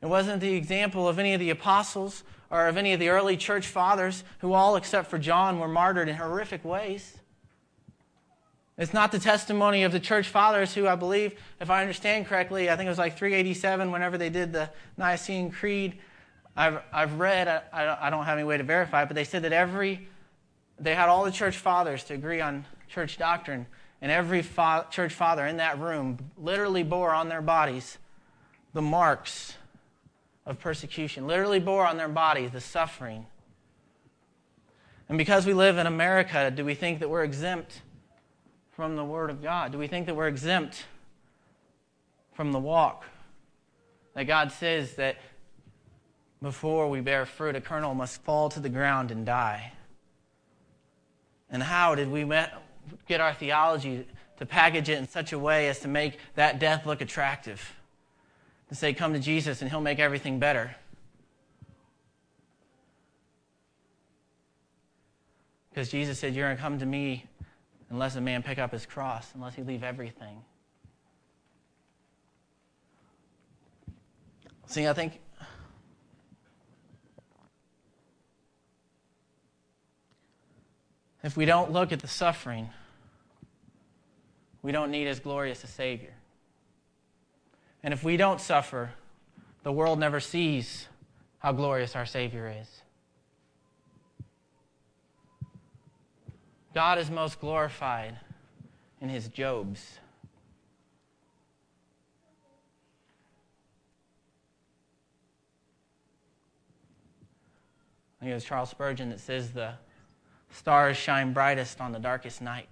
It 0.00 0.06
wasn't 0.06 0.40
the 0.40 0.54
example 0.54 1.08
of 1.08 1.18
any 1.18 1.34
of 1.34 1.40
the 1.40 1.50
apostles 1.50 2.24
or 2.50 2.66
of 2.66 2.76
any 2.76 2.92
of 2.92 3.00
the 3.00 3.08
early 3.08 3.36
church 3.36 3.66
fathers 3.66 4.24
who 4.38 4.52
all, 4.52 4.76
except 4.76 5.10
for 5.10 5.18
John, 5.18 5.58
were 5.58 5.68
martyred 5.68 6.08
in 6.08 6.16
horrific 6.16 6.64
ways. 6.64 7.18
It's 8.76 8.92
not 8.92 9.12
the 9.12 9.18
testimony 9.18 9.84
of 9.84 9.92
the 9.92 10.00
church 10.00 10.28
fathers 10.28 10.74
who 10.74 10.88
I 10.88 10.96
believe, 10.96 11.38
if 11.60 11.70
I 11.70 11.80
understand 11.80 12.26
correctly, 12.26 12.68
I 12.68 12.76
think 12.76 12.86
it 12.86 12.90
was 12.90 12.98
like 12.98 13.16
387 13.16 13.92
whenever 13.92 14.18
they 14.18 14.30
did 14.30 14.52
the 14.52 14.68
Nicene 14.96 15.50
Creed. 15.50 15.98
I've, 16.56 16.80
I've 16.92 17.18
read, 17.20 17.48
I, 17.48 17.96
I 18.00 18.10
don't 18.10 18.24
have 18.24 18.36
any 18.36 18.46
way 18.46 18.56
to 18.56 18.64
verify 18.64 19.02
it, 19.02 19.06
but 19.06 19.14
they 19.14 19.24
said 19.24 19.42
that 19.42 19.52
every, 19.52 20.08
they 20.78 20.94
had 20.94 21.08
all 21.08 21.24
the 21.24 21.30
church 21.30 21.56
fathers 21.56 22.02
to 22.04 22.14
agree 22.14 22.40
on 22.40 22.64
church 22.94 23.18
doctrine, 23.18 23.66
and 24.00 24.12
every 24.12 24.40
fa- 24.40 24.86
church 24.90 25.12
father 25.12 25.44
in 25.46 25.56
that 25.56 25.78
room 25.80 26.30
literally 26.38 26.84
bore 26.84 27.12
on 27.12 27.28
their 27.28 27.42
bodies 27.42 27.98
the 28.72 28.82
marks 28.82 29.56
of 30.46 30.60
persecution, 30.60 31.26
literally 31.26 31.58
bore 31.58 31.86
on 31.86 31.96
their 31.96 32.08
bodies 32.08 32.52
the 32.52 32.60
suffering. 32.60 33.26
And 35.08 35.18
because 35.18 35.44
we 35.44 35.54
live 35.54 35.76
in 35.76 35.86
America, 35.86 36.50
do 36.50 36.64
we 36.64 36.74
think 36.74 37.00
that 37.00 37.10
we're 37.10 37.24
exempt 37.24 37.82
from 38.70 38.96
the 38.96 39.04
Word 39.04 39.30
of 39.30 39.42
God? 39.42 39.72
Do 39.72 39.78
we 39.78 39.86
think 39.86 40.06
that 40.06 40.14
we're 40.14 40.28
exempt 40.28 40.86
from 42.32 42.52
the 42.52 42.58
walk? 42.58 43.04
That 44.14 44.24
God 44.24 44.52
says 44.52 44.94
that 44.94 45.16
before 46.40 46.88
we 46.88 47.00
bear 47.00 47.26
fruit, 47.26 47.56
a 47.56 47.60
kernel 47.60 47.94
must 47.94 48.22
fall 48.22 48.48
to 48.50 48.60
the 48.60 48.68
ground 48.68 49.10
and 49.10 49.26
die. 49.26 49.72
And 51.50 51.62
how 51.62 51.94
did 51.94 52.10
we 52.10 52.24
get 53.08 53.20
our 53.20 53.34
theology 53.34 54.06
to 54.38 54.46
package 54.46 54.88
it 54.88 54.98
in 54.98 55.08
such 55.08 55.32
a 55.32 55.38
way 55.38 55.68
as 55.68 55.80
to 55.80 55.88
make 55.88 56.18
that 56.34 56.58
death 56.58 56.86
look 56.86 57.00
attractive? 57.00 57.74
To 58.68 58.74
say, 58.74 58.92
come 58.94 59.12
to 59.12 59.18
Jesus 59.18 59.62
and 59.62 59.70
he'll 59.70 59.80
make 59.80 59.98
everything 59.98 60.38
better. 60.38 60.74
Because 65.70 65.90
Jesus 65.90 66.18
said, 66.18 66.34
You're 66.34 66.46
going 66.46 66.56
to 66.56 66.62
come 66.62 66.78
to 66.78 66.86
me 66.86 67.26
unless 67.90 68.16
a 68.16 68.20
man 68.20 68.42
pick 68.42 68.58
up 68.58 68.70
his 68.70 68.86
cross, 68.86 69.32
unless 69.34 69.54
he 69.54 69.62
leave 69.62 69.82
everything. 69.82 70.42
See, 74.66 74.86
I 74.86 74.92
think 74.92 75.20
if 81.24 81.38
we 81.38 81.46
don't 81.46 81.72
look 81.72 81.90
at 81.90 82.00
the 82.00 82.06
suffering, 82.06 82.68
we 84.62 84.72
don't 84.72 84.90
need 84.90 85.06
as 85.06 85.18
glorious 85.18 85.64
a 85.64 85.66
Savior. 85.66 86.12
And 87.82 87.94
if 87.94 88.04
we 88.04 88.18
don't 88.18 88.40
suffer, 88.40 88.90
the 89.62 89.72
world 89.72 89.98
never 89.98 90.20
sees 90.20 90.86
how 91.38 91.52
glorious 91.52 91.96
our 91.96 92.04
Savior 92.04 92.54
is. 92.60 92.82
God 96.74 96.98
is 96.98 97.10
most 97.10 97.40
glorified 97.40 98.18
in 99.00 99.08
his 99.08 99.28
Jobs. 99.28 99.98
I 108.20 108.24
think 108.24 108.30
it 108.30 108.34
was 108.34 108.44
Charles 108.44 108.70
Spurgeon 108.70 109.08
that 109.08 109.20
says 109.20 109.52
the 109.52 109.74
stars 110.54 110.96
shine 110.96 111.32
brightest 111.32 111.80
on 111.80 111.92
the 111.92 111.98
darkest 111.98 112.40
night. 112.40 112.68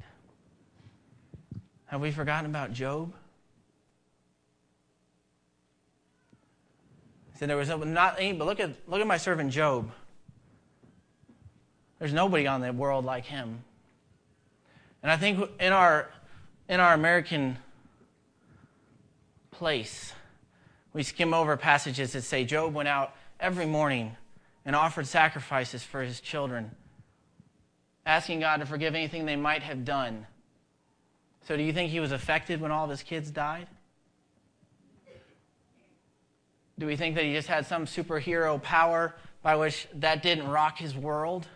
Have 1.86 2.00
we 2.00 2.10
forgotten 2.10 2.48
about 2.48 2.72
Job? 2.72 3.12
He 7.32 7.38
said 7.38 7.50
there 7.50 7.56
was 7.56 7.68
not 7.68 8.16
any, 8.18 8.32
but 8.32 8.46
look 8.46 8.60
at, 8.60 8.70
look 8.86 9.00
at 9.00 9.06
my 9.06 9.18
servant 9.18 9.50
Job. 9.50 9.90
There's 11.98 12.12
nobody 12.12 12.46
on 12.46 12.60
the 12.60 12.72
world 12.72 13.04
like 13.04 13.26
him. 13.26 13.64
And 15.02 15.10
I 15.10 15.16
think 15.16 15.50
in 15.60 15.72
our, 15.72 16.08
in 16.68 16.80
our 16.80 16.94
American 16.94 17.58
place, 19.50 20.12
We 20.94 21.02
skim 21.02 21.32
over 21.32 21.56
passages 21.56 22.12
that 22.12 22.22
say 22.22 22.44
Job 22.44 22.74
went 22.74 22.88
out 22.88 23.14
every 23.40 23.66
morning 23.66 24.16
and 24.64 24.76
offered 24.76 25.06
sacrifices 25.06 25.82
for 25.82 26.02
his 26.02 26.20
children, 26.20 26.70
asking 28.04 28.40
God 28.40 28.58
to 28.58 28.66
forgive 28.66 28.94
anything 28.94 29.26
they 29.26 29.36
might 29.36 29.62
have 29.62 29.84
done. 29.84 30.26
So, 31.46 31.56
do 31.56 31.62
you 31.62 31.72
think 31.72 31.90
he 31.90 32.00
was 32.00 32.12
affected 32.12 32.60
when 32.60 32.70
all 32.70 32.84
of 32.84 32.90
his 32.90 33.02
kids 33.02 33.30
died? 33.30 33.66
Do 36.78 36.86
we 36.86 36.96
think 36.96 37.14
that 37.16 37.24
he 37.24 37.32
just 37.32 37.48
had 37.48 37.66
some 37.66 37.86
superhero 37.86 38.60
power 38.60 39.14
by 39.42 39.56
which 39.56 39.86
that 39.94 40.22
didn't 40.22 40.48
rock 40.48 40.78
his 40.78 40.96
world? 40.96 41.46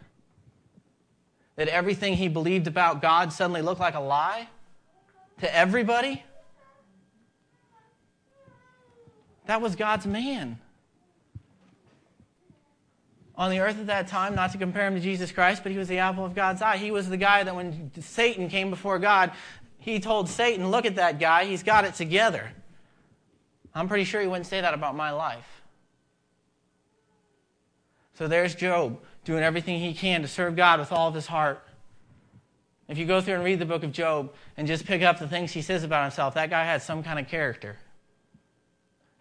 That 1.57 1.69
everything 1.69 2.15
he 2.15 2.29
believed 2.29 2.67
about 2.67 3.01
God 3.01 3.33
suddenly 3.33 3.63
looked 3.63 3.81
like 3.81 3.95
a 3.95 4.01
lie 4.01 4.49
to 5.41 5.57
everybody? 5.57 6.23
That 9.47 9.61
was 9.61 9.77
God's 9.77 10.07
man. 10.07 10.59
On 13.37 13.51
the 13.51 13.61
earth 13.61 13.79
at 13.79 13.87
that 13.87 14.09
time, 14.09 14.35
not 14.35 14.53
to 14.53 14.59
compare 14.59 14.87
him 14.87 14.95
to 14.95 15.01
Jesus 15.01 15.31
Christ, 15.31 15.63
but 15.63 15.71
he 15.71 15.79
was 15.79 15.89
the 15.89 15.99
apple 15.99 16.25
of 16.25 16.35
God's 16.35 16.63
eye. 16.63 16.79
He 16.79 16.91
was 16.91 17.09
the 17.09 17.19
guy 17.19 17.45
that 17.45 17.55
when 17.55 17.91
Satan 18.01 18.49
came 18.49 18.71
before 18.71 18.99
God, 18.99 19.33
he 19.79 20.01
told 20.01 20.29
Satan, 20.29 20.71
Look 20.71 20.87
at 20.87 20.97
that 20.97 21.19
guy, 21.19 21.45
he's 21.45 21.63
got 21.63 21.85
it 21.85 21.95
together. 21.95 22.51
I'm 23.75 23.89
pretty 23.89 24.05
sure 24.05 24.23
he 24.23 24.27
wouldn't 24.27 24.47
say 24.47 24.63
that 24.63 24.73
about 24.73 24.97
my 24.97 25.11
life. 25.11 25.47
So 28.15 28.27
there's 28.27 28.55
Job 28.55 28.99
doing 29.25 29.43
everything 29.43 29.79
he 29.81 29.93
can 29.93 30.23
to 30.23 30.29
serve 30.29 30.57
God 30.57 30.81
with 30.81 30.91
all 30.91 31.09
of 31.09 31.15
his 31.15 31.27
heart. 31.27 31.63
If 32.89 32.97
you 32.97 33.05
go 33.05 33.21
through 33.21 33.35
and 33.35 33.45
read 33.45 33.59
the 33.59 33.67
book 33.67 33.83
of 33.83 33.93
Job 33.93 34.33
and 34.57 34.67
just 34.67 34.87
pick 34.87 35.03
up 35.03 35.19
the 35.19 35.29
things 35.29 35.53
he 35.53 35.61
says 35.61 35.85
about 35.85 36.05
himself, 36.05 36.35
that 36.35 36.49
guy 36.49 36.65
had 36.65 36.81
some 36.81 37.03
kind 37.03 37.19
of 37.19 37.29
character. 37.29 37.77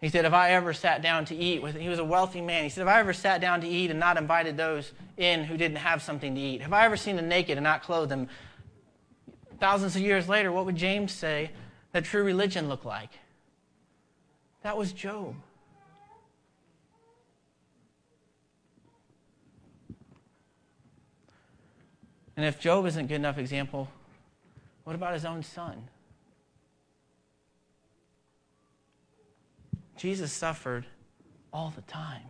He 0.00 0.08
said, 0.08 0.24
If 0.24 0.32
I 0.32 0.50
ever 0.50 0.72
sat 0.72 1.02
down 1.02 1.24
to 1.26 1.34
eat 1.34 1.62
with, 1.62 1.76
he 1.76 1.88
was 1.88 1.98
a 1.98 2.04
wealthy 2.04 2.40
man. 2.40 2.64
He 2.64 2.68
said, 2.68 2.82
If 2.82 2.88
I 2.88 3.00
ever 3.00 3.12
sat 3.12 3.40
down 3.40 3.60
to 3.62 3.68
eat 3.68 3.90
and 3.90 3.98
not 3.98 4.18
invited 4.18 4.56
those 4.56 4.92
in 5.16 5.44
who 5.44 5.56
didn't 5.56 5.78
have 5.78 6.02
something 6.02 6.34
to 6.34 6.40
eat, 6.40 6.60
have 6.62 6.72
I 6.72 6.84
ever 6.84 6.96
seen 6.96 7.16
the 7.16 7.22
naked 7.22 7.56
and 7.56 7.64
not 7.64 7.82
clothed 7.82 8.10
them? 8.10 8.28
Thousands 9.58 9.96
of 9.96 10.02
years 10.02 10.28
later, 10.28 10.52
what 10.52 10.66
would 10.66 10.76
James 10.76 11.12
say 11.12 11.50
that 11.92 12.04
true 12.04 12.22
religion 12.22 12.68
looked 12.68 12.84
like? 12.84 13.10
That 14.62 14.76
was 14.76 14.92
Job. 14.92 15.34
And 22.36 22.44
if 22.44 22.60
Job 22.60 22.84
isn't 22.84 23.02
a 23.02 23.08
good 23.08 23.14
enough 23.14 23.38
example, 23.38 23.88
what 24.84 24.94
about 24.94 25.14
his 25.14 25.24
own 25.24 25.42
son? 25.42 25.88
Jesus 30.06 30.32
suffered 30.32 30.86
all 31.52 31.72
the 31.74 31.82
time. 31.82 32.22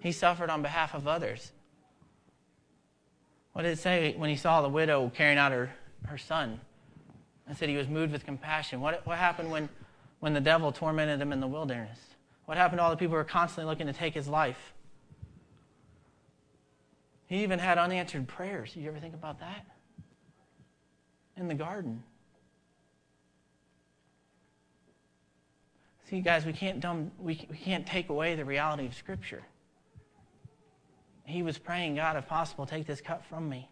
He 0.00 0.12
suffered 0.12 0.48
on 0.48 0.62
behalf 0.62 0.94
of 0.94 1.06
others. 1.06 1.52
What 3.52 3.64
did 3.64 3.72
it 3.72 3.78
say 3.78 4.14
when 4.16 4.30
he 4.30 4.36
saw 4.36 4.62
the 4.62 4.70
widow 4.70 5.12
carrying 5.14 5.36
out 5.36 5.52
her, 5.52 5.74
her 6.06 6.16
son? 6.16 6.58
It 7.50 7.58
said 7.58 7.68
he 7.68 7.76
was 7.76 7.86
moved 7.86 8.12
with 8.14 8.24
compassion. 8.24 8.80
What, 8.80 9.06
what 9.06 9.18
happened 9.18 9.50
when, 9.50 9.68
when 10.20 10.32
the 10.32 10.40
devil 10.40 10.72
tormented 10.72 11.20
him 11.20 11.34
in 11.34 11.40
the 11.40 11.46
wilderness? 11.46 11.98
What 12.46 12.56
happened 12.56 12.78
to 12.78 12.82
all 12.82 12.88
the 12.88 12.96
people 12.96 13.10
who 13.10 13.18
were 13.18 13.24
constantly 13.24 13.70
looking 13.70 13.88
to 13.88 13.92
take 13.92 14.14
his 14.14 14.26
life? 14.26 14.72
He 17.26 17.42
even 17.42 17.58
had 17.58 17.76
unanswered 17.76 18.26
prayers. 18.26 18.74
You 18.74 18.88
ever 18.88 18.98
think 18.98 19.12
about 19.12 19.38
that? 19.40 19.66
In 21.36 21.46
the 21.46 21.54
garden. 21.54 22.04
See, 26.12 26.20
guys, 26.20 26.44
we 26.44 26.52
can't, 26.52 26.78
dumb, 26.78 27.10
we, 27.18 27.46
we 27.50 27.56
can't 27.56 27.86
take 27.86 28.10
away 28.10 28.34
the 28.34 28.44
reality 28.44 28.84
of 28.84 28.92
Scripture. 28.92 29.42
He 31.24 31.42
was 31.42 31.56
praying, 31.56 31.94
God, 31.94 32.18
if 32.18 32.28
possible, 32.28 32.66
take 32.66 32.86
this 32.86 33.00
cup 33.00 33.24
from 33.24 33.48
me. 33.48 33.70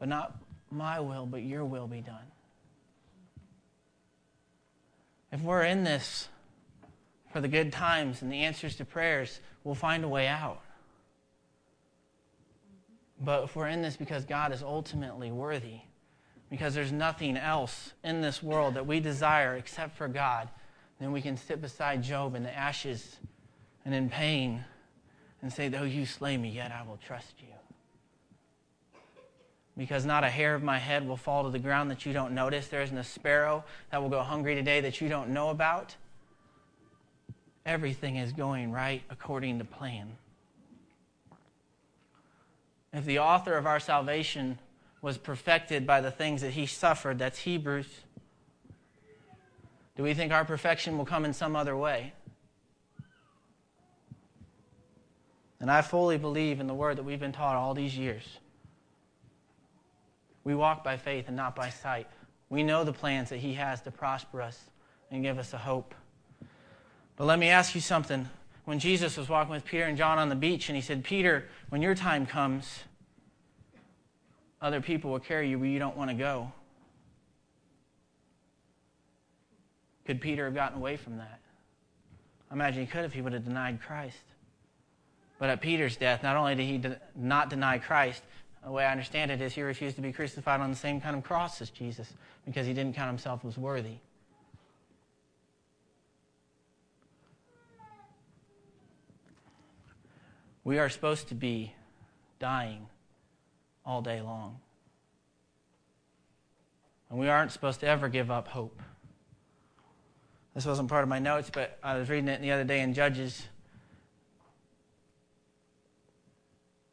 But 0.00 0.08
not 0.08 0.36
my 0.68 0.98
will, 0.98 1.24
but 1.24 1.44
your 1.44 1.64
will 1.64 1.86
be 1.86 2.00
done. 2.00 2.26
If 5.30 5.40
we're 5.40 5.62
in 5.62 5.84
this 5.84 6.28
for 7.32 7.40
the 7.40 7.46
good 7.46 7.72
times 7.72 8.20
and 8.20 8.32
the 8.32 8.38
answers 8.38 8.74
to 8.78 8.84
prayers, 8.84 9.40
we'll 9.62 9.76
find 9.76 10.02
a 10.02 10.08
way 10.08 10.26
out. 10.26 10.62
But 13.20 13.44
if 13.44 13.54
we're 13.54 13.68
in 13.68 13.82
this 13.82 13.96
because 13.96 14.24
God 14.24 14.52
is 14.52 14.64
ultimately 14.64 15.30
worthy, 15.30 15.82
because 16.50 16.74
there's 16.74 16.92
nothing 16.92 17.36
else 17.36 17.92
in 18.02 18.20
this 18.20 18.42
world 18.42 18.74
that 18.74 18.86
we 18.86 19.00
desire 19.00 19.56
except 19.56 19.96
for 19.96 20.08
God, 20.08 20.48
then 20.98 21.12
we 21.12 21.22
can 21.22 21.36
sit 21.36 21.62
beside 21.62 22.02
Job 22.02 22.34
in 22.34 22.42
the 22.42 22.54
ashes 22.54 23.16
and 23.84 23.94
in 23.94 24.10
pain 24.10 24.64
and 25.40 25.52
say, 25.52 25.68
Though 25.68 25.84
you 25.84 26.04
slay 26.04 26.36
me, 26.36 26.50
yet 26.50 26.72
I 26.72 26.82
will 26.86 26.98
trust 26.98 27.34
you. 27.38 27.46
Because 29.78 30.04
not 30.04 30.24
a 30.24 30.28
hair 30.28 30.54
of 30.54 30.62
my 30.62 30.78
head 30.78 31.06
will 31.06 31.16
fall 31.16 31.44
to 31.44 31.50
the 31.50 31.58
ground 31.58 31.90
that 31.90 32.04
you 32.04 32.12
don't 32.12 32.34
notice. 32.34 32.66
There 32.66 32.82
isn't 32.82 32.98
a 32.98 33.04
sparrow 33.04 33.64
that 33.90 34.02
will 34.02 34.10
go 34.10 34.20
hungry 34.20 34.54
today 34.54 34.80
that 34.80 35.00
you 35.00 35.08
don't 35.08 35.30
know 35.30 35.50
about. 35.50 35.94
Everything 37.64 38.16
is 38.16 38.32
going 38.32 38.72
right 38.72 39.02
according 39.08 39.58
to 39.58 39.64
plan. 39.64 40.16
If 42.92 43.04
the 43.04 43.20
author 43.20 43.56
of 43.56 43.66
our 43.66 43.78
salvation 43.78 44.58
was 45.02 45.16
perfected 45.16 45.86
by 45.86 46.00
the 46.00 46.10
things 46.10 46.42
that 46.42 46.52
he 46.52 46.66
suffered, 46.66 47.18
that's 47.18 47.38
Hebrews. 47.38 47.88
Do 49.96 50.02
we 50.02 50.14
think 50.14 50.32
our 50.32 50.44
perfection 50.44 50.98
will 50.98 51.04
come 51.04 51.24
in 51.24 51.32
some 51.32 51.56
other 51.56 51.76
way? 51.76 52.12
And 55.60 55.70
I 55.70 55.82
fully 55.82 56.16
believe 56.16 56.58
in 56.60 56.66
the 56.66 56.74
word 56.74 56.96
that 56.96 57.02
we've 57.02 57.20
been 57.20 57.32
taught 57.32 57.56
all 57.56 57.74
these 57.74 57.96
years. 57.96 58.24
We 60.42 60.54
walk 60.54 60.82
by 60.82 60.96
faith 60.96 61.26
and 61.28 61.36
not 61.36 61.54
by 61.54 61.68
sight. 61.68 62.06
We 62.48 62.62
know 62.62 62.82
the 62.82 62.92
plans 62.92 63.28
that 63.28 63.38
he 63.38 63.54
has 63.54 63.82
to 63.82 63.90
prosper 63.90 64.40
us 64.40 64.58
and 65.10 65.22
give 65.22 65.38
us 65.38 65.52
a 65.52 65.58
hope. 65.58 65.94
But 67.16 67.26
let 67.26 67.38
me 67.38 67.48
ask 67.48 67.74
you 67.74 67.80
something 67.80 68.28
when 68.64 68.78
Jesus 68.78 69.16
was 69.16 69.28
walking 69.28 69.52
with 69.52 69.64
Peter 69.64 69.84
and 69.84 69.98
John 69.98 70.18
on 70.18 70.28
the 70.30 70.34
beach, 70.34 70.68
and 70.68 70.76
he 70.76 70.82
said, 70.82 71.04
Peter, 71.04 71.48
when 71.68 71.82
your 71.82 71.94
time 71.94 72.24
comes, 72.24 72.84
other 74.62 74.80
people 74.80 75.10
will 75.10 75.20
carry 75.20 75.48
you 75.48 75.58
where 75.58 75.68
you 75.68 75.78
don't 75.78 75.96
want 75.96 76.10
to 76.10 76.16
go. 76.16 76.52
Could 80.06 80.20
Peter 80.20 80.44
have 80.44 80.54
gotten 80.54 80.78
away 80.78 80.96
from 80.96 81.18
that? 81.18 81.40
I 82.50 82.54
imagine 82.54 82.80
he 82.80 82.86
could 82.86 83.04
if 83.04 83.12
he 83.12 83.22
would 83.22 83.32
have 83.32 83.44
denied 83.44 83.80
Christ. 83.80 84.16
But 85.38 85.50
at 85.50 85.60
Peter's 85.60 85.96
death, 85.96 86.22
not 86.22 86.36
only 86.36 86.54
did 86.54 86.66
he 86.66 86.78
de- 86.78 87.00
not 87.14 87.48
deny 87.48 87.78
Christ, 87.78 88.22
the 88.62 88.70
way 88.70 88.84
I 88.84 88.90
understand 88.90 89.30
it 89.30 89.40
is 89.40 89.54
he 89.54 89.62
refused 89.62 89.96
to 89.96 90.02
be 90.02 90.12
crucified 90.12 90.60
on 90.60 90.68
the 90.68 90.76
same 90.76 91.00
kind 91.00 91.16
of 91.16 91.22
cross 91.22 91.62
as 91.62 91.70
Jesus 91.70 92.12
because 92.44 92.66
he 92.66 92.74
didn't 92.74 92.94
count 92.94 93.08
himself 93.08 93.44
as 93.46 93.56
worthy. 93.56 93.96
We 100.62 100.78
are 100.78 100.90
supposed 100.90 101.28
to 101.28 101.34
be 101.34 101.72
dying 102.38 102.86
all 103.84 104.02
day 104.02 104.20
long. 104.20 104.58
And 107.08 107.18
we 107.18 107.28
aren't 107.28 107.52
supposed 107.52 107.80
to 107.80 107.86
ever 107.86 108.08
give 108.08 108.30
up 108.30 108.48
hope. 108.48 108.80
This 110.54 110.66
wasn't 110.66 110.88
part 110.88 111.02
of 111.02 111.08
my 111.08 111.18
notes, 111.18 111.50
but 111.52 111.78
I 111.82 111.96
was 111.96 112.08
reading 112.08 112.28
it 112.28 112.40
the 112.40 112.52
other 112.52 112.64
day 112.64 112.80
in 112.80 112.94
Judges. 112.94 113.46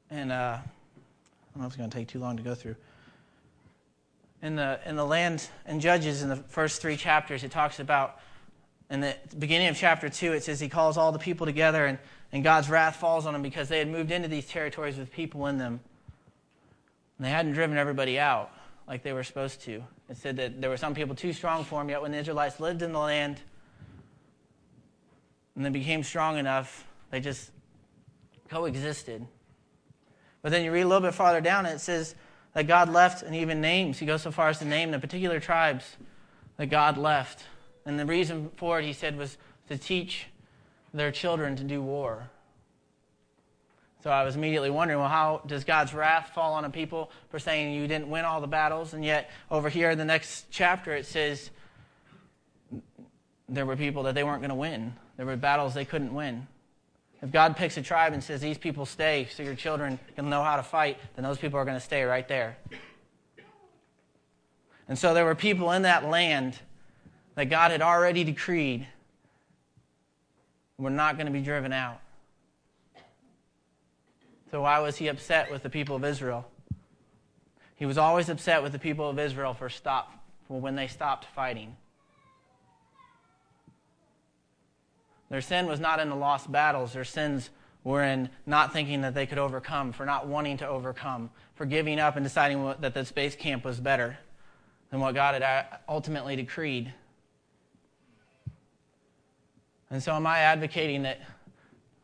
And 0.10 0.32
uh, 0.32 0.58
I 0.58 0.62
don't 1.54 1.62
know 1.62 1.68
if 1.68 1.74
it's 1.74 1.76
going 1.78 1.90
to 1.90 1.98
take 1.98 2.08
too 2.08 2.20
long 2.20 2.38
to 2.38 2.44
go 2.44 2.56
through. 2.56 2.76
In 4.42 4.56
the, 4.56 4.80
in 4.86 4.96
the 4.96 5.06
land 5.06 5.50
in 5.68 5.80
Judges, 5.80 6.22
in 6.22 6.30
the 6.30 6.36
first 6.36 6.82
three 6.82 6.96
chapters, 6.96 7.44
it 7.44 7.52
talks 7.52 7.80
about, 7.80 8.20
in 8.90 9.02
the 9.02 9.16
beginning 9.38 9.68
of 9.68 9.76
chapter 9.76 10.10
2, 10.10 10.34
it 10.34 10.44
says 10.44 10.60
he 10.60 10.70
calls 10.70 10.98
all 10.98 11.12
the 11.12 11.20
people 11.20 11.46
together 11.46 11.86
and 11.86 11.98
and 12.32 12.44
God's 12.44 12.70
wrath 12.70 12.98
falls 12.98 13.26
on 13.26 13.34
them 13.34 13.42
because 13.42 13.70
they 13.70 13.80
had 13.80 13.90
moved 13.90 14.12
into 14.12 14.28
these 14.28 14.48
territories 14.48 14.98
with 14.98 15.12
people 15.12 15.48
in 15.48 15.58
them. 15.58 15.80
And 17.18 17.26
they 17.26 17.32
hadn't 17.32 17.54
driven 17.54 17.78
everybody 17.78 18.20
out 18.20 18.52
like 18.88 19.04
they 19.04 19.14
were 19.14 19.24
supposed 19.24 19.62
to. 19.62 19.84
It 20.10 20.18
said 20.18 20.38
that 20.38 20.62
there 20.62 20.70
were 20.70 20.78
some 20.78 20.94
people 20.94 21.16
too 21.16 21.34
strong 21.34 21.64
for 21.64 21.80
them, 21.80 21.90
yet 21.90 22.02
when 22.02 22.12
the 22.12 22.18
Israelites 22.18 22.60
lived 22.60 22.82
in 22.82 22.94
the 22.94 23.00
land 23.00 23.42
and 25.56 25.66
they 25.66 25.70
became 25.70 26.04
strong 26.04 26.38
enough, 26.38 26.86
they 27.10 27.20
just 27.20 27.52
coexisted. 28.50 29.26
But 30.42 30.52
then 30.52 30.64
you 30.64 30.72
read 30.72 30.84
a 30.84 30.88
little 30.88 31.02
bit 31.02 31.16
farther 31.16 31.42
down, 31.42 31.66
and 31.66 31.76
it 31.76 31.80
says 31.80 32.16
that 32.54 32.68
God 32.68 32.90
left 32.90 33.24
and 33.24 33.36
even 33.36 33.60
names. 33.60 33.98
He 34.00 34.06
goes 34.06 34.22
so 34.22 34.32
far 34.32 34.50
as 34.50 34.60
to 34.60 34.66
name 34.66 34.92
the 34.92 35.00
particular 35.00 35.40
tribes 35.40 35.98
that 36.58 36.68
God 36.68 36.98
left. 36.98 37.44
And 37.86 38.00
the 38.00 38.06
reason 38.06 38.52
for 38.56 38.80
it, 38.80 38.86
he 38.86 38.94
said, 38.94 39.18
was 39.18 39.38
to 39.68 39.78
teach 39.78 40.28
their 40.94 41.12
children 41.12 41.56
to 41.56 41.64
do 41.64 41.82
war. 41.82 42.30
So 44.04 44.12
I 44.12 44.24
was 44.24 44.36
immediately 44.36 44.70
wondering, 44.70 45.00
well, 45.00 45.10
how 45.10 45.42
does 45.48 45.64
God's 45.64 45.94
wrath 45.94 46.32
fall 46.34 46.54
on 46.54 46.66
a 46.66 46.70
people 46.70 47.12
for 47.30 47.40
saying 47.40 47.74
you 47.74 47.88
didn't 47.88 48.10
win 48.10 48.26
all 48.26 48.40
the 48.40 48.48
battles? 48.48 48.94
And 48.94 49.04
yet, 49.04 49.32
over 49.50 49.70
here 49.70 49.90
in 49.90 49.98
the 49.98 50.06
next 50.06 50.46
chapter, 50.52 50.96
it 50.96 51.06
says 51.06 51.50
there 53.50 53.66
were 53.66 53.76
people 53.76 54.04
that 54.04 54.16
they 54.16 54.24
weren't 54.24 54.42
going 54.42 54.50
to 54.50 54.56
win. 54.56 54.94
There 55.18 55.26
were 55.26 55.36
battles 55.36 55.74
they 55.74 55.86
couldn't 55.86 56.14
win. 56.14 56.48
If 57.22 57.32
God 57.32 57.58
picks 57.58 57.78
a 57.78 57.82
tribe 57.82 58.14
and 58.14 58.24
says, 58.24 58.42
These 58.42 58.60
people 58.60 58.86
stay 58.86 59.28
so 59.36 59.42
your 59.42 59.56
children 59.56 59.98
can 60.16 60.30
know 60.30 60.44
how 60.44 60.56
to 60.56 60.64
fight, 60.64 61.00
then 61.16 61.24
those 61.24 61.40
people 61.40 61.60
are 61.60 61.66
going 61.66 61.78
to 61.78 61.84
stay 61.84 62.04
right 62.04 62.28
there. 62.28 62.58
And 64.88 64.98
so 64.98 65.14
there 65.14 65.26
were 65.26 65.36
people 65.36 65.72
in 65.72 65.82
that 65.82 66.06
land 66.06 66.60
that 67.36 67.46
God 67.46 67.72
had 67.72 67.82
already 67.82 68.24
decreed 68.24 68.88
were 70.78 70.90
not 70.90 71.18
going 71.18 71.26
to 71.26 71.34
be 71.34 71.42
driven 71.42 71.74
out. 71.74 72.00
So 74.52 74.62
why 74.62 74.80
was 74.80 74.98
he 74.98 75.08
upset 75.08 75.52
with 75.52 75.64
the 75.64 75.70
people 75.70 75.96
of 75.96 76.06
Israel? 76.06 76.50
He 77.76 77.86
was 77.86 77.98
always 77.98 78.30
upset 78.30 78.64
with 78.64 78.72
the 78.72 78.80
people 78.80 79.10
of 79.10 79.20
Israel 79.20 79.54
for 79.54 79.70
stop 79.70 80.14
for 80.48 80.60
when 80.60 80.76
they 80.76 80.88
stopped 80.88 81.26
fighting. 81.36 81.76
Their 85.30 85.42
sin 85.42 85.68
was 85.68 85.80
not 85.80 86.00
in 86.00 86.10
the 86.10 86.16
lost 86.16 86.50
battles. 86.50 86.94
Their 86.94 87.04
sins 87.04 87.50
were 87.84 88.04
in 88.04 88.30
not 88.46 88.72
thinking 88.72 89.02
that 89.02 89.14
they 89.14 89.26
could 89.26 89.38
overcome, 89.38 89.92
for 89.92 90.06
not 90.06 90.28
wanting 90.28 90.58
to 90.58 90.68
overcome, 90.68 91.30
for 91.56 91.66
giving 91.66 92.00
up 92.00 92.16
and 92.16 92.24
deciding 92.24 92.64
that 92.80 92.94
the 92.94 93.12
base 93.14 93.36
camp 93.36 93.66
was 93.66 93.80
better 93.80 94.18
than 94.90 95.02
what 95.02 95.16
God 95.16 95.34
had 95.34 95.44
uh, 95.44 95.64
ultimately 95.90 96.36
decreed. 96.38 96.94
And 99.90 100.02
so, 100.02 100.14
am 100.14 100.26
I 100.26 100.40
advocating 100.40 101.04
that 101.04 101.20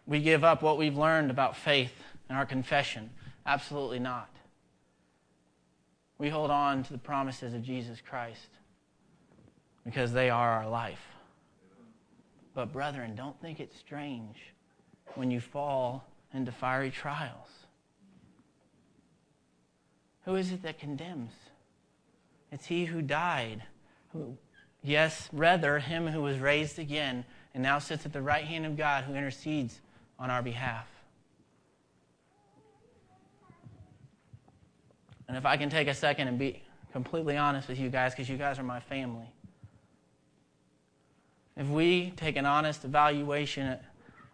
we 0.06 0.22
give 0.22 0.44
up 0.44 0.62
what 0.62 0.78
we've 0.78 0.98
learned 0.98 1.32
about 1.32 1.56
faith 1.56 1.94
and 2.34 2.40
our 2.40 2.48
confession? 2.48 3.12
Absolutely 3.46 4.00
not. 4.00 4.30
We 6.18 6.30
hold 6.30 6.50
on 6.50 6.82
to 6.82 6.92
the 6.92 6.98
promises 6.98 7.54
of 7.54 7.62
Jesus 7.62 8.02
Christ 8.02 8.50
because 9.86 10.14
they 10.14 10.32
are 10.32 10.50
our 10.50 10.68
life. 10.68 11.06
But, 12.56 12.74
brethren, 12.74 13.14
don't 13.14 13.40
think 13.40 13.60
it's 13.60 13.78
strange 13.78 14.38
when 15.14 15.30
you 15.30 15.40
fall 15.40 16.08
into 16.34 16.52
fiery 16.52 16.90
trials. 16.90 17.50
Who 20.26 20.36
is 20.36 20.52
it 20.52 20.64
that 20.64 20.80
condemns? 20.80 21.34
It's 22.52 22.66
he 22.66 22.86
who 22.86 23.04
died. 23.04 23.62
Who, 24.12 24.38
yes, 24.82 25.30
rather, 25.32 25.78
him 25.78 26.08
who 26.08 26.24
was 26.24 26.40
raised 26.40 26.80
again 26.80 27.26
and 27.54 27.62
now 27.62 27.78
sits 27.78 28.08
at 28.08 28.14
the 28.14 28.24
right 28.24 28.46
hand 28.46 28.66
of 28.66 28.76
God 28.76 29.04
who 29.04 29.14
intercedes 29.14 29.82
on 30.18 30.32
our 30.32 30.42
behalf. 30.42 30.88
And 35.28 35.38
if 35.38 35.46
I 35.46 35.58
can 35.58 35.70
take 35.70 35.88
a 35.88 35.94
second 35.94 36.28
and 36.28 36.38
be 36.38 36.62
completely 36.92 37.38
honest 37.38 37.68
with 37.68 37.80
you 37.80 37.90
guys, 37.90 38.14
because 38.14 38.30
you 38.30 38.38
guys 38.38 38.60
are 38.60 38.64
my 38.64 38.80
family. 38.80 39.32
If 41.56 41.68
we 41.68 42.12
take 42.16 42.36
an 42.36 42.46
honest 42.46 42.84
evaluation 42.84 43.68
at 43.68 43.84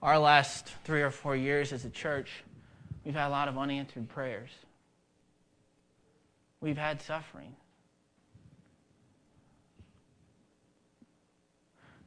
our 0.02 0.18
last 0.18 0.68
three 0.84 1.02
or 1.02 1.12
four 1.12 1.36
years 1.36 1.74
as 1.74 1.86
a 1.86 1.90
church, 1.90 2.30
we've 3.04 3.14
had 3.14 3.28
a 3.28 3.30
lot 3.30 3.48
of 3.48 3.58
unanswered 3.58 4.08
prayers. 4.10 4.50
We've 6.62 6.78
had 6.78 7.02
suffering. 7.02 7.56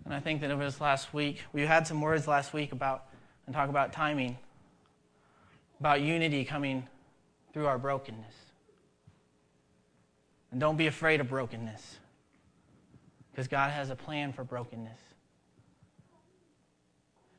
And 0.04 0.12
I 0.12 0.20
think 0.20 0.40
that 0.40 0.50
over 0.50 0.64
this 0.64 0.80
last 0.80 1.14
week, 1.14 1.42
we 1.52 1.62
had 1.62 1.86
some 1.86 2.00
words 2.00 2.26
last 2.26 2.52
week 2.52 2.72
about, 2.72 3.04
and 3.46 3.54
talk 3.54 3.68
about 3.68 3.92
timing, 3.92 4.36
about 5.78 6.00
unity 6.00 6.44
coming 6.44 6.88
through 7.52 7.66
our 7.66 7.78
brokenness. 7.78 8.34
And 10.52 10.60
don't 10.60 10.76
be 10.76 10.86
afraid 10.86 11.20
of 11.20 11.28
brokenness. 11.28 11.98
Because 13.30 13.48
God 13.48 13.70
has 13.70 13.88
a 13.88 13.96
plan 13.96 14.32
for 14.32 14.44
brokenness. 14.44 14.98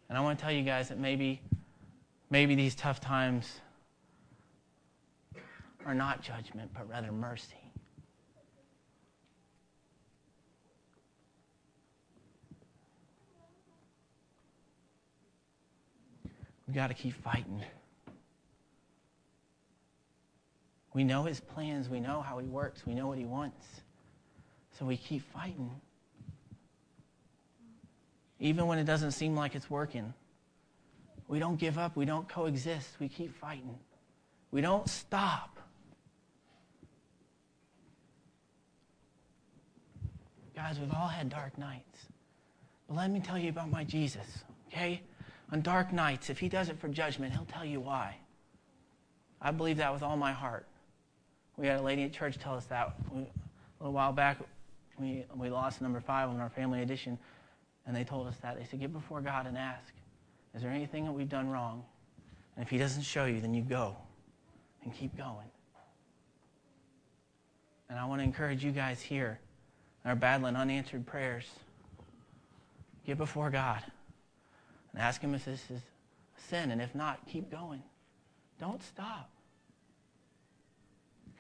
And 0.10 0.18
I 0.18 0.22
want 0.22 0.38
to 0.38 0.44
tell 0.44 0.52
you 0.52 0.64
guys 0.64 0.90
that 0.90 1.00
maybe, 1.00 1.40
maybe 2.30 2.56
these 2.56 2.76
tough 2.76 3.00
times 3.00 3.62
are 5.86 5.94
not 5.94 6.22
judgment, 6.22 6.72
but 6.74 6.90
rather 6.90 7.12
mercy. 7.12 7.56
We've 16.68 16.76
got 16.76 16.88
to 16.88 16.94
keep 16.96 17.14
fighting. 17.14 17.62
We 20.94 21.04
know 21.04 21.24
his 21.24 21.40
plans. 21.40 21.90
We 21.90 22.00
know 22.00 22.22
how 22.22 22.38
he 22.38 22.48
works. 22.48 22.86
We 22.86 22.94
know 22.94 23.08
what 23.08 23.18
he 23.18 23.26
wants. 23.26 23.66
So 24.78 24.86
we 24.86 24.98
keep 24.98 25.24
fighting. 25.34 25.72
Even 28.40 28.68
when 28.68 28.78
it 28.78 28.84
doesn't 28.84 29.12
seem 29.12 29.36
like 29.36 29.56
it's 29.56 29.70
working. 29.70 30.14
We 31.28 31.40
don't 31.40 31.58
give 31.58 31.78
up. 31.78 31.96
We 31.96 32.06
don't 32.06 32.28
coexist. 32.28 32.90
We 33.00 33.08
keep 33.08 33.36
fighting. 33.36 33.78
We 34.52 34.62
don't 34.62 34.88
stop. 34.88 35.60
Guys, 40.56 40.80
we've 40.80 40.94
all 40.94 41.08
had 41.08 41.30
dark 41.30 41.58
nights. 41.58 42.06
But 42.88 42.98
let 42.98 43.10
me 43.10 43.20
tell 43.20 43.40
you 43.40 43.50
about 43.50 43.72
my 43.72 43.84
Jesus, 43.84 44.44
okay? 44.68 45.02
On 45.52 45.62
dark 45.62 45.92
nights, 45.92 46.30
if 46.30 46.38
he 46.40 46.50
does 46.50 46.70
it 46.70 46.80
for 46.80 46.88
judgment, 46.88 47.34
he'll 47.34 47.46
tell 47.46 47.66
you 47.66 47.80
why. 47.80 48.18
I 49.42 49.52
believe 49.52 49.78
that 49.78 49.92
with 49.92 50.04
all 50.04 50.18
my 50.18 50.32
heart. 50.32 50.68
We 51.58 51.68
had 51.68 51.80
a 51.80 51.84
lady 51.84 52.04
at 52.04 52.14
church 52.14 52.40
tell 52.40 52.56
us 52.56 52.66
that 52.66 52.96
we, 53.12 53.22
a 53.22 53.26
little 53.80 53.94
while 53.94 54.12
back. 54.12 54.38
We, 55.00 55.26
we 55.36 55.50
lost 55.50 55.82
number 55.82 56.00
five 56.00 56.30
on 56.30 56.40
our 56.40 56.50
family 56.50 56.82
edition, 56.82 57.18
and 57.86 57.96
they 57.96 58.04
told 58.04 58.28
us 58.28 58.36
that. 58.42 58.58
They 58.58 58.66
said, 58.66 58.80
Get 58.80 58.94
before 58.94 59.22
God 59.22 59.48
and 59.48 59.58
ask, 59.58 59.94
Is 60.56 60.62
there 60.62 60.72
anything 60.72 61.06
that 61.06 61.12
we've 61.12 61.30
done 61.30 61.50
wrong? 61.50 61.84
And 62.56 62.64
if 62.64 62.70
He 62.70 62.78
doesn't 62.78 63.04
show 63.04 63.26
you, 63.26 63.40
then 63.40 63.54
you 63.54 63.62
go 63.62 63.96
and 64.84 64.94
keep 64.94 65.16
going. 65.18 65.48
And 67.90 68.00
I 68.00 68.06
want 68.06 68.22
to 68.22 68.24
encourage 68.24 68.64
you 68.64 68.72
guys 68.72 69.02
here 69.02 69.40
that 70.04 70.12
are 70.12 70.16
battling 70.16 70.56
unanswered 70.56 71.06
prayers. 71.06 71.46
Get 73.06 73.18
before 73.18 73.50
God 73.50 73.84
and 74.92 75.02
ask 75.02 75.22
Him 75.22 75.36
if 75.36 75.46
this 75.46 75.64
is 75.70 75.82
sin, 76.50 76.72
and 76.72 76.82
if 76.82 76.96
not, 76.96 77.20
keep 77.28 77.52
going. 77.52 77.84
Don't 78.60 78.82
stop. 78.82 79.30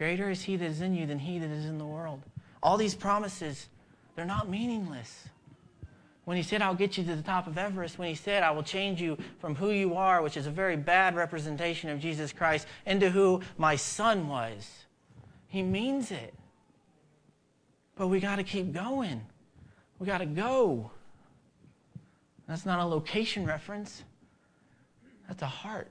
Greater 0.04 0.30
is 0.30 0.42
he 0.42 0.58
that 0.58 0.66
is 0.66 0.82
in 0.82 0.94
you 0.94 1.06
than 1.06 1.18
he 1.18 1.40
that 1.40 1.50
is 1.50 1.64
in 1.64 1.78
the 1.78 1.86
world. 1.86 2.22
All 2.62 2.76
these 2.76 2.94
promises, 2.94 3.70
they're 4.18 4.26
not 4.26 4.50
meaningless. 4.50 5.30
When 6.26 6.36
he 6.36 6.44
said, 6.44 6.62
I'll 6.62 6.76
get 6.76 6.98
you 6.98 7.06
to 7.06 7.16
the 7.16 7.22
top 7.22 7.48
of 7.48 7.58
Everest, 7.58 7.98
when 7.98 8.10
he 8.10 8.14
said, 8.14 8.44
I 8.44 8.52
will 8.52 8.64
change 8.64 9.02
you 9.02 9.18
from 9.40 9.56
who 9.56 9.70
you 9.70 9.96
are, 9.96 10.22
which 10.22 10.36
is 10.36 10.46
a 10.46 10.52
very 10.52 10.76
bad 10.76 11.16
representation 11.16 11.90
of 11.90 12.02
Jesus 12.02 12.34
Christ, 12.34 12.68
into 12.86 13.12
who 13.12 13.40
my 13.58 13.78
son 13.78 14.28
was, 14.28 14.70
he 15.48 15.64
means 15.64 16.12
it. 16.12 16.34
But 17.96 18.10
we 18.10 18.20
got 18.20 18.36
to 18.36 18.44
keep 18.44 18.74
going. 18.74 19.22
We 20.00 20.06
got 20.06 20.18
to 20.18 20.26
go. 20.26 20.92
That's 22.46 22.66
not 22.66 22.82
a 22.82 22.86
location 22.86 23.46
reference, 23.46 24.04
that's 25.30 25.44
a 25.44 25.48
heart. 25.48 25.88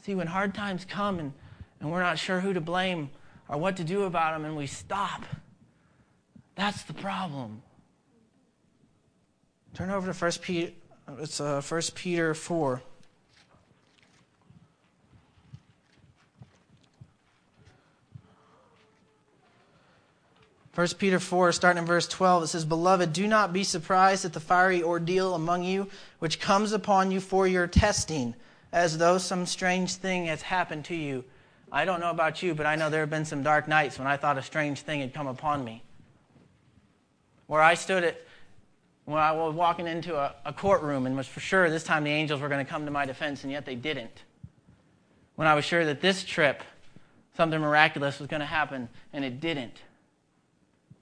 See, 0.00 0.16
when 0.16 0.26
hard 0.26 0.52
times 0.52 0.84
come 0.84 1.20
and, 1.20 1.32
and 1.84 1.92
we're 1.92 2.02
not 2.02 2.18
sure 2.18 2.40
who 2.40 2.54
to 2.54 2.62
blame 2.62 3.10
or 3.46 3.58
what 3.58 3.76
to 3.76 3.84
do 3.84 4.04
about 4.04 4.32
them 4.32 4.46
and 4.46 4.56
we 4.56 4.66
stop, 4.66 5.22
that's 6.54 6.82
the 6.84 6.94
problem. 6.94 7.60
Turn 9.74 9.90
over 9.90 10.10
to 10.10 10.18
1 10.18 10.32
Peter, 10.40 10.72
it's 11.18 11.42
uh, 11.42 11.60
1 11.60 11.82
Peter 11.94 12.32
4. 12.32 12.82
1 20.74 20.86
Peter 20.96 21.20
4, 21.20 21.52
starting 21.52 21.82
in 21.82 21.86
verse 21.86 22.08
12, 22.08 22.44
it 22.44 22.46
says, 22.46 22.64
Beloved, 22.64 23.12
do 23.12 23.26
not 23.26 23.52
be 23.52 23.62
surprised 23.62 24.24
at 24.24 24.32
the 24.32 24.40
fiery 24.40 24.82
ordeal 24.82 25.34
among 25.34 25.64
you, 25.64 25.88
which 26.18 26.40
comes 26.40 26.72
upon 26.72 27.10
you 27.10 27.20
for 27.20 27.46
your 27.46 27.66
testing, 27.66 28.34
as 28.72 28.96
though 28.96 29.18
some 29.18 29.44
strange 29.44 29.96
thing 29.96 30.24
has 30.24 30.40
happened 30.40 30.86
to 30.86 30.94
you. 30.94 31.24
I 31.74 31.84
don't 31.84 31.98
know 31.98 32.10
about 32.10 32.40
you, 32.40 32.54
but 32.54 32.66
I 32.66 32.76
know 32.76 32.88
there 32.88 33.00
have 33.00 33.10
been 33.10 33.24
some 33.24 33.42
dark 33.42 33.66
nights 33.66 33.98
when 33.98 34.06
I 34.06 34.16
thought 34.16 34.38
a 34.38 34.42
strange 34.42 34.82
thing 34.82 35.00
had 35.00 35.12
come 35.12 35.26
upon 35.26 35.64
me. 35.64 35.82
Where 37.48 37.60
I 37.60 37.74
stood 37.74 38.04
at, 38.04 38.22
when 39.06 39.18
I 39.18 39.32
was 39.32 39.56
walking 39.56 39.88
into 39.88 40.14
a, 40.14 40.36
a 40.44 40.52
courtroom 40.52 41.04
and 41.04 41.16
was 41.16 41.26
for 41.26 41.40
sure 41.40 41.68
this 41.68 41.82
time 41.82 42.04
the 42.04 42.12
angels 42.12 42.40
were 42.40 42.48
going 42.48 42.64
to 42.64 42.70
come 42.70 42.84
to 42.84 42.92
my 42.92 43.04
defense, 43.04 43.42
and 43.42 43.50
yet 43.50 43.66
they 43.66 43.74
didn't. 43.74 44.22
When 45.34 45.48
I 45.48 45.56
was 45.56 45.64
sure 45.64 45.84
that 45.84 46.00
this 46.00 46.22
trip, 46.22 46.62
something 47.36 47.60
miraculous 47.60 48.20
was 48.20 48.28
going 48.28 48.38
to 48.38 48.46
happen, 48.46 48.88
and 49.12 49.24
it 49.24 49.40
didn't. 49.40 49.82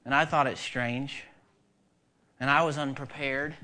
And 0.07 0.15
I 0.15 0.25
thought 0.25 0.47
it 0.47 0.57
strange. 0.57 1.25
And 2.41 2.49
I 2.49 2.65
was 2.65 2.79
unprepared. 2.79 3.55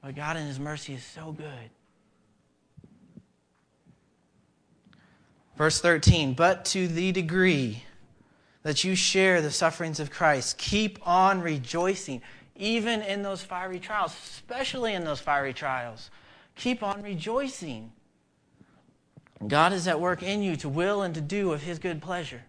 But 0.00 0.14
God 0.14 0.36
in 0.36 0.46
His 0.46 0.60
mercy 0.60 0.94
is 0.94 1.02
so 1.02 1.32
good. 1.32 1.70
Verse 5.56 5.80
13, 5.80 6.34
but 6.34 6.64
to 6.66 6.86
the 6.86 7.12
degree 7.12 7.82
that 8.66 8.82
you 8.82 8.96
share 8.96 9.40
the 9.40 9.50
sufferings 9.50 10.00
of 10.00 10.10
Christ. 10.10 10.58
Keep 10.58 10.98
on 11.06 11.40
rejoicing, 11.40 12.20
even 12.56 13.00
in 13.00 13.22
those 13.22 13.40
fiery 13.40 13.78
trials, 13.78 14.12
especially 14.24 14.92
in 14.92 15.04
those 15.04 15.20
fiery 15.20 15.54
trials. 15.54 16.10
Keep 16.56 16.82
on 16.82 17.00
rejoicing. 17.00 17.92
God 19.46 19.72
is 19.72 19.86
at 19.86 20.00
work 20.00 20.22
in 20.22 20.42
you 20.42 20.56
to 20.56 20.68
will 20.68 21.02
and 21.02 21.14
to 21.14 21.20
do 21.20 21.52
of 21.52 21.62
His 21.62 21.78
good 21.78 22.02
pleasure. 22.02 22.42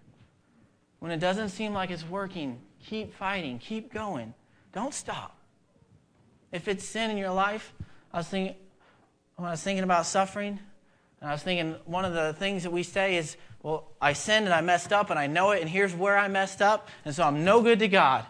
When 1.00 1.12
it 1.12 1.20
doesn't 1.20 1.50
seem 1.50 1.72
like 1.72 1.92
it's 1.92 2.08
working, 2.08 2.60
keep 2.84 3.14
fighting, 3.14 3.60
keep 3.60 3.94
going. 3.94 4.34
Don't 4.74 4.96
stop. 4.96 5.38
If 6.52 6.68
it's 6.68 6.84
sin 6.84 7.12
in 7.12 7.18
your 7.18 7.30
life, 7.30 7.74
I 8.12 8.18
was 8.18 8.28
thinking, 8.28 8.56
when 9.36 9.48
I 9.48 9.52
was 9.52 9.62
thinking 9.62 9.84
about 9.84 10.08
suffering, 10.08 10.60
and 11.22 11.30
I 11.30 11.34
was 11.34 11.42
thinking 11.42 11.76
one 11.86 12.06
of 12.06 12.14
the 12.14 12.34
things 12.34 12.64
that 12.64 12.72
we 12.72 12.84
say 12.84 13.18
is, 13.18 13.38
well, 13.64 13.90
I 14.02 14.14
sinned 14.14 14.46
and 14.46 14.54
I 14.54 14.62
messed 14.62 14.94
up 14.94 15.10
and 15.10 15.18
I 15.18 15.28
know 15.28 15.52
it, 15.52 15.62
and 15.62 15.70
here's 15.70 15.94
where 15.94 16.18
I 16.18 16.28
messed 16.28 16.62
up, 16.62 16.90
and 17.06 17.14
so 17.14 17.24
I'm 17.24 17.44
no 17.44 17.62
good 17.62 17.80
to 17.80 17.88
God. 17.88 18.26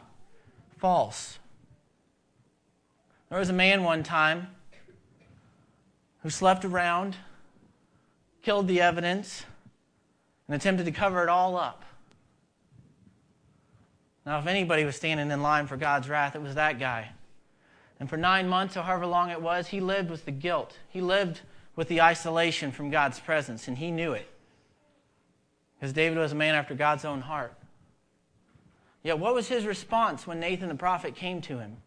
False. 0.78 1.40
There 3.30 3.40
was 3.40 3.50
a 3.50 3.54
man 3.54 3.84
one 3.84 4.04
time 4.04 4.48
who 6.24 6.30
slept 6.30 6.64
around, 6.64 7.18
killed 8.42 8.68
the 8.68 8.80
evidence, 8.80 9.44
and 10.48 10.56
attempted 10.56 10.86
to 10.86 10.92
cover 10.92 11.24
it 11.24 11.30
all 11.30 11.58
up. 11.58 11.84
Now, 14.26 14.40
if 14.40 14.48
anybody 14.48 14.86
was 14.86 14.96
standing 14.96 15.30
in 15.32 15.42
line 15.42 15.68
for 15.68 15.78
God's 15.78 16.10
wrath, 16.10 16.36
it 16.36 16.42
was 16.42 16.56
that 16.56 16.80
guy. 16.80 17.10
And 18.00 18.10
for 18.10 18.18
nine 18.18 18.48
months, 18.48 18.78
or 18.78 18.84
however 18.84 19.06
long 19.06 19.30
it 19.30 19.42
was, 19.42 19.68
he 19.68 19.80
lived 19.80 20.10
with 20.10 20.26
the 20.26 20.32
guilt. 20.32 20.78
He 20.90 21.02
lived 21.02 21.42
with 21.78 21.88
the 21.88 22.02
isolation 22.02 22.74
from 22.74 22.90
God's 22.90 23.20
presence, 23.20 23.70
and 23.70 23.78
he 23.78 23.92
knew 23.92 24.12
it. 24.12 24.28
Because 25.80 25.94
David 25.94 26.18
was 26.18 26.34
a 26.34 26.36
man 26.36 26.56
after 26.56 26.74
God's 26.74 27.06
own 27.06 27.22
heart. 27.22 27.54
Yet, 29.04 29.20
what 29.20 29.36
was 29.36 29.48
his 29.48 29.66
response 29.66 30.28
when 30.28 30.40
Nathan 30.40 30.68
the 30.68 30.76
prophet 30.76 31.16
came 31.16 31.40
to 31.44 31.60
him? 31.60 31.78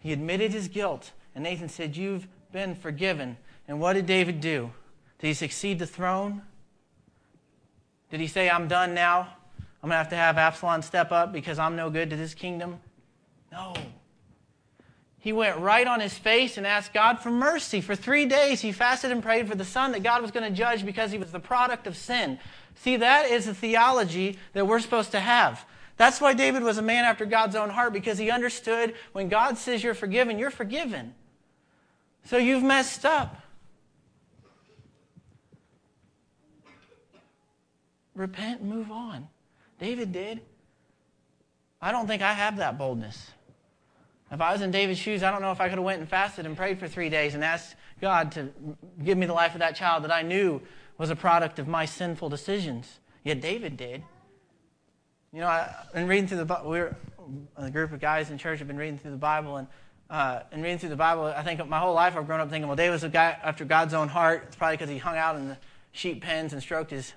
He 0.00 0.12
admitted 0.12 0.52
his 0.52 0.66
guilt, 0.66 1.12
and 1.34 1.44
Nathan 1.44 1.68
said, 1.68 1.96
You've 1.96 2.26
been 2.50 2.74
forgiven. 2.74 3.38
And 3.68 3.80
what 3.80 3.92
did 3.92 4.06
David 4.06 4.40
do? 4.40 4.72
Did 5.20 5.28
he 5.28 5.34
succeed 5.34 5.78
the 5.78 5.86
throne? 5.86 6.42
Did 8.10 8.18
he 8.18 8.26
say, 8.26 8.50
I'm 8.50 8.66
done 8.66 8.92
now? 8.92 9.28
I'm 9.82 9.88
going 9.88 9.92
to 9.92 9.96
have 9.98 10.08
to 10.10 10.16
have 10.16 10.36
Absalom 10.36 10.82
step 10.82 11.12
up 11.12 11.32
because 11.32 11.60
I'm 11.60 11.76
no 11.76 11.90
good 11.90 12.10
to 12.10 12.16
this 12.16 12.34
kingdom? 12.34 12.80
No. 13.52 13.72
He 15.22 15.32
went 15.32 15.58
right 15.58 15.86
on 15.86 16.00
his 16.00 16.18
face 16.18 16.58
and 16.58 16.66
asked 16.66 16.92
God 16.92 17.20
for 17.20 17.30
mercy. 17.30 17.80
For 17.80 17.94
three 17.94 18.26
days, 18.26 18.60
he 18.60 18.72
fasted 18.72 19.12
and 19.12 19.22
prayed 19.22 19.48
for 19.48 19.54
the 19.54 19.64
son 19.64 19.92
that 19.92 20.02
God 20.02 20.20
was 20.20 20.32
going 20.32 20.50
to 20.50 20.56
judge 20.56 20.84
because 20.84 21.12
he 21.12 21.18
was 21.18 21.30
the 21.30 21.38
product 21.38 21.86
of 21.86 21.96
sin. 21.96 22.40
See, 22.74 22.96
that 22.96 23.30
is 23.30 23.46
the 23.46 23.54
theology 23.54 24.36
that 24.52 24.66
we're 24.66 24.80
supposed 24.80 25.12
to 25.12 25.20
have. 25.20 25.64
That's 25.96 26.20
why 26.20 26.34
David 26.34 26.64
was 26.64 26.76
a 26.76 26.82
man 26.82 27.04
after 27.04 27.24
God's 27.24 27.54
own 27.54 27.70
heart 27.70 27.92
because 27.92 28.18
he 28.18 28.32
understood 28.32 28.94
when 29.12 29.28
God 29.28 29.58
says 29.58 29.84
you're 29.84 29.94
forgiven, 29.94 30.40
you're 30.40 30.50
forgiven. 30.50 31.14
So 32.24 32.36
you've 32.36 32.64
messed 32.64 33.04
up. 33.04 33.36
Repent 38.16 38.60
and 38.62 38.68
move 38.68 38.90
on. 38.90 39.28
David 39.78 40.10
did. 40.10 40.40
I 41.80 41.92
don't 41.92 42.08
think 42.08 42.22
I 42.22 42.32
have 42.32 42.56
that 42.56 42.76
boldness. 42.76 43.30
If 44.32 44.40
I 44.40 44.52
was 44.52 44.62
in 44.62 44.70
David's 44.70 44.98
shoes, 44.98 45.22
I 45.22 45.30
don't 45.30 45.42
know 45.42 45.52
if 45.52 45.60
I 45.60 45.68
could 45.68 45.76
have 45.76 45.84
went 45.84 46.00
and 46.00 46.08
fasted 46.08 46.46
and 46.46 46.56
prayed 46.56 46.78
for 46.78 46.88
three 46.88 47.10
days 47.10 47.34
and 47.34 47.44
asked 47.44 47.76
God 48.00 48.32
to 48.32 48.48
give 49.04 49.18
me 49.18 49.26
the 49.26 49.34
life 49.34 49.52
of 49.52 49.58
that 49.58 49.76
child 49.76 50.04
that 50.04 50.12
I 50.12 50.22
knew 50.22 50.62
was 50.96 51.10
a 51.10 51.16
product 51.16 51.58
of 51.58 51.68
my 51.68 51.84
sinful 51.84 52.30
decisions. 52.30 53.00
Yet 53.24 53.42
David 53.42 53.76
did. 53.76 54.02
You 55.32 55.40
know, 55.40 55.48
I've 55.48 55.92
been 55.92 56.08
reading 56.08 56.26
through 56.26 56.44
the. 56.44 56.60
We're 56.64 56.96
a 57.56 57.70
group 57.70 57.92
of 57.92 58.00
guys 58.00 58.30
in 58.30 58.38
church 58.38 58.58
have 58.58 58.68
been 58.68 58.78
reading 58.78 58.98
through 58.98 59.10
the 59.10 59.16
Bible, 59.18 59.58
and 59.58 59.68
uh, 60.08 60.40
and 60.50 60.62
reading 60.62 60.78
through 60.78 60.90
the 60.90 60.96
Bible, 60.96 61.24
I 61.24 61.42
think 61.42 61.66
my 61.68 61.78
whole 61.78 61.94
life 61.94 62.16
I've 62.16 62.26
grown 62.26 62.40
up 62.40 62.50
thinking, 62.50 62.68
well, 62.68 62.76
David 62.76 62.92
was 62.92 63.04
a 63.04 63.08
guy 63.08 63.38
after 63.42 63.64
God's 63.64 63.94
own 63.94 64.08
heart. 64.08 64.44
It's 64.46 64.56
probably 64.56 64.76
because 64.76 64.90
he 64.90 64.98
hung 64.98 65.16
out 65.16 65.36
in 65.36 65.48
the 65.48 65.56
sheep 65.92 66.22
pens 66.22 66.52
and 66.52 66.60
stroked 66.60 66.90
his 66.90 67.12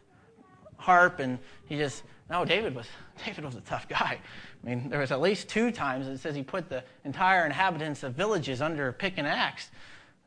harp, 0.77 1.19
and 1.19 1.39
he 1.65 1.77
just 1.77 2.03
no. 2.29 2.45
David 2.45 2.75
was 2.75 2.87
David 3.25 3.45
was 3.45 3.55
a 3.55 3.61
tough 3.61 3.87
guy. 3.87 4.19
I 4.65 4.69
mean, 4.69 4.89
there 4.89 4.99
was 4.99 5.11
at 5.11 5.21
least 5.21 5.47
two 5.47 5.71
times 5.71 6.07
it 6.07 6.17
says 6.17 6.35
he 6.35 6.41
put 6.41 6.69
the 6.69 6.83
entire 7.03 7.45
inhabitants 7.45 8.01
of 8.01 8.13
villages 8.13 8.61
under 8.61 8.87
a 8.87 8.93
pick 8.93 9.13
and 9.17 9.27
axe. 9.27 9.69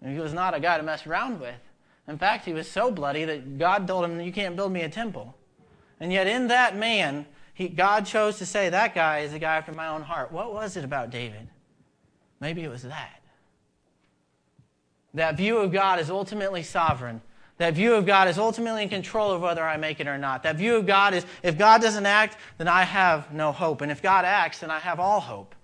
And 0.01 0.12
he 0.12 0.20
was 0.20 0.32
not 0.32 0.55
a 0.55 0.61
guy 0.61 0.76
to 0.76 0.82
mess 0.84 1.07
around 1.07 1.41
with. 1.41 1.59
In 2.07 2.18
fact, 2.18 2.45
he 2.45 2.53
was 2.53 2.70
so 2.70 2.91
bloody 2.91 3.24
that 3.24 3.59
God 3.59 3.89
told 3.89 4.05
him, 4.05 4.20
You 4.20 4.32
can't 4.32 4.55
build 4.55 4.72
me 4.72 4.82
a 4.82 4.89
temple. 4.89 5.34
And 6.01 6.12
yet, 6.12 6.28
in 6.28 6.47
that 6.49 6.76
man, 6.76 7.26
he, 7.53 7.68
God 7.68 8.07
chose 8.07 8.39
to 8.39 8.47
say, 8.47 8.68
That 8.68 8.95
guy 8.95 9.20
is 9.20 9.32
a 9.32 9.39
guy 9.41 9.57
after 9.57 9.72
my 9.72 9.89
own 9.89 10.03
heart. 10.03 10.30
What 10.30 10.55
was 10.55 10.76
it 10.76 10.84
about 10.84 11.11
David? 11.11 11.49
Maybe 12.41 12.62
it 12.62 12.70
was 12.70 12.84
that. 12.84 13.20
That 15.14 15.36
view 15.36 15.59
of 15.59 15.72
God 15.72 15.99
is 15.99 16.11
ultimately 16.11 16.62
sovereign. 16.62 17.20
That 17.59 17.75
view 17.75 17.95
of 17.95 18.07
God 18.07 18.29
is 18.29 18.39
ultimately 18.39 18.85
in 18.85 18.89
control 18.89 19.33
of 19.33 19.43
whether 19.43 19.65
I 19.65 19.77
make 19.77 19.99
it 19.99 20.07
or 20.07 20.17
not. 20.17 20.45
That 20.45 20.57
view 20.57 20.77
of 20.77 20.87
God 20.87 21.13
is 21.13 21.27
if 21.43 21.59
God 21.59 21.83
doesn't 21.83 22.07
act, 22.07 22.37
then 22.57 22.69
I 22.69 22.85
have 22.85 23.33
no 23.33 23.51
hope. 23.51 23.81
And 23.81 23.91
if 23.91 24.01
God 24.01 24.25
acts, 24.25 24.61
then 24.61 24.71
I 24.71 24.79
have 24.79 25.01
all 25.01 25.21
hope. 25.21 25.57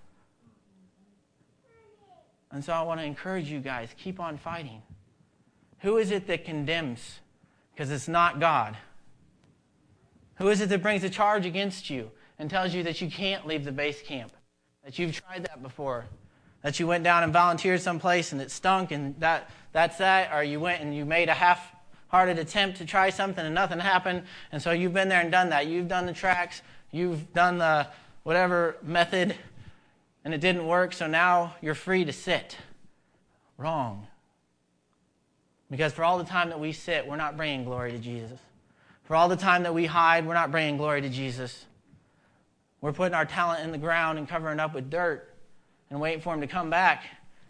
And 2.51 2.63
so 2.63 2.73
I 2.73 2.81
want 2.83 2.99
to 2.99 3.05
encourage 3.05 3.49
you 3.49 3.59
guys 3.59 3.89
keep 3.97 4.19
on 4.19 4.37
fighting. 4.37 4.81
Who 5.79 5.97
is 5.97 6.11
it 6.11 6.27
that 6.27 6.45
condemns? 6.45 7.19
Because 7.73 7.91
it's 7.91 8.07
not 8.07 8.39
God. 8.39 8.77
Who 10.35 10.49
is 10.49 10.59
it 10.59 10.69
that 10.69 10.81
brings 10.81 11.03
a 11.03 11.09
charge 11.09 11.45
against 11.45 11.89
you 11.89 12.11
and 12.39 12.49
tells 12.49 12.73
you 12.73 12.83
that 12.83 13.01
you 13.01 13.09
can't 13.09 13.47
leave 13.47 13.63
the 13.63 13.71
base 13.71 14.01
camp? 14.01 14.33
That 14.83 14.99
you've 14.99 15.15
tried 15.15 15.43
that 15.43 15.63
before? 15.63 16.05
That 16.61 16.79
you 16.79 16.87
went 16.87 17.03
down 17.05 17.23
and 17.23 17.31
volunteered 17.31 17.81
someplace 17.81 18.33
and 18.33 18.41
it 18.41 18.51
stunk 18.51 18.91
and 18.91 19.17
that, 19.19 19.49
that's 19.71 19.97
that? 19.97 20.33
Or 20.33 20.43
you 20.43 20.59
went 20.59 20.81
and 20.81 20.95
you 20.95 21.05
made 21.05 21.29
a 21.29 21.33
half 21.33 21.74
hearted 22.15 22.39
attempt 22.39 22.77
to 22.77 22.85
try 22.85 23.09
something 23.09 23.45
and 23.45 23.53
nothing 23.53 23.77
happened. 23.77 24.23
And 24.53 24.61
so 24.61 24.71
you've 24.71 24.93
been 24.93 25.09
there 25.09 25.19
and 25.19 25.29
done 25.29 25.49
that. 25.49 25.67
You've 25.67 25.89
done 25.89 26.05
the 26.05 26.13
tracks, 26.13 26.61
you've 26.89 27.33
done 27.33 27.57
the 27.57 27.87
whatever 28.23 28.77
method, 28.81 29.35
and 30.23 30.33
it 30.33 30.39
didn't 30.39 30.65
work. 30.65 30.93
So 30.93 31.07
now 31.07 31.55
you're 31.61 31.75
free 31.75 32.05
to 32.05 32.13
sit. 32.13 32.55
Wrong. 33.57 34.07
Because 35.69 35.91
for 35.91 36.05
all 36.05 36.17
the 36.17 36.23
time 36.23 36.47
that 36.51 36.59
we 36.59 36.71
sit, 36.71 37.05
we're 37.05 37.17
not 37.17 37.35
bringing 37.35 37.65
glory 37.65 37.91
to 37.91 37.99
Jesus. 37.99 38.39
For 39.03 39.17
all 39.17 39.27
the 39.27 39.35
time 39.35 39.63
that 39.63 39.73
we 39.73 39.85
hide, 39.85 40.25
we're 40.25 40.35
not 40.35 40.51
bringing 40.51 40.77
glory 40.77 41.01
to 41.01 41.09
Jesus. 41.09 41.65
We're 42.79 42.93
putting 42.93 43.13
our 43.13 43.25
talent 43.25 43.61
in 43.65 43.73
the 43.73 43.77
ground 43.77 44.19
and 44.19 44.27
covering 44.27 44.61
up 44.61 44.73
with 44.73 44.89
dirt 44.89 45.33
and 45.89 45.99
waiting 45.99 46.21
for 46.21 46.33
him 46.33 46.39
to 46.39 46.47
come 46.47 46.69
back 46.69 47.03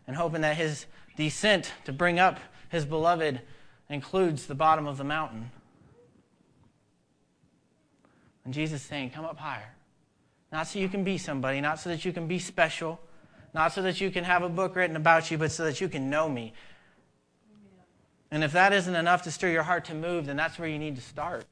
and 0.07 0.15
hoping 0.15 0.41
that 0.41 0.57
his 0.57 0.87
descent 1.17 1.71
to 1.83 1.93
bring 1.93 2.17
up 2.17 2.39
his 2.69 2.83
beloved 2.83 3.41
includes 3.89 4.47
the 4.47 4.55
bottom 4.55 4.87
of 4.87 4.97
the 4.97 5.03
mountain. 5.03 5.51
And 8.43 8.53
Jesus 8.53 8.81
is 8.81 8.87
saying, 8.87 9.11
Come 9.11 9.25
up 9.25 9.37
higher. 9.37 9.73
Not 10.51 10.67
so 10.67 10.79
you 10.79 10.87
can 10.87 11.03
be 11.03 11.17
somebody, 11.17 11.59
not 11.59 11.79
so 11.79 11.89
that 11.89 12.05
you 12.05 12.13
can 12.13 12.27
be 12.27 12.39
special, 12.39 12.99
not 13.53 13.73
so 13.73 13.81
that 13.81 13.99
you 13.99 14.11
can 14.11 14.23
have 14.23 14.43
a 14.43 14.49
book 14.49 14.75
written 14.75 14.95
about 14.95 15.29
you, 15.31 15.37
but 15.37 15.51
so 15.51 15.65
that 15.65 15.81
you 15.81 15.89
can 15.89 16.09
know 16.09 16.29
me. 16.29 16.53
And 18.31 18.43
if 18.43 18.51
that 18.53 18.73
isn't 18.73 18.95
enough 18.95 19.23
to 19.23 19.31
stir 19.31 19.49
your 19.49 19.63
heart 19.63 19.85
to 19.85 19.93
move, 19.93 20.27
then 20.27 20.35
that's 20.35 20.59
where 20.59 20.67
you 20.67 20.79
need 20.79 20.95
to 20.95 21.01
start. 21.01 21.45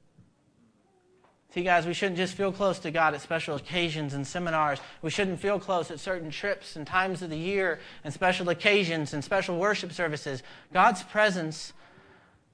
See, 1.53 1.63
guys, 1.63 1.85
we 1.85 1.93
shouldn't 1.93 2.17
just 2.17 2.33
feel 2.33 2.51
close 2.51 2.79
to 2.79 2.89
God 2.89 3.13
at 3.13 3.21
special 3.21 3.55
occasions 3.55 4.15
and 4.15 4.25
seminars. 4.25 4.79
We 5.03 5.11
shouldn't 5.11 5.39
feel 5.39 5.59
close 5.59 5.91
at 5.91 5.99
certain 5.99 6.31
trips 6.31 6.75
and 6.75 6.87
times 6.87 7.21
of 7.21 7.29
the 7.29 7.37
year 7.37 7.79
and 8.03 8.11
special 8.11 8.49
occasions 8.49 9.13
and 9.13 9.23
special 9.23 9.59
worship 9.59 9.93
services. 9.93 10.41
God's 10.73 11.03
presence 11.03 11.73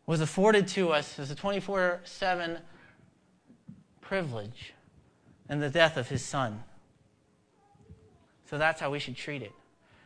was 0.10 0.22
afforded 0.22 0.68
to 0.68 0.90
us 0.90 1.20
as 1.20 1.30
a 1.30 1.36
24 1.36 2.00
7 2.04 2.58
privilege 4.02 4.74
in 5.48 5.60
the 5.60 5.70
death 5.70 5.98
of 5.98 6.10
his 6.10 6.26
son. 6.26 6.64
So 8.50 8.58
that's 8.58 8.82
how 8.82 8.90
we 8.90 8.98
should 8.98 9.16
treat 9.16 9.44
it. 9.44 9.52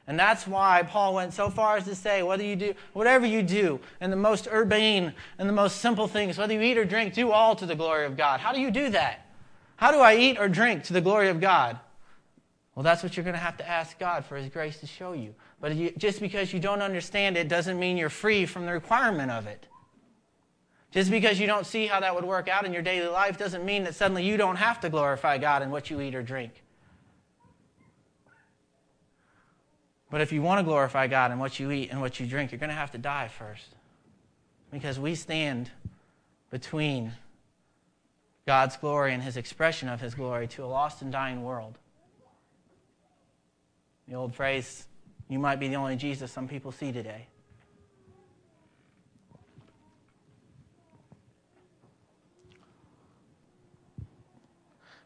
And 0.06 0.20
that's 0.20 0.46
why 0.46 0.84
Paul 0.84 1.14
went 1.14 1.34
so 1.34 1.50
far 1.50 1.78
as 1.78 1.86
to 1.86 1.96
say, 1.96 2.22
whether 2.22 2.44
you 2.44 2.58
do, 2.58 2.74
whatever 2.92 3.26
you 3.26 3.42
do, 3.44 3.80
in 4.02 4.10
the 4.10 4.18
most 4.18 4.46
urbane 4.52 5.14
and 5.38 5.48
the 5.48 5.54
most 5.54 5.78
simple 5.78 6.10
things, 6.10 6.38
whether 6.38 6.54
you 6.54 6.60
eat 6.60 6.78
or 6.78 6.84
drink, 6.84 7.14
do 7.14 7.32
all 7.32 7.56
to 7.56 7.66
the 7.66 7.74
glory 7.74 8.06
of 8.06 8.18
God. 8.18 8.42
How 8.42 8.52
do 8.52 8.60
you 8.60 8.72
do 8.72 8.90
that? 8.90 9.26
How 9.78 9.92
do 9.92 10.00
I 10.00 10.18
eat 10.18 10.38
or 10.38 10.50
drink 10.50 10.84
to 10.84 10.92
the 10.92 11.00
glory 11.00 11.30
of 11.30 11.40
God? 11.40 11.80
Well, 12.76 12.84
that's 12.84 13.04
what 13.04 13.16
you're 13.16 13.24
going 13.24 13.36
to 13.36 13.40
have 13.40 13.56
to 13.56 13.70
ask 13.70 13.98
God 13.98 14.26
for 14.26 14.36
His 14.36 14.50
grace 14.50 14.82
to 14.82 14.86
show 14.86 15.14
you. 15.14 15.34
But 15.62 15.76
you, 15.76 15.94
just 15.98 16.20
because 16.20 16.52
you 16.52 16.60
don't 16.60 16.82
understand 16.82 17.38
it 17.38 17.48
doesn't 17.48 17.80
mean 17.80 17.96
you're 17.96 18.10
free 18.10 18.46
from 18.46 18.66
the 18.66 18.74
requirement 18.74 19.32
of 19.32 19.48
it. 19.48 19.66
Just 20.94 21.10
because 21.10 21.40
you 21.40 21.48
don't 21.48 21.66
see 21.66 21.88
how 21.88 22.00
that 22.02 22.14
would 22.14 22.24
work 22.24 22.48
out 22.48 22.66
in 22.66 22.72
your 22.72 22.84
daily 22.84 23.08
life 23.08 23.36
doesn't 23.36 23.66
mean 23.66 23.84
that 23.86 23.96
suddenly 23.96 24.24
you 24.24 24.38
don't 24.38 24.58
have 24.58 24.80
to 24.82 24.90
glorify 24.90 25.40
God 25.40 25.64
in 25.64 25.72
what 25.72 25.90
you 25.90 26.00
eat 26.00 26.14
or 26.14 26.22
drink. 26.22 26.52
But 30.12 30.22
if 30.22 30.32
you 30.32 30.44
want 30.44 30.60
to 30.60 30.64
glorify 30.64 31.08
God 31.08 31.32
in 31.32 31.40
what 31.40 31.60
you 31.60 31.72
eat 31.72 31.90
and 31.90 32.00
what 32.00 32.20
you 32.20 32.28
drink, 32.28 32.52
you're 32.52 32.60
going 32.60 32.70
to 32.70 32.76
have 32.76 32.92
to 32.92 33.00
die 33.00 33.28
first. 33.28 33.70
Because 34.72 35.00
we 35.00 35.16
stand 35.16 35.72
between 36.52 37.14
God's 38.46 38.78
glory 38.78 39.16
and 39.16 39.24
his 39.24 39.36
expression 39.36 39.90
of 39.90 40.00
his 40.00 40.14
glory 40.14 40.48
to 40.50 40.64
a 40.64 40.68
lost 40.68 41.02
and 41.02 41.12
dying 41.12 41.44
world. 41.44 41.80
The 44.08 44.14
old 44.14 44.36
phrase, 44.36 44.86
you 45.28 45.40
might 45.40 45.60
be 45.60 45.70
the 45.70 45.76
only 45.78 45.96
Jesus 45.96 46.32
some 46.32 46.48
people 46.48 46.72
see 46.72 46.92
today. 46.92 47.26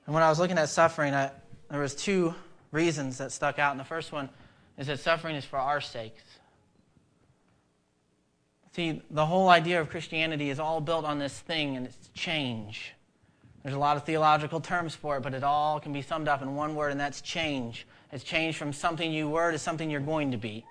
And 0.07 0.13
when 0.13 0.23
I 0.23 0.29
was 0.29 0.39
looking 0.39 0.57
at 0.57 0.69
suffering, 0.69 1.13
I, 1.13 1.31
there 1.69 1.81
was 1.81 1.93
two 1.93 2.33
reasons 2.71 3.19
that 3.19 3.31
stuck 3.31 3.59
out. 3.59 3.71
And 3.71 3.79
the 3.79 3.85
first 3.85 4.11
one 4.11 4.29
is 4.77 4.87
that 4.87 4.99
suffering 4.99 5.35
is 5.35 5.45
for 5.45 5.59
our 5.59 5.81
sakes. 5.81 6.23
See, 8.73 9.01
the 9.11 9.25
whole 9.25 9.49
idea 9.49 9.81
of 9.81 9.89
Christianity 9.89 10.49
is 10.49 10.59
all 10.59 10.79
built 10.81 11.03
on 11.03 11.19
this 11.19 11.37
thing, 11.37 11.75
and 11.75 11.85
it's 11.87 12.09
change. 12.13 12.93
There's 13.63 13.75
a 13.75 13.79
lot 13.79 13.97
of 13.97 14.05
theological 14.05 14.61
terms 14.61 14.95
for 14.95 15.17
it, 15.17 15.23
but 15.23 15.33
it 15.33 15.43
all 15.43 15.79
can 15.79 15.91
be 15.91 16.01
summed 16.01 16.27
up 16.27 16.41
in 16.41 16.55
one 16.55 16.75
word, 16.75 16.91
and 16.91 16.99
that's 16.99 17.21
change. 17.21 17.85
It's 18.11 18.23
change 18.23 18.55
from 18.55 18.71
something 18.71 19.11
you 19.11 19.27
were 19.27 19.51
to 19.51 19.59
something 19.59 19.89
you're 19.89 19.99
going 19.99 20.31
to 20.31 20.37
be. 20.37 20.63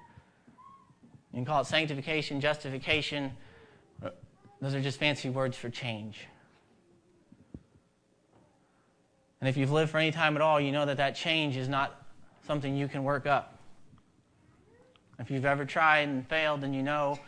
You 1.32 1.39
can 1.39 1.45
call 1.45 1.61
it 1.61 1.66
sanctification, 1.66 2.41
justification. 2.41 3.32
Those 4.62 4.74
are 4.74 4.80
just 4.80 4.99
fancy 4.99 5.28
words 5.28 5.59
for 5.59 5.68
change. 5.68 6.20
And 9.41 9.49
if 9.49 9.57
you've 9.57 9.72
lived 9.72 9.91
for 9.91 9.99
any 9.99 10.11
time 10.11 10.37
at 10.37 10.43
all, 10.43 10.61
you 10.61 10.72
know 10.72 10.87
that 10.87 10.97
that 10.97 11.14
change 11.14 11.57
is 11.57 11.68
not 11.68 12.03
something 12.47 12.76
you 12.76 12.89
can 12.89 13.05
work 13.05 13.26
up. 13.26 13.59
If 15.18 15.30
you've 15.30 15.45
ever 15.45 15.64
tried 15.64 16.09
and 16.09 16.26
failed, 16.26 16.61
then 16.61 16.72
you 16.72 16.82
know 16.82 17.18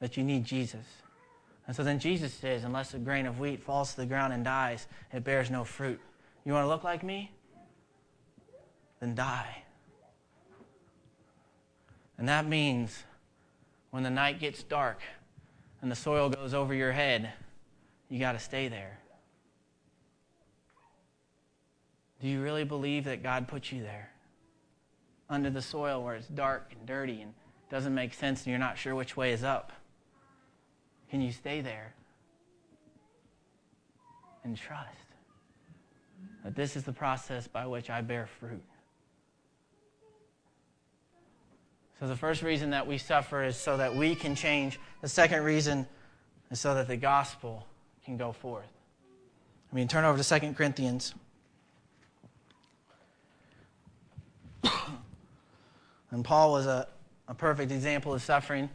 that 0.00 0.16
you 0.16 0.22
need 0.22 0.44
Jesus. 0.44 0.84
And 1.66 1.76
so 1.76 1.84
then 1.84 1.98
Jesus 1.98 2.32
says, 2.32 2.64
unless 2.64 2.94
a 2.94 2.98
grain 2.98 3.26
of 3.26 3.40
wheat 3.40 3.62
falls 3.62 3.90
to 3.90 3.98
the 3.98 4.06
ground 4.06 4.32
and 4.32 4.44
dies, 4.44 4.86
it 5.12 5.24
bears 5.24 5.50
no 5.50 5.64
fruit. 5.64 6.00
You 6.44 6.52
want 6.52 6.64
to 6.64 6.68
look 6.68 6.84
like 6.84 7.02
me? 7.02 7.30
Then 9.00 9.14
die. 9.14 9.64
And 12.16 12.28
that 12.28 12.46
means 12.46 13.04
when 13.90 14.02
the 14.02 14.10
night 14.10 14.40
gets 14.40 14.62
dark 14.62 15.00
and 15.82 15.90
the 15.90 15.96
soil 15.96 16.30
goes 16.30 16.54
over 16.54 16.74
your 16.74 16.92
head, 16.92 17.32
you 18.08 18.18
got 18.18 18.32
to 18.32 18.38
stay 18.38 18.68
there. 18.68 18.98
Do 22.20 22.28
you 22.28 22.42
really 22.42 22.64
believe 22.64 23.04
that 23.04 23.22
God 23.22 23.46
put 23.48 23.70
you 23.70 23.82
there? 23.82 24.10
Under 25.30 25.50
the 25.50 25.62
soil 25.62 26.02
where 26.02 26.16
it's 26.16 26.26
dark 26.26 26.72
and 26.76 26.86
dirty 26.86 27.20
and 27.20 27.34
doesn't 27.70 27.94
make 27.94 28.14
sense 28.14 28.40
and 28.40 28.48
you're 28.48 28.58
not 28.58 28.78
sure 28.78 28.94
which 28.94 29.16
way 29.16 29.32
is 29.32 29.44
up? 29.44 29.72
Can 31.10 31.20
you 31.20 31.32
stay 31.32 31.60
there 31.60 31.94
and 34.44 34.56
trust 34.56 34.88
that 36.44 36.54
this 36.54 36.76
is 36.76 36.84
the 36.84 36.92
process 36.92 37.46
by 37.46 37.66
which 37.66 37.88
I 37.90 38.00
bear 38.00 38.26
fruit? 38.26 38.62
So, 42.00 42.06
the 42.06 42.16
first 42.16 42.42
reason 42.42 42.70
that 42.70 42.86
we 42.86 42.96
suffer 42.96 43.42
is 43.42 43.56
so 43.56 43.76
that 43.76 43.94
we 43.94 44.14
can 44.14 44.36
change. 44.36 44.78
The 45.02 45.08
second 45.08 45.42
reason 45.42 45.86
is 46.50 46.60
so 46.60 46.74
that 46.74 46.86
the 46.86 46.96
gospel 46.96 47.66
can 48.04 48.16
go 48.16 48.30
forth. 48.30 48.70
I 49.72 49.74
mean, 49.74 49.88
turn 49.88 50.04
over 50.04 50.22
to 50.22 50.40
2 50.40 50.52
Corinthians. 50.52 51.14
and 56.10 56.24
Paul 56.24 56.52
was 56.52 56.66
a, 56.66 56.86
a 57.28 57.34
perfect 57.34 57.72
example 57.72 58.14
of 58.14 58.22
suffering. 58.22 58.68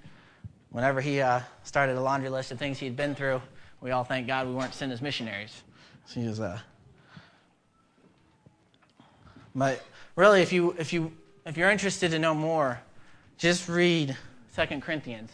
Whenever 0.69 1.01
he 1.01 1.21
uh, 1.21 1.41
started 1.63 1.97
a 1.97 2.01
laundry 2.01 2.29
list 2.29 2.51
of 2.51 2.59
things 2.59 2.79
he'd 2.79 2.95
been 2.95 3.15
through, 3.15 3.41
we 3.81 3.91
all 3.91 4.03
thank 4.03 4.27
God 4.27 4.47
we 4.47 4.53
weren't 4.53 4.73
sent 4.73 4.91
as 4.91 5.01
missionaries. 5.01 5.63
So 6.05 6.19
he 6.19 6.27
was, 6.27 6.39
uh, 6.39 6.59
but 9.55 9.83
really, 10.15 10.41
if 10.41 10.51
you 10.51 10.75
if 10.79 10.91
you 10.91 11.11
if 11.45 11.57
you're 11.57 11.69
interested 11.69 12.11
to 12.11 12.19
know 12.19 12.33
more, 12.33 12.79
just 13.37 13.69
read 13.69 14.17
Second 14.49 14.81
Corinthians. 14.81 15.31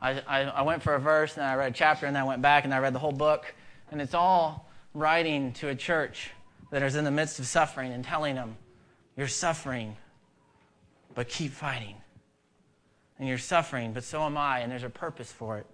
I, 0.00 0.20
I, 0.26 0.40
I 0.42 0.62
went 0.62 0.82
for 0.82 0.94
a 0.94 1.00
verse 1.00 1.36
and 1.36 1.44
I 1.44 1.54
read 1.54 1.72
a 1.72 1.74
chapter 1.74 2.06
and 2.06 2.14
then 2.14 2.22
I 2.22 2.26
went 2.26 2.42
back 2.42 2.64
and 2.64 2.74
I 2.74 2.78
read 2.78 2.92
the 2.92 2.98
whole 2.98 3.12
book, 3.12 3.54
and 3.90 4.00
it's 4.00 4.14
all 4.14 4.68
writing 4.94 5.52
to 5.54 5.68
a 5.68 5.74
church 5.74 6.30
that 6.70 6.82
is 6.82 6.96
in 6.96 7.04
the 7.04 7.10
midst 7.10 7.38
of 7.38 7.46
suffering 7.46 7.92
and 7.92 8.04
telling 8.04 8.34
them, 8.34 8.56
"You're 9.16 9.28
suffering, 9.28 9.96
but 11.14 11.28
keep 11.28 11.52
fighting." 11.52 11.96
and 13.18 13.28
you're 13.28 13.38
suffering, 13.38 13.92
but 13.92 14.04
so 14.04 14.22
am 14.22 14.36
I, 14.36 14.60
and 14.60 14.70
there's 14.70 14.82
a 14.82 14.90
purpose 14.90 15.32
for 15.32 15.58
it. 15.58 15.66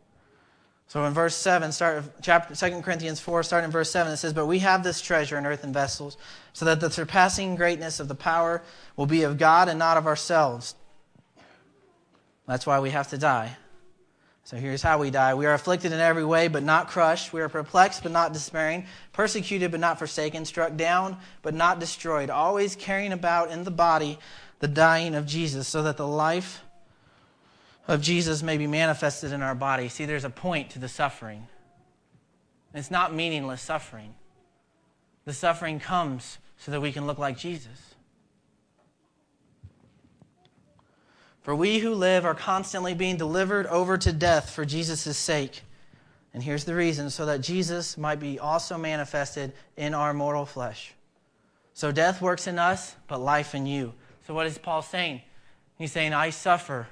So 0.86 1.04
in 1.04 1.14
verse 1.14 1.34
7, 1.34 1.72
start 1.72 2.04
chapter 2.20 2.54
2 2.54 2.82
Corinthians 2.82 3.18
4, 3.18 3.42
starting 3.42 3.66
in 3.66 3.70
verse 3.70 3.90
7, 3.90 4.12
it 4.12 4.18
says, 4.18 4.32
But 4.32 4.46
we 4.46 4.58
have 4.58 4.84
this 4.84 5.00
treasure 5.00 5.38
in 5.38 5.46
earthen 5.46 5.72
vessels, 5.72 6.16
so 6.52 6.64
that 6.66 6.80
the 6.80 6.90
surpassing 6.90 7.56
greatness 7.56 7.98
of 7.98 8.08
the 8.08 8.14
power 8.14 8.62
will 8.96 9.06
be 9.06 9.22
of 9.22 9.38
God 9.38 9.68
and 9.68 9.78
not 9.78 9.96
of 9.96 10.06
ourselves. 10.06 10.74
That's 12.46 12.66
why 12.66 12.78
we 12.80 12.90
have 12.90 13.08
to 13.08 13.18
die. 13.18 13.56
So 14.44 14.56
here's 14.56 14.82
how 14.82 14.98
we 14.98 15.10
die. 15.10 15.34
We 15.34 15.46
are 15.46 15.54
afflicted 15.54 15.92
in 15.92 16.00
every 16.00 16.24
way, 16.24 16.48
but 16.48 16.62
not 16.64 16.88
crushed. 16.88 17.32
We 17.32 17.40
are 17.40 17.48
perplexed, 17.48 18.02
but 18.02 18.12
not 18.12 18.32
despairing. 18.32 18.86
Persecuted, 19.12 19.70
but 19.70 19.80
not 19.80 19.98
forsaken. 19.98 20.44
Struck 20.44 20.76
down, 20.76 21.16
but 21.42 21.54
not 21.54 21.78
destroyed. 21.78 22.28
Always 22.28 22.74
carrying 22.74 23.12
about 23.12 23.50
in 23.50 23.64
the 23.64 23.70
body 23.70 24.18
the 24.58 24.68
dying 24.68 25.14
of 25.14 25.26
Jesus, 25.26 25.68
so 25.68 25.82
that 25.84 25.96
the 25.96 26.06
life 26.06 26.62
of 27.88 28.00
Jesus 28.00 28.42
may 28.42 28.58
be 28.58 28.66
manifested 28.66 29.32
in 29.32 29.42
our 29.42 29.54
body. 29.54 29.88
See, 29.88 30.04
there's 30.04 30.24
a 30.24 30.30
point 30.30 30.70
to 30.70 30.78
the 30.78 30.88
suffering. 30.88 31.46
It's 32.74 32.90
not 32.90 33.14
meaningless 33.14 33.60
suffering. 33.60 34.14
The 35.24 35.32
suffering 35.32 35.78
comes 35.78 36.38
so 36.58 36.70
that 36.72 36.80
we 36.80 36.92
can 36.92 37.06
look 37.06 37.18
like 37.18 37.36
Jesus. 37.36 37.91
For 41.42 41.54
we 41.54 41.80
who 41.80 41.94
live 41.94 42.24
are 42.24 42.34
constantly 42.34 42.94
being 42.94 43.16
delivered 43.16 43.66
over 43.66 43.98
to 43.98 44.12
death 44.12 44.50
for 44.50 44.64
Jesus' 44.64 45.16
sake. 45.16 45.62
And 46.32 46.42
here's 46.42 46.64
the 46.64 46.74
reason 46.74 47.10
so 47.10 47.26
that 47.26 47.40
Jesus 47.40 47.98
might 47.98 48.20
be 48.20 48.38
also 48.38 48.78
manifested 48.78 49.52
in 49.76 49.92
our 49.92 50.14
mortal 50.14 50.46
flesh. 50.46 50.94
So 51.74 51.90
death 51.90 52.22
works 52.22 52.46
in 52.46 52.58
us, 52.58 52.94
but 53.08 53.20
life 53.20 53.54
in 53.54 53.66
you. 53.66 53.92
So 54.26 54.34
what 54.34 54.46
is 54.46 54.56
Paul 54.56 54.82
saying? 54.82 55.20
He's 55.78 55.92
saying, 55.92 56.14
I 56.14 56.30
suffer 56.30 56.86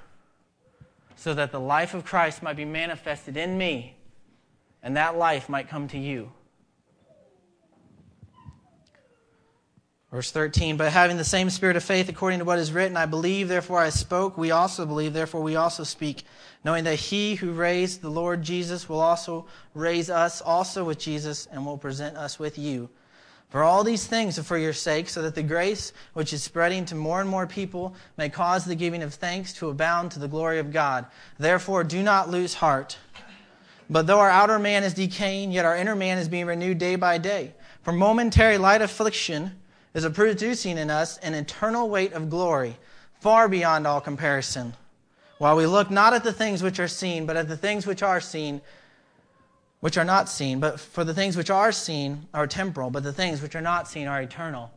so 1.15 1.33
that 1.33 1.51
the 1.51 1.59
life 1.59 1.93
of 1.93 2.03
Christ 2.03 2.43
might 2.43 2.57
be 2.57 2.65
manifested 2.65 3.37
in 3.37 3.57
me 3.57 3.95
and 4.83 4.97
that 4.97 5.17
life 5.17 5.47
might 5.47 5.69
come 5.69 5.87
to 5.89 5.97
you. 5.97 6.31
Verse 10.11 10.29
13, 10.29 10.75
but 10.75 10.91
having 10.91 11.15
the 11.15 11.23
same 11.23 11.49
spirit 11.49 11.77
of 11.77 11.83
faith 11.85 12.09
according 12.09 12.39
to 12.39 12.45
what 12.45 12.59
is 12.59 12.73
written, 12.73 12.97
I 12.97 13.05
believe, 13.05 13.47
therefore 13.47 13.79
I 13.79 13.89
spoke. 13.89 14.37
We 14.37 14.51
also 14.51 14.85
believe, 14.85 15.13
therefore 15.13 15.41
we 15.41 15.55
also 15.55 15.85
speak, 15.85 16.23
knowing 16.65 16.83
that 16.83 16.95
he 16.95 17.35
who 17.35 17.53
raised 17.53 18.01
the 18.01 18.09
Lord 18.09 18.43
Jesus 18.43 18.89
will 18.89 18.99
also 18.99 19.45
raise 19.73 20.09
us 20.09 20.41
also 20.41 20.83
with 20.83 20.99
Jesus 20.99 21.47
and 21.49 21.65
will 21.65 21.77
present 21.77 22.17
us 22.17 22.37
with 22.37 22.59
you. 22.59 22.89
For 23.47 23.63
all 23.63 23.85
these 23.85 24.05
things 24.05 24.37
are 24.37 24.43
for 24.43 24.57
your 24.57 24.73
sake, 24.73 25.07
so 25.07 25.21
that 25.21 25.33
the 25.33 25.43
grace 25.43 25.93
which 26.13 26.33
is 26.33 26.43
spreading 26.43 26.83
to 26.85 26.95
more 26.95 27.21
and 27.21 27.29
more 27.29 27.47
people 27.47 27.95
may 28.17 28.27
cause 28.27 28.65
the 28.65 28.75
giving 28.75 29.03
of 29.03 29.13
thanks 29.13 29.53
to 29.53 29.69
abound 29.69 30.11
to 30.11 30.19
the 30.19 30.27
glory 30.27 30.59
of 30.59 30.73
God. 30.73 31.05
Therefore, 31.37 31.85
do 31.85 32.03
not 32.03 32.29
lose 32.29 32.55
heart. 32.55 32.97
But 33.89 34.07
though 34.07 34.19
our 34.19 34.29
outer 34.29 34.59
man 34.59 34.83
is 34.83 34.93
decaying, 34.93 35.53
yet 35.53 35.65
our 35.65 35.75
inner 35.75 35.95
man 35.95 36.17
is 36.17 36.27
being 36.27 36.47
renewed 36.47 36.79
day 36.79 36.97
by 36.97 37.17
day. 37.17 37.53
For 37.81 37.93
momentary 37.93 38.57
light 38.57 38.81
affliction 38.81 39.60
is 39.93 40.07
producing 40.09 40.77
in 40.77 40.89
us 40.89 41.17
an 41.19 41.33
eternal 41.33 41.89
weight 41.89 42.13
of 42.13 42.29
glory, 42.29 42.77
far 43.19 43.47
beyond 43.47 43.85
all 43.85 44.01
comparison. 44.01 44.73
While 45.37 45.55
we 45.55 45.65
look 45.65 45.89
not 45.89 46.13
at 46.13 46.23
the 46.23 46.33
things 46.33 46.61
which 46.61 46.79
are 46.79 46.87
seen, 46.87 47.25
but 47.25 47.35
at 47.35 47.47
the 47.47 47.57
things 47.57 47.85
which 47.85 48.03
are 48.03 48.21
seen 48.21 48.61
which 49.81 49.97
are 49.97 50.05
not 50.05 50.29
seen, 50.29 50.59
but 50.59 50.79
for 50.79 51.03
the 51.03 51.13
things 51.13 51.35
which 51.35 51.49
are 51.49 51.71
seen 51.71 52.27
are 52.33 52.47
temporal, 52.47 52.91
but 52.91 53.03
the 53.03 53.11
things 53.11 53.41
which 53.41 53.55
are 53.55 53.61
not 53.61 53.87
seen 53.87 54.07
are 54.07 54.21
eternal. 54.21 54.71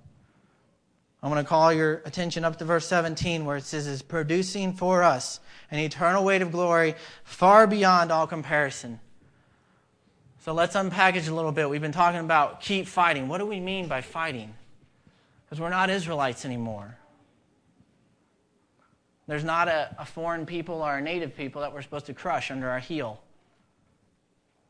I 1.23 1.29
want 1.29 1.41
to 1.41 1.45
call 1.45 1.73
your 1.73 2.03
attention 2.05 2.45
up 2.45 2.59
to 2.59 2.65
verse 2.65 2.87
17 2.87 3.45
where 3.45 3.57
it 3.57 3.65
says, 3.65 3.87
is 3.87 4.03
producing 4.03 4.73
for 4.73 5.03
us 5.03 5.41
an 5.71 5.79
eternal 5.79 6.25
weight 6.25 6.43
of 6.43 6.53
glory 6.53 6.95
far 7.23 7.67
beyond 7.67 8.11
all 8.11 8.27
comparison. 8.27 8.99
So 10.41 10.53
let's 10.53 10.75
unpackage 10.75 11.29
a 11.29 11.35
little 11.35 11.53
bit. 11.53 11.69
We've 11.71 11.81
been 11.81 11.93
talking 11.93 12.21
about 12.21 12.61
keep 12.61 12.87
fighting. 12.87 13.29
What 13.29 13.39
do 13.39 13.47
we 13.47 13.61
mean 13.61 13.89
by 13.89 14.03
fighting? 14.03 14.55
Because 15.55 15.63
we're 15.63 15.69
not 15.69 15.89
Israelites 15.89 16.45
anymore. 16.45 16.99
There's 19.29 19.45
not 19.45 19.69
a, 19.69 19.95
a 20.01 20.05
foreign 20.05 20.47
people 20.47 20.83
or 20.83 20.97
a 20.97 21.01
native 21.01 21.37
people 21.37 21.61
that 21.61 21.73
we're 21.73 21.83
supposed 21.83 22.07
to 22.07 22.13
crush 22.13 22.51
under 22.51 22.69
our 22.69 22.81
heel. 22.81 23.23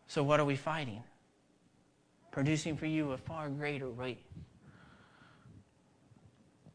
So, 0.09 0.22
what 0.22 0.41
are 0.41 0.45
we 0.45 0.57
fighting? 0.57 1.03
Producing 2.32 2.76
for 2.76 2.85
you 2.85 3.12
a 3.12 3.16
far 3.16 3.49
greater 3.49 3.89
weight. 3.89 4.26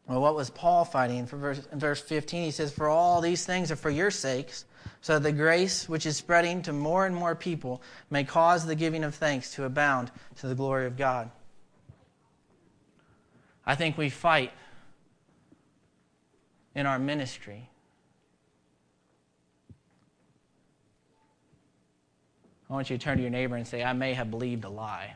Well, 0.08 0.22
what 0.22 0.34
was 0.34 0.50
Paul 0.50 0.86
fighting? 0.86 1.28
For 1.28 1.38
verse, 1.38 1.68
in 1.72 1.78
verse 1.78 2.02
15, 2.02 2.46
he 2.46 2.50
says, 2.50 2.72
For 2.72 2.90
all 2.90 3.22
these 3.22 3.46
things 3.46 3.70
are 3.70 3.76
for 3.76 3.92
your 3.92 4.10
sakes, 4.10 4.66
so 5.02 5.20
that 5.20 5.22
the 5.22 5.32
grace 5.32 5.88
which 5.88 6.08
is 6.08 6.18
spreading 6.18 6.64
to 6.64 6.74
more 6.74 7.06
and 7.06 7.16
more 7.16 7.36
people 7.36 7.84
may 8.10 8.24
cause 8.24 8.66
the 8.66 8.74
giving 8.74 9.04
of 9.04 9.14
thanks 9.14 9.54
to 9.54 9.66
abound 9.66 10.10
to 10.40 10.48
the 10.48 10.56
glory 10.56 10.88
of 10.88 10.98
God. 10.98 11.30
I 13.70 13.76
think 13.76 14.00
we 14.00 14.10
fight 14.10 14.52
in 16.74 16.88
our 16.88 16.98
ministry. 16.98 17.70
I 22.68 22.74
want 22.74 22.90
you 22.90 22.98
to 22.98 23.04
turn 23.04 23.18
to 23.18 23.22
your 23.22 23.30
neighbor 23.30 23.58
and 23.58 23.68
say, 23.68 23.84
I 23.84 23.94
may 23.94 24.16
have 24.16 24.32
believed 24.32 24.64
a 24.64 24.70
lie. 24.70 25.14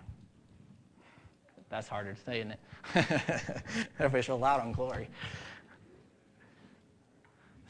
That's 1.69 1.87
harder 1.87 2.13
to 2.13 2.21
say, 2.21 2.41
isn't 2.41 2.51
it? 2.51 3.63
Official 3.99 4.37
loud 4.37 4.61
on 4.61 4.71
glory. 4.71 5.09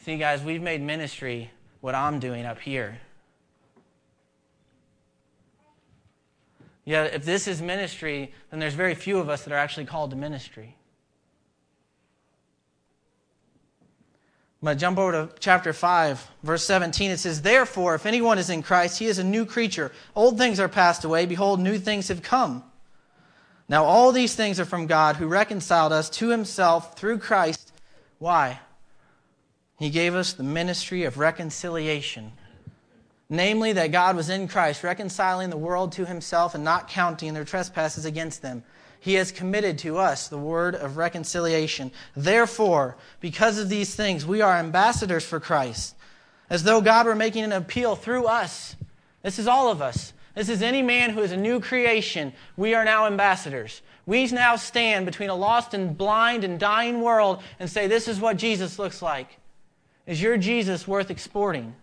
See, 0.02 0.18
guys, 0.18 0.44
we've 0.44 0.62
made 0.62 0.82
ministry 0.82 1.50
what 1.80 1.96
I'm 1.96 2.20
doing 2.20 2.46
up 2.46 2.60
here. 2.60 3.00
Yeah, 6.86 7.04
if 7.04 7.24
this 7.24 7.48
is 7.48 7.62
ministry, 7.62 8.34
then 8.50 8.60
there's 8.60 8.74
very 8.74 8.96
few 8.96 9.20
of 9.20 9.30
us 9.30 9.44
that 9.44 9.54
are 9.54 9.58
actually 9.58 9.86
called 9.86 10.10
to 10.10 10.16
ministry. 10.16 10.76
But 14.62 14.78
jump 14.78 14.98
over 14.98 15.12
to 15.12 15.30
chapter 15.40 15.74
5, 15.74 16.32
verse 16.44 16.64
17. 16.64 17.12
It 17.12 17.18
says, 17.18 17.42
Therefore, 17.42 17.96
if 17.96 18.06
anyone 18.06 18.38
is 18.38 18.50
in 18.50 18.64
Christ, 18.64 19.00
he 19.00 19.08
is 19.08 19.20
a 19.20 19.24
new 19.24 19.46
creature. 19.46 19.92
Old 20.16 20.38
things 20.38 20.58
are 20.60 20.70
passed 20.70 21.04
away. 21.04 21.26
Behold, 21.26 21.60
new 21.60 21.78
things 21.78 22.08
have 22.08 22.22
come. 22.22 22.64
Now, 23.68 23.84
all 23.84 24.12
these 24.12 24.36
things 24.36 24.60
are 24.60 24.66
from 24.66 24.88
God 24.88 25.18
who 25.18 25.28
reconciled 25.28 25.92
us 25.92 26.10
to 26.12 26.30
himself 26.30 26.98
through 26.98 27.20
Christ. 27.20 27.74
Why? 28.20 28.60
He 29.80 29.90
gave 29.90 30.16
us 30.16 30.32
the 30.32 30.44
ministry 30.44 31.04
of 31.04 31.18
reconciliation. 31.18 32.32
Namely, 33.34 33.74
that 33.74 33.92
God 33.92 34.16
was 34.16 34.30
in 34.30 34.48
Christ, 34.48 34.84
reconciling 34.84 35.50
the 35.50 35.58
world 35.58 35.92
to 35.94 36.06
himself 36.06 36.54
and 36.54 36.64
not 36.64 36.88
counting 36.88 37.34
their 37.34 37.44
trespasses 37.44 38.06
against 38.06 38.42
them 38.42 38.64
he 39.04 39.16
has 39.16 39.34
committed 39.34 39.78
to 39.80 39.98
us 39.98 40.30
the 40.30 40.38
word 40.38 40.76
of 40.76 40.96
reconciliation. 40.96 41.92
Therefore, 42.16 42.96
because 43.20 43.60
of 43.60 43.68
these 43.68 43.94
things, 43.96 44.26
we 44.26 44.40
are 44.40 44.56
ambassadors 44.56 45.26
for 45.26 45.42
Christ, 45.42 45.96
as 46.50 46.64
though 46.64 46.80
God 46.80 47.06
were 47.06 47.14
making 47.14 47.44
an 47.44 47.52
appeal 47.52 47.98
through 47.98 48.28
us. 48.28 48.78
This 49.22 49.40
is 49.40 49.46
all 49.46 49.70
of 49.70 49.82
us. 49.82 50.14
This 50.36 50.48
is 50.48 50.62
any 50.62 50.82
man 50.82 51.10
who 51.10 51.20
is 51.20 51.34
a 51.34 51.38
new 51.38 51.60
creation. 51.60 52.32
We 52.56 52.76
are 52.76 52.86
now 52.86 53.06
ambassadors. 53.06 53.82
We 54.06 54.26
now 54.28 54.56
stand 54.56 55.06
between 55.06 55.30
a 55.30 55.36
lost 55.36 55.74
and 55.74 55.98
blind 55.98 56.46
and 56.46 56.58
dying 56.58 57.02
world 57.02 57.44
and 57.60 57.70
say, 57.70 57.88
This 57.88 58.08
is 58.08 58.22
what 58.22 58.38
Jesus 58.38 58.80
looks 58.80 59.02
like. 59.02 59.38
Is 60.08 60.22
your 60.22 60.38
Jesus 60.38 60.88
worth 60.88 61.12
exporting? 61.12 61.76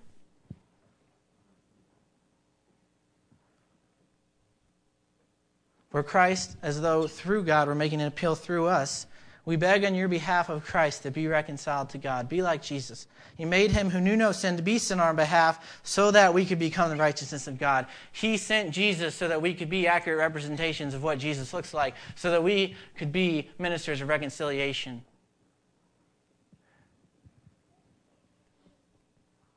For 5.90 6.02
Christ, 6.02 6.56
as 6.62 6.80
though 6.80 7.06
through 7.06 7.44
God 7.44 7.68
we're 7.68 7.74
making 7.74 8.00
an 8.00 8.06
appeal 8.06 8.34
through 8.34 8.66
us, 8.66 9.06
we 9.44 9.56
beg 9.56 9.84
on 9.84 9.94
your 9.94 10.06
behalf 10.06 10.48
of 10.48 10.64
Christ 10.64 11.02
to 11.02 11.10
be 11.10 11.26
reconciled 11.26 11.90
to 11.90 11.98
God. 11.98 12.28
Be 12.28 12.42
like 12.42 12.62
Jesus. 12.62 13.08
He 13.36 13.44
made 13.44 13.72
him 13.72 13.90
who 13.90 14.00
knew 14.00 14.16
no 14.16 14.32
sin 14.32 14.56
to 14.56 14.62
be 14.62 14.78
sin 14.78 15.00
on 15.00 15.06
our 15.06 15.14
behalf 15.14 15.80
so 15.82 16.12
that 16.12 16.34
we 16.34 16.44
could 16.44 16.58
become 16.58 16.90
the 16.90 16.96
righteousness 16.96 17.46
of 17.48 17.58
God. 17.58 17.86
He 18.12 18.36
sent 18.36 18.70
Jesus 18.70 19.14
so 19.14 19.28
that 19.28 19.42
we 19.42 19.54
could 19.54 19.70
be 19.70 19.88
accurate 19.88 20.18
representations 20.18 20.94
of 20.94 21.02
what 21.02 21.18
Jesus 21.18 21.52
looks 21.52 21.74
like, 21.74 21.94
so 22.14 22.30
that 22.30 22.44
we 22.44 22.76
could 22.96 23.10
be 23.10 23.48
ministers 23.58 24.00
of 24.00 24.08
reconciliation. 24.08 25.02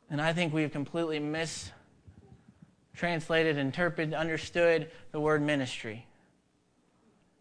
And 0.10 0.20
I 0.22 0.34
think 0.34 0.54
we've 0.54 0.72
completely 0.72 1.20
mistranslated, 1.20 3.58
interpreted, 3.58 4.14
understood 4.14 4.90
the 5.12 5.20
word 5.20 5.42
ministry. 5.42 6.08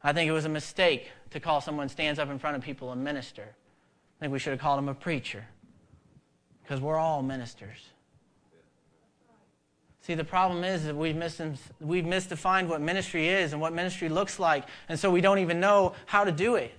I 0.05 0.13
think 0.13 0.29
it 0.29 0.33
was 0.33 0.45
a 0.45 0.51
mistake 0.51 1.11
to 1.31 1.41
call 1.41 1.61
someone 1.61 1.89
stands 1.89 2.19
up 2.19 2.29
in 2.31 2.39
front 2.39 2.57
of 2.57 2.63
people 2.63 2.91
a 2.91 2.97
minister. 2.97 3.55
I 4.19 4.25
think 4.25 4.33
we 4.33 4.39
should 4.39 4.51
have 4.51 4.61
called 4.61 4.79
him 4.79 4.89
a 4.89 4.95
preacher 4.95 5.45
because 6.63 6.81
we're 6.81 6.97
all 6.97 7.23
ministers. 7.23 7.79
See, 10.01 10.15
the 10.15 10.25
problem 10.25 10.65
is 10.65 10.85
that 10.85 10.97
we've, 10.97 11.15
mis- 11.15 11.41
we've 11.81 12.05
misdefined 12.05 12.67
what 12.67 12.81
ministry 12.81 13.29
is 13.29 13.53
and 13.53 13.61
what 13.61 13.73
ministry 13.73 14.09
looks 14.09 14.41
like, 14.41 14.65
and 14.89 14.99
so 14.99 15.11
we 15.11 15.21
don't 15.21 15.39
even 15.39 15.61
know 15.61 15.95
how 16.07 16.25
to 16.25 16.33
do 16.33 16.57
it 16.57 16.73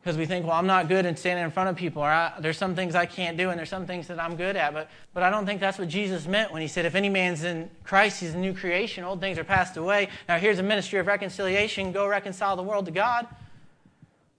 because 0.00 0.16
we 0.16 0.24
think, 0.24 0.46
well, 0.46 0.56
I'm 0.56 0.66
not 0.66 0.88
good 0.88 1.04
in 1.04 1.14
standing 1.14 1.44
in 1.44 1.50
front 1.50 1.68
of 1.68 1.76
people, 1.76 2.02
or 2.02 2.32
there's 2.40 2.56
some 2.56 2.74
things 2.74 2.94
I 2.94 3.04
can't 3.04 3.36
do, 3.36 3.50
and 3.50 3.58
there's 3.58 3.68
some 3.68 3.86
things 3.86 4.06
that 4.06 4.18
I'm 4.18 4.34
good 4.34 4.56
at. 4.56 4.72
But, 4.72 4.88
but 5.12 5.22
I 5.22 5.28
don't 5.28 5.44
think 5.44 5.60
that's 5.60 5.78
what 5.78 5.88
Jesus 5.88 6.26
meant 6.26 6.52
when 6.52 6.62
he 6.62 6.68
said, 6.68 6.86
if 6.86 6.94
any 6.94 7.10
man's 7.10 7.44
in 7.44 7.68
Christ, 7.84 8.20
he's 8.20 8.32
a 8.32 8.38
new 8.38 8.54
creation. 8.54 9.04
Old 9.04 9.20
things 9.20 9.36
are 9.36 9.44
passed 9.44 9.76
away. 9.76 10.08
Now 10.26 10.38
here's 10.38 10.58
a 10.58 10.62
ministry 10.62 10.98
of 10.98 11.06
reconciliation. 11.06 11.92
Go 11.92 12.06
reconcile 12.06 12.56
the 12.56 12.62
world 12.62 12.86
to 12.86 12.90
God. 12.90 13.26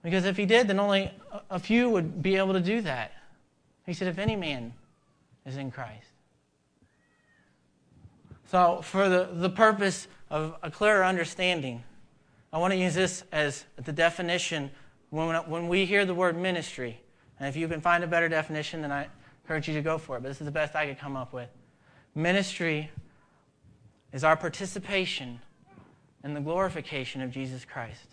Because 0.02 0.24
if 0.24 0.36
he 0.36 0.46
did, 0.46 0.66
then 0.66 0.80
only 0.80 1.12
a 1.48 1.60
few 1.60 1.88
would 1.90 2.22
be 2.22 2.36
able 2.36 2.54
to 2.54 2.60
do 2.60 2.80
that. 2.80 3.12
He 3.86 3.92
said, 3.92 4.08
if 4.08 4.18
any 4.18 4.34
man 4.34 4.72
is 5.46 5.56
in 5.56 5.70
Christ. 5.70 6.06
So, 8.46 8.80
for 8.82 9.08
the, 9.08 9.30
the 9.32 9.48
purpose 9.48 10.08
of 10.28 10.56
a 10.62 10.70
clearer 10.70 11.04
understanding, 11.04 11.84
I 12.52 12.58
want 12.58 12.72
to 12.72 12.76
use 12.76 12.94
this 12.94 13.22
as 13.32 13.64
the 13.76 13.92
definition 13.92 14.70
when, 15.12 15.36
when 15.50 15.68
we 15.68 15.84
hear 15.84 16.06
the 16.06 16.14
word 16.14 16.38
ministry, 16.38 16.98
and 17.38 17.46
if 17.46 17.54
you 17.54 17.68
can 17.68 17.82
find 17.82 18.02
a 18.02 18.06
better 18.06 18.30
definition, 18.30 18.80
then 18.80 18.90
I 18.90 19.08
encourage 19.44 19.68
you 19.68 19.74
to 19.74 19.82
go 19.82 19.98
for 19.98 20.16
it, 20.16 20.22
but 20.22 20.30
this 20.30 20.40
is 20.40 20.46
the 20.46 20.50
best 20.50 20.74
I 20.74 20.86
could 20.86 20.98
come 20.98 21.16
up 21.16 21.34
with. 21.34 21.50
Ministry 22.14 22.90
is 24.10 24.24
our 24.24 24.36
participation 24.38 25.38
in 26.24 26.32
the 26.32 26.40
glorification 26.40 27.20
of 27.20 27.30
Jesus 27.30 27.66
Christ. 27.66 28.06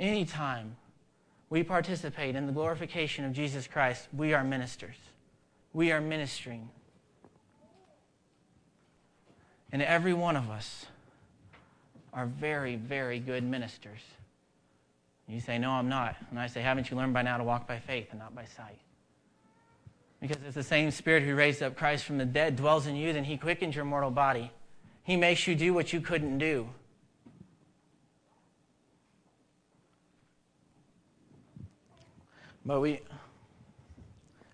Anytime 0.00 0.76
we 1.48 1.62
participate 1.62 2.34
in 2.34 2.46
the 2.46 2.52
glorification 2.52 3.24
of 3.24 3.32
Jesus 3.32 3.68
Christ, 3.68 4.08
we 4.12 4.34
are 4.34 4.42
ministers. 4.42 4.96
We 5.72 5.92
are 5.92 6.00
ministering. 6.00 6.70
And 9.70 9.80
every 9.80 10.12
one 10.12 10.34
of 10.34 10.50
us 10.50 10.86
are 12.14 12.26
very, 12.26 12.76
very 12.76 13.18
good 13.18 13.42
ministers. 13.42 14.00
You 15.28 15.40
say, 15.40 15.58
No, 15.58 15.70
I'm 15.72 15.88
not. 15.88 16.16
And 16.30 16.38
I 16.38 16.46
say, 16.46 16.62
Haven't 16.62 16.90
you 16.90 16.96
learned 16.96 17.12
by 17.12 17.22
now 17.22 17.36
to 17.36 17.44
walk 17.44 17.66
by 17.66 17.78
faith 17.78 18.08
and 18.10 18.20
not 18.20 18.34
by 18.34 18.44
sight? 18.44 18.78
Because 20.20 20.38
it's 20.46 20.54
the 20.54 20.62
same 20.62 20.90
Spirit 20.90 21.24
who 21.24 21.34
raised 21.34 21.62
up 21.62 21.76
Christ 21.76 22.04
from 22.04 22.18
the 22.18 22.24
dead 22.24 22.56
dwells 22.56 22.86
in 22.86 22.96
you, 22.96 23.12
then 23.12 23.24
He 23.24 23.36
quickens 23.36 23.74
your 23.74 23.84
mortal 23.84 24.10
body. 24.10 24.50
He 25.02 25.16
makes 25.16 25.46
you 25.46 25.54
do 25.54 25.74
what 25.74 25.92
you 25.92 26.00
couldn't 26.00 26.38
do. 26.38 26.68
But 32.66 32.80
we, 32.80 33.00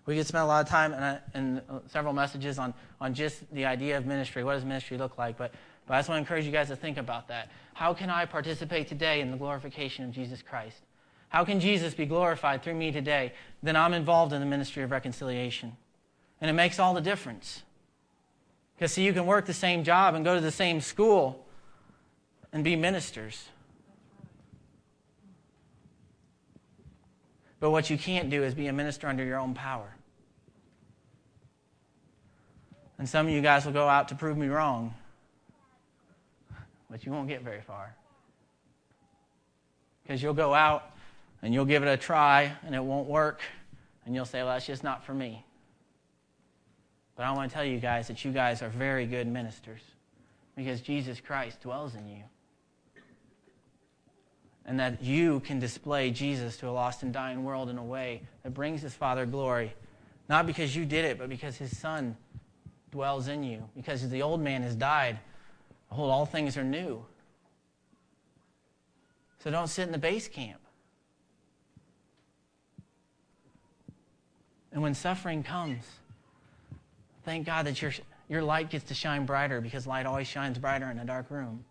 we 0.05 0.17
could 0.17 0.27
spend 0.27 0.43
a 0.43 0.47
lot 0.47 0.65
of 0.65 0.69
time 0.69 0.93
and, 0.93 1.19
and 1.33 1.81
several 1.87 2.13
messages 2.13 2.59
on, 2.59 2.73
on 2.99 3.13
just 3.13 3.49
the 3.53 3.63
idea 3.65 3.97
of 3.97 4.05
ministry. 4.05 4.43
What 4.43 4.55
does 4.55 4.65
ministry 4.65 4.97
look 4.97 5.17
like? 5.17 5.37
But 5.37 5.53
but 5.87 5.95
I 5.95 5.99
just 5.99 6.09
want 6.09 6.17
to 6.17 6.21
encourage 6.21 6.45
you 6.45 6.51
guys 6.51 6.67
to 6.69 6.75
think 6.75 6.97
about 6.97 7.27
that. 7.27 7.49
How 7.73 7.93
can 7.93 8.09
I 8.09 8.25
participate 8.25 8.87
today 8.87 9.21
in 9.21 9.31
the 9.31 9.37
glorification 9.37 10.05
of 10.05 10.11
Jesus 10.11 10.41
Christ? 10.41 10.77
How 11.29 11.45
can 11.45 11.59
Jesus 11.59 11.93
be 11.93 12.05
glorified 12.05 12.61
through 12.61 12.75
me 12.75 12.91
today? 12.91 13.33
Then 13.63 13.75
I'm 13.75 13.93
involved 13.93 14.33
in 14.33 14.39
the 14.39 14.45
ministry 14.45 14.83
of 14.83 14.91
reconciliation. 14.91 15.75
And 16.39 16.49
it 16.49 16.53
makes 16.53 16.79
all 16.79 16.93
the 16.93 17.01
difference. 17.01 17.63
Because, 18.75 18.91
see, 18.93 19.03
you 19.03 19.13
can 19.13 19.25
work 19.25 19.45
the 19.45 19.53
same 19.53 19.83
job 19.83 20.15
and 20.15 20.25
go 20.25 20.35
to 20.35 20.41
the 20.41 20.51
same 20.51 20.81
school 20.81 21.45
and 22.51 22.63
be 22.63 22.75
ministers. 22.75 23.47
But 27.59 27.71
what 27.71 27.89
you 27.89 27.97
can't 27.97 28.29
do 28.29 28.43
is 28.43 28.53
be 28.53 28.67
a 28.67 28.73
minister 28.73 29.07
under 29.07 29.23
your 29.23 29.39
own 29.39 29.53
power. 29.53 29.95
And 32.97 33.07
some 33.07 33.27
of 33.27 33.31
you 33.31 33.41
guys 33.41 33.65
will 33.65 33.71
go 33.71 33.87
out 33.87 34.09
to 34.09 34.15
prove 34.15 34.37
me 34.37 34.47
wrong 34.47 34.93
but 36.91 37.05
you 37.05 37.11
won't 37.11 37.29
get 37.29 37.41
very 37.41 37.61
far. 37.61 37.95
Because 40.03 40.21
you'll 40.21 40.33
go 40.33 40.53
out 40.53 40.83
and 41.41 41.53
you'll 41.53 41.65
give 41.65 41.81
it 41.81 41.87
a 41.87 41.97
try 41.97 42.51
and 42.65 42.75
it 42.75 42.83
won't 42.83 43.07
work, 43.07 43.41
and 44.05 44.13
you'll 44.13 44.25
say, 44.25 44.43
well, 44.43 44.53
that's 44.53 44.67
just 44.67 44.83
not 44.83 45.03
for 45.05 45.13
me. 45.13 45.45
But 47.15 47.23
I 47.23 47.31
want 47.31 47.49
to 47.49 47.55
tell 47.55 47.63
you 47.63 47.79
guys 47.79 48.07
that 48.07 48.25
you 48.25 48.31
guys 48.31 48.61
are 48.61 48.69
very 48.69 49.05
good 49.05 49.27
ministers 49.27 49.81
because 50.55 50.81
Jesus 50.81 51.21
Christ 51.21 51.61
dwells 51.61 51.95
in 51.95 52.07
you. 52.07 52.23
And 54.65 54.79
that 54.79 55.01
you 55.01 55.39
can 55.41 55.59
display 55.59 56.11
Jesus 56.11 56.57
to 56.57 56.69
a 56.69 56.71
lost 56.71 57.03
and 57.03 57.11
dying 57.11 57.43
world 57.43 57.69
in 57.69 57.77
a 57.77 57.83
way 57.83 58.21
that 58.43 58.53
brings 58.53 58.81
his 58.81 58.93
Father 58.93 59.25
glory. 59.25 59.73
Not 60.29 60.45
because 60.45 60.75
you 60.75 60.85
did 60.85 61.05
it, 61.05 61.17
but 61.17 61.29
because 61.29 61.57
his 61.57 61.75
Son 61.77 62.15
dwells 62.91 63.27
in 63.27 63.43
you. 63.43 63.67
Because 63.75 64.07
the 64.07 64.21
old 64.21 64.39
man 64.39 64.61
has 64.61 64.75
died 64.75 65.19
Behold, 65.91 66.09
all 66.09 66.25
things 66.25 66.55
are 66.55 66.63
new. 66.63 67.03
So 69.39 69.51
don't 69.51 69.67
sit 69.67 69.83
in 69.83 69.91
the 69.91 69.97
base 69.97 70.29
camp. 70.29 70.61
And 74.71 74.81
when 74.81 74.93
suffering 74.93 75.43
comes, 75.43 75.83
thank 77.25 77.45
God 77.45 77.65
that 77.65 77.81
your, 77.81 77.91
your 78.29 78.41
light 78.41 78.69
gets 78.69 78.85
to 78.85 78.93
shine 78.93 79.25
brighter 79.25 79.59
because 79.59 79.85
light 79.85 80.05
always 80.05 80.27
shines 80.27 80.57
brighter 80.57 80.89
in 80.89 80.97
a 80.97 81.03
dark 81.03 81.29
room. 81.29 81.65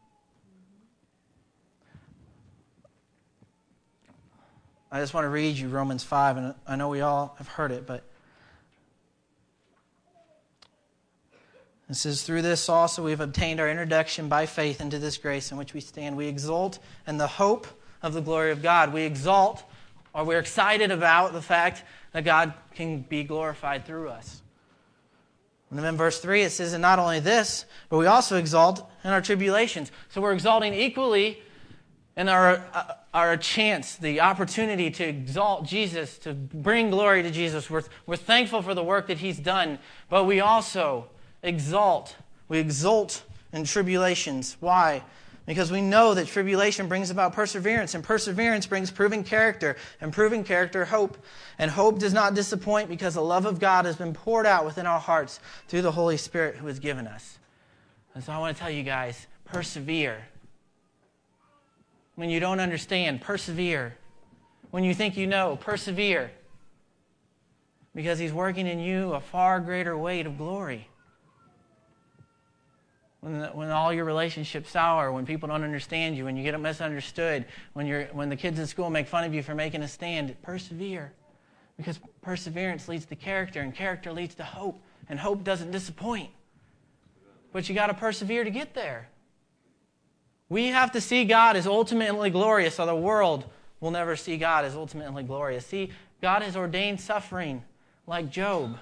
I 4.93 5.01
just 5.01 5.15
want 5.15 5.25
to 5.25 5.31
read 5.31 5.57
you 5.57 5.69
Romans 5.69 6.05
5, 6.05 6.37
and 6.37 6.55
I 6.67 6.77
know 6.77 6.91
we 6.91 7.01
all 7.01 7.37
have 7.39 7.49
heard 7.49 7.73
it, 7.73 7.87
but 7.87 8.05
it 11.91 11.97
says, 11.97 12.23
Through 12.23 12.43
this 12.43 12.69
also 12.69 13.03
we've 13.03 13.21
obtained 13.21 13.59
our 13.59 13.69
introduction 13.69 14.29
by 14.29 14.47
faith 14.47 14.81
into 14.81 14.99
this 14.99 15.19
grace 15.19 15.51
in 15.51 15.59
which 15.59 15.75
we 15.75 15.81
stand. 15.81 16.17
We 16.17 16.27
exult 16.27 16.79
in 17.07 17.17
the 17.17 17.27
hope 17.27 17.67
of 18.01 18.15
the 18.15 18.21
glory 18.21 18.53
of 18.53 18.63
God. 18.63 18.93
We 18.93 19.03
exalt, 19.03 19.65
or 20.15 20.25
we're 20.25 20.39
excited 20.39 20.93
about 20.93 21.33
the 21.33 21.43
fact 21.43 21.83
that 22.13 22.25
God 22.25 22.55
can 22.75 23.01
be 23.01 23.25
glorified 23.25 23.87
through 23.87 24.09
us. 24.09 24.41
And 25.71 25.79
then 25.79 25.87
in 25.87 25.97
verse 25.97 26.21
3, 26.21 26.43
it 26.43 26.51
says, 26.51 26.73
And 26.73 26.83
not 26.83 26.99
only 26.99 27.21
this, 27.21 27.65
but 27.89 27.99
we 27.99 28.07
also 28.07 28.37
exalt 28.37 28.89
in 29.05 29.11
our 29.11 29.21
tribulations. 29.21 29.91
So 30.11 30.21
we're 30.21 30.33
exalting 30.33 30.75
equally 30.75 31.43
in 32.17 32.29
our, 32.29 32.65
uh, 32.73 32.95
our 33.15 33.37
chance, 33.37 33.97
the 33.97 34.21
opportunity 34.21 34.91
to 34.91 35.05
exalt 35.05 35.65
Jesus, 35.65 36.19
to 36.19 36.35
bring 36.35 36.91
glory 36.91 37.23
to 37.23 37.31
Jesus. 37.31 37.71
We're, 37.71 37.85
we're 38.07 38.17
thankful 38.17 38.63
for 38.63 38.75
the 38.75 38.85
work 38.85 39.07
that 39.09 39.19
He's 39.19 39.39
done, 39.39 39.79
but 40.09 40.25
we 40.25 40.41
also 40.41 41.09
exalt. 41.43 42.17
We 42.49 42.59
exult 42.59 43.23
in 43.53 43.65
tribulations. 43.65 44.57
Why? 44.61 45.03
Because 45.47 45.73
we 45.73 45.81
know 45.81 46.15
that 46.15 46.29
tribulation 46.29 46.87
brings 46.87 47.11
about 47.11 47.33
perseverance, 47.33 47.95
and 47.95 48.05
perseverance 48.05 48.67
brings 48.67 48.91
proven 48.91 49.25
character, 49.25 49.77
and 50.01 50.13
proven 50.13 50.45
character, 50.45 50.85
hope. 50.85 51.19
And 51.59 51.71
hope 51.71 51.99
does 51.99 52.13
not 52.13 52.35
disappoint 52.35 52.89
because 52.89 53.15
the 53.15 53.23
love 53.23 53.47
of 53.47 53.59
God 53.59 53.85
has 53.85 53.97
been 53.97 54.13
poured 54.13 54.47
out 54.47 54.65
within 54.65 54.87
our 54.87 55.01
hearts 55.01 55.41
through 55.69 55.83
the 55.83 55.93
Holy 55.93 56.17
Spirit 56.17 56.57
who 56.57 56.67
has 56.67 56.79
given 56.79 57.07
us. 57.07 57.39
And 58.15 58.23
so 58.23 58.33
I 58.33 58.39
want 58.39 58.57
to 58.57 58.63
tell 58.63 58.71
you 58.71 58.83
guys 58.83 59.27
persevere. 59.45 60.19
When 62.15 62.31
you 62.31 62.39
don't 62.39 62.61
understand, 62.61 63.21
persevere. 63.21 63.97
When 64.71 64.85
you 64.85 64.95
think 64.95 65.17
you 65.17 65.27
know, 65.27 65.57
persevere. 65.57 66.31
Because 67.95 68.19
He's 68.19 68.33
working 68.33 68.67
in 68.67 68.79
you 68.79 69.15
a 69.15 69.21
far 69.21 69.59
greater 69.59 69.97
weight 69.97 70.27
of 70.27 70.37
glory 70.37 70.90
when, 73.21 73.41
the, 73.41 73.49
when 73.49 73.71
all 73.71 73.93
your 73.93 74.05
relationships 74.05 74.71
sour, 74.71 75.13
when 75.13 75.27
people 75.27 75.49
don't 75.49 75.63
understand 75.63 76.17
you, 76.17 76.25
when 76.25 76.37
you 76.37 76.43
get 76.43 76.59
misunderstood, 76.59 77.45
when, 77.75 77.87
you're, 77.87 78.05
when 78.07 78.29
the 78.29 78.37
kids 78.37 78.59
in 78.59 78.67
school 78.67 78.89
make 78.89 79.07
fun 79.07 79.25
of 79.25 79.35
you 79.35 79.43
for 79.43 79.55
making 79.55 79.83
a 79.83 79.89
stand, 79.89 80.35
persevere. 80.43 81.13
Because 81.77 81.99
perseverance 82.23 82.89
leads 82.89 83.05
to 83.07 83.17
character, 83.17 83.61
and 83.61 83.75
character 83.75 84.13
leads 84.13 84.35
to 84.37 84.45
hope, 84.45 84.83
and 85.09 85.19
hope 85.19 85.45
doesn't 85.45 85.71
disappoint. 85.71 86.31
But 87.53 87.69
you 87.69 87.75
got 87.75 87.89
to 87.89 87.95
persevere 87.95 88.45
to 88.45 88.51
get 88.51 88.75
there. 88.75 89.09
We 90.49 90.67
have 90.69 90.93
to 90.93 91.01
see 91.01 91.25
God 91.25 91.57
as 91.57 91.67
ultimately 91.67 92.31
glorious, 92.31 92.79
or 92.79 92.87
the 92.87 92.95
world 92.95 93.45
will 93.81 93.91
never 93.91 94.17
see 94.17 94.37
God 94.37 94.65
as 94.65 94.75
ultimately 94.75 95.23
glorious. 95.23 95.67
See, 95.67 95.91
God 96.21 96.43
has 96.43 96.57
ordained 96.57 97.01
suffering 97.01 97.63
like 98.07 98.31
Job 98.31 98.79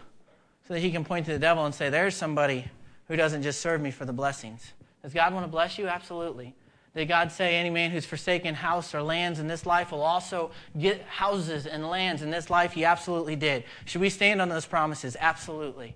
so 0.66 0.74
that 0.74 0.80
he 0.80 0.90
can 0.90 1.04
point 1.04 1.26
to 1.26 1.32
the 1.32 1.38
devil 1.38 1.64
and 1.64 1.74
say, 1.74 1.90
There's 1.90 2.16
somebody 2.16 2.64
who 3.08 3.16
doesn't 3.16 3.42
just 3.42 3.60
serve 3.60 3.80
me 3.80 3.90
for 3.90 4.04
the 4.04 4.12
blessings. 4.12 4.72
Does 5.02 5.12
God 5.12 5.32
want 5.32 5.44
to 5.44 5.50
bless 5.50 5.78
you? 5.78 5.88
Absolutely. 5.88 6.54
Did 6.94 7.08
God 7.08 7.30
say 7.30 7.56
any 7.56 7.70
man 7.70 7.90
who's 7.90 8.04
forsaken 8.04 8.54
house 8.54 8.94
or 8.94 9.02
lands 9.02 9.38
in 9.38 9.46
this 9.46 9.66
life 9.66 9.92
will 9.92 10.02
also 10.02 10.50
get 10.78 11.02
houses 11.02 11.66
and 11.66 11.88
lands 11.88 12.22
in 12.22 12.30
this 12.30 12.50
life? 12.50 12.72
He 12.72 12.84
absolutely 12.84 13.36
did. 13.36 13.64
Should 13.84 14.00
we 14.00 14.10
stand 14.10 14.40
on 14.42 14.48
those 14.48 14.66
promises? 14.66 15.16
Absolutely. 15.18 15.94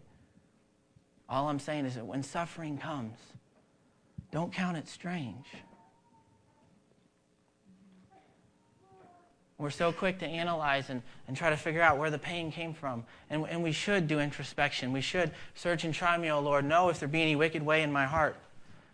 All 1.29 1.49
I'm 1.49 1.59
saying 1.59 1.87
is 1.87 1.95
that 1.95 2.07
when 2.07 2.23
suffering 2.23 2.79
comes, 2.79 3.17
don't 4.31 4.53
count 4.53 4.77
it 4.77 4.89
strange. 4.89 5.47
We're 9.63 9.71
so 9.71 9.93
quick 9.93 10.19
to 10.19 10.27
analyze 10.27 10.91
and, 10.91 11.03
and 11.29 11.37
try 11.37 11.49
to 11.49 11.57
figure 11.57 11.83
out 11.83 11.97
where 11.97 12.11
the 12.11 12.19
pain 12.19 12.51
came 12.51 12.75
from. 12.75 13.05
And, 13.31 13.47
and 13.49 13.63
we 13.63 13.71
should 13.71 14.09
do 14.09 14.19
introspection. 14.19 14.91
We 14.91 15.03
should 15.03 15.31
search 15.55 15.85
and 15.85 15.95
try 15.95 16.19
me, 16.19 16.33
O 16.33 16.41
Lord. 16.41 16.65
Know 16.65 16.89
if 16.89 16.99
there 16.99 17.07
be 17.07 17.23
any 17.23 17.37
wicked 17.37 17.65
way 17.65 17.83
in 17.83 17.93
my 17.93 18.05
heart. 18.05 18.35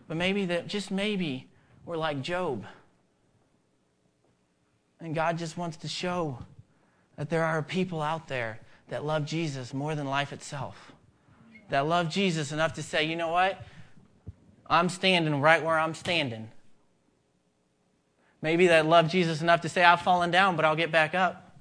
But 0.09 0.19
maybe 0.19 0.45
that, 0.45 0.69
just 0.69 0.91
maybe, 0.91 1.47
we're 1.87 1.97
like 1.97 2.21
Job. 2.21 2.67
And 5.01 5.15
God 5.15 5.39
just 5.39 5.57
wants 5.57 5.79
to 5.79 5.89
show 5.89 6.39
that 7.17 7.31
there 7.31 7.45
are 7.45 7.63
people 7.63 8.03
out 8.03 8.29
there 8.29 8.61
that 8.89 9.07
love 9.07 9.25
Jesus 9.25 9.73
more 9.73 9.95
than 9.95 10.07
life 10.07 10.35
itself. 10.35 10.93
That 11.71 11.87
love 11.87 12.11
Jesus 12.11 12.53
enough 12.53 12.75
to 12.75 12.83
say, 12.83 13.05
you 13.05 13.17
know 13.17 13.29
what? 13.29 13.59
I'm 14.67 14.91
standing 14.91 15.41
right 15.41 15.65
where 15.65 15.79
I'm 15.79 15.95
standing. 15.95 16.51
Maybe 18.41 18.69
that 18.69 18.87
love 18.87 19.09
Jesus 19.09 19.43
enough 19.43 19.63
to 19.63 19.69
say, 19.69 19.83
I've 19.83 20.03
fallen 20.03 20.31
down, 20.31 20.57
but 20.57 20.65
I'll 20.65 20.77
get 20.77 20.93
back 20.93 21.15
up. 21.15 21.57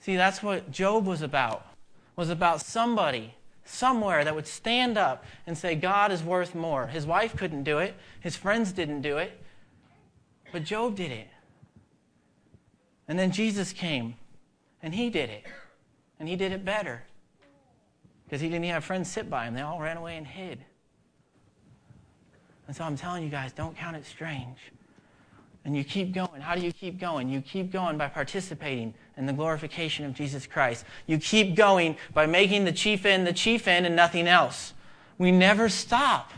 See, 0.00 0.16
that's 0.16 0.42
what 0.42 0.70
Job 0.70 1.06
was 1.06 1.22
about. 1.22 1.66
Was 2.16 2.30
about 2.30 2.60
somebody 2.60 3.34
somewhere 3.64 4.24
that 4.24 4.34
would 4.34 4.46
stand 4.46 4.96
up 4.96 5.24
and 5.46 5.56
say, 5.56 5.74
God 5.74 6.12
is 6.12 6.22
worth 6.22 6.54
more. 6.54 6.86
His 6.86 7.04
wife 7.04 7.36
couldn't 7.36 7.64
do 7.64 7.78
it, 7.78 7.94
his 8.20 8.36
friends 8.36 8.72
didn't 8.72 9.02
do 9.02 9.18
it, 9.18 9.38
but 10.52 10.64
Job 10.64 10.96
did 10.96 11.10
it. 11.10 11.28
And 13.08 13.18
then 13.18 13.32
Jesus 13.32 13.72
came, 13.72 14.14
and 14.82 14.94
he 14.94 15.10
did 15.10 15.30
it. 15.30 15.44
And 16.18 16.28
he 16.28 16.36
did 16.36 16.52
it 16.52 16.64
better. 16.64 17.02
Because 18.24 18.40
he 18.40 18.48
didn't 18.48 18.64
have 18.66 18.84
friends 18.84 19.10
sit 19.10 19.28
by 19.28 19.46
him, 19.46 19.54
they 19.54 19.60
all 19.60 19.80
ran 19.80 19.96
away 19.96 20.16
and 20.16 20.26
hid. 20.26 20.64
And 22.66 22.76
so 22.76 22.84
I'm 22.84 22.96
telling 22.96 23.22
you 23.22 23.28
guys, 23.28 23.52
don't 23.52 23.76
count 23.76 23.96
it 23.96 24.04
strange. 24.04 24.58
And 25.64 25.76
you 25.76 25.82
keep 25.82 26.12
going. 26.12 26.40
How 26.40 26.54
do 26.54 26.60
you 26.60 26.72
keep 26.72 26.98
going? 26.98 27.28
You 27.28 27.40
keep 27.40 27.72
going 27.72 27.98
by 27.98 28.08
participating 28.08 28.94
in 29.16 29.26
the 29.26 29.32
glorification 29.32 30.04
of 30.04 30.14
Jesus 30.14 30.46
Christ. 30.46 30.84
You 31.06 31.18
keep 31.18 31.56
going 31.56 31.96
by 32.14 32.26
making 32.26 32.64
the 32.64 32.72
chief 32.72 33.04
end 33.04 33.26
the 33.26 33.32
chief 33.32 33.66
end 33.66 33.84
and 33.84 33.96
nothing 33.96 34.28
else. 34.28 34.74
We 35.18 35.32
never 35.32 35.68
stop. 35.68 36.32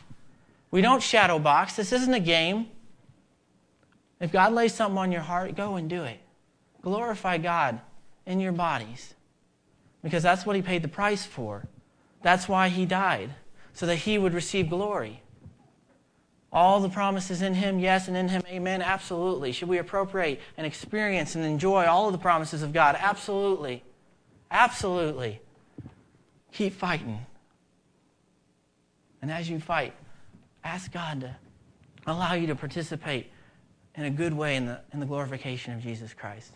We 0.70 0.80
don't 0.80 1.02
shadow 1.02 1.38
box. 1.38 1.76
This 1.76 1.92
isn't 1.92 2.12
a 2.12 2.20
game. 2.20 2.68
If 4.20 4.32
God 4.32 4.52
lays 4.52 4.74
something 4.74 4.98
on 4.98 5.12
your 5.12 5.20
heart, 5.22 5.54
go 5.54 5.76
and 5.76 5.88
do 5.88 6.04
it. 6.04 6.20
Glorify 6.82 7.38
God 7.38 7.80
in 8.26 8.40
your 8.40 8.52
bodies 8.52 9.14
because 10.02 10.22
that's 10.22 10.46
what 10.46 10.56
He 10.56 10.62
paid 10.62 10.82
the 10.82 10.88
price 10.88 11.24
for. 11.26 11.66
That's 12.22 12.48
why 12.48 12.68
He 12.68 12.86
died, 12.86 13.34
so 13.72 13.86
that 13.86 13.96
He 13.96 14.18
would 14.18 14.34
receive 14.34 14.70
glory. 14.70 15.22
All 16.50 16.80
the 16.80 16.88
promises 16.88 17.42
in 17.42 17.54
Him, 17.54 17.78
yes, 17.78 18.08
and 18.08 18.16
in 18.16 18.28
Him, 18.28 18.42
amen, 18.48 18.80
absolutely. 18.80 19.52
Should 19.52 19.68
we 19.68 19.78
appropriate 19.78 20.40
and 20.56 20.66
experience 20.66 21.34
and 21.34 21.44
enjoy 21.44 21.84
all 21.84 22.06
of 22.06 22.12
the 22.12 22.18
promises 22.18 22.62
of 22.62 22.72
God? 22.72 22.96
Absolutely. 22.98 23.82
Absolutely. 24.50 25.40
Keep 26.52 26.72
fighting. 26.72 27.26
And 29.20 29.30
as 29.30 29.50
you 29.50 29.60
fight, 29.60 29.92
ask 30.64 30.90
God 30.90 31.20
to 31.20 31.36
allow 32.06 32.32
you 32.32 32.46
to 32.46 32.54
participate 32.54 33.30
in 33.94 34.04
a 34.04 34.10
good 34.10 34.32
way 34.32 34.56
in 34.56 34.64
the, 34.64 34.80
in 34.92 35.00
the 35.00 35.06
glorification 35.06 35.74
of 35.74 35.82
Jesus 35.82 36.14
Christ. 36.14 36.52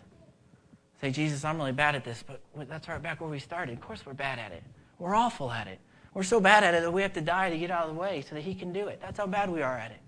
Say, 1.00 1.10
Jesus, 1.10 1.44
I'm 1.44 1.58
really 1.58 1.72
bad 1.72 1.96
at 1.96 2.04
this, 2.04 2.22
but 2.22 2.40
that's 2.68 2.88
right 2.88 3.02
back 3.02 3.20
where 3.20 3.28
we 3.28 3.40
started. 3.40 3.74
Of 3.74 3.80
course, 3.80 4.06
we're 4.06 4.14
bad 4.14 4.38
at 4.38 4.52
it. 4.52 4.62
We're 4.98 5.14
awful 5.14 5.50
at 5.50 5.66
it. 5.66 5.80
We're 6.14 6.22
so 6.22 6.40
bad 6.40 6.62
at 6.62 6.74
it 6.74 6.82
that 6.82 6.90
we 6.90 7.02
have 7.02 7.14
to 7.14 7.20
die 7.20 7.50
to 7.50 7.58
get 7.58 7.70
out 7.70 7.88
of 7.88 7.94
the 7.94 8.00
way 8.00 8.22
so 8.28 8.34
that 8.34 8.42
He 8.42 8.54
can 8.54 8.72
do 8.72 8.88
it. 8.88 9.00
That's 9.00 9.18
how 9.18 9.26
bad 9.26 9.50
we 9.50 9.62
are 9.62 9.76
at 9.76 9.90
it. 9.90 10.00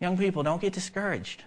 Young 0.00 0.16
people, 0.16 0.42
don't 0.42 0.60
get 0.60 0.72
discouraged. 0.72 1.42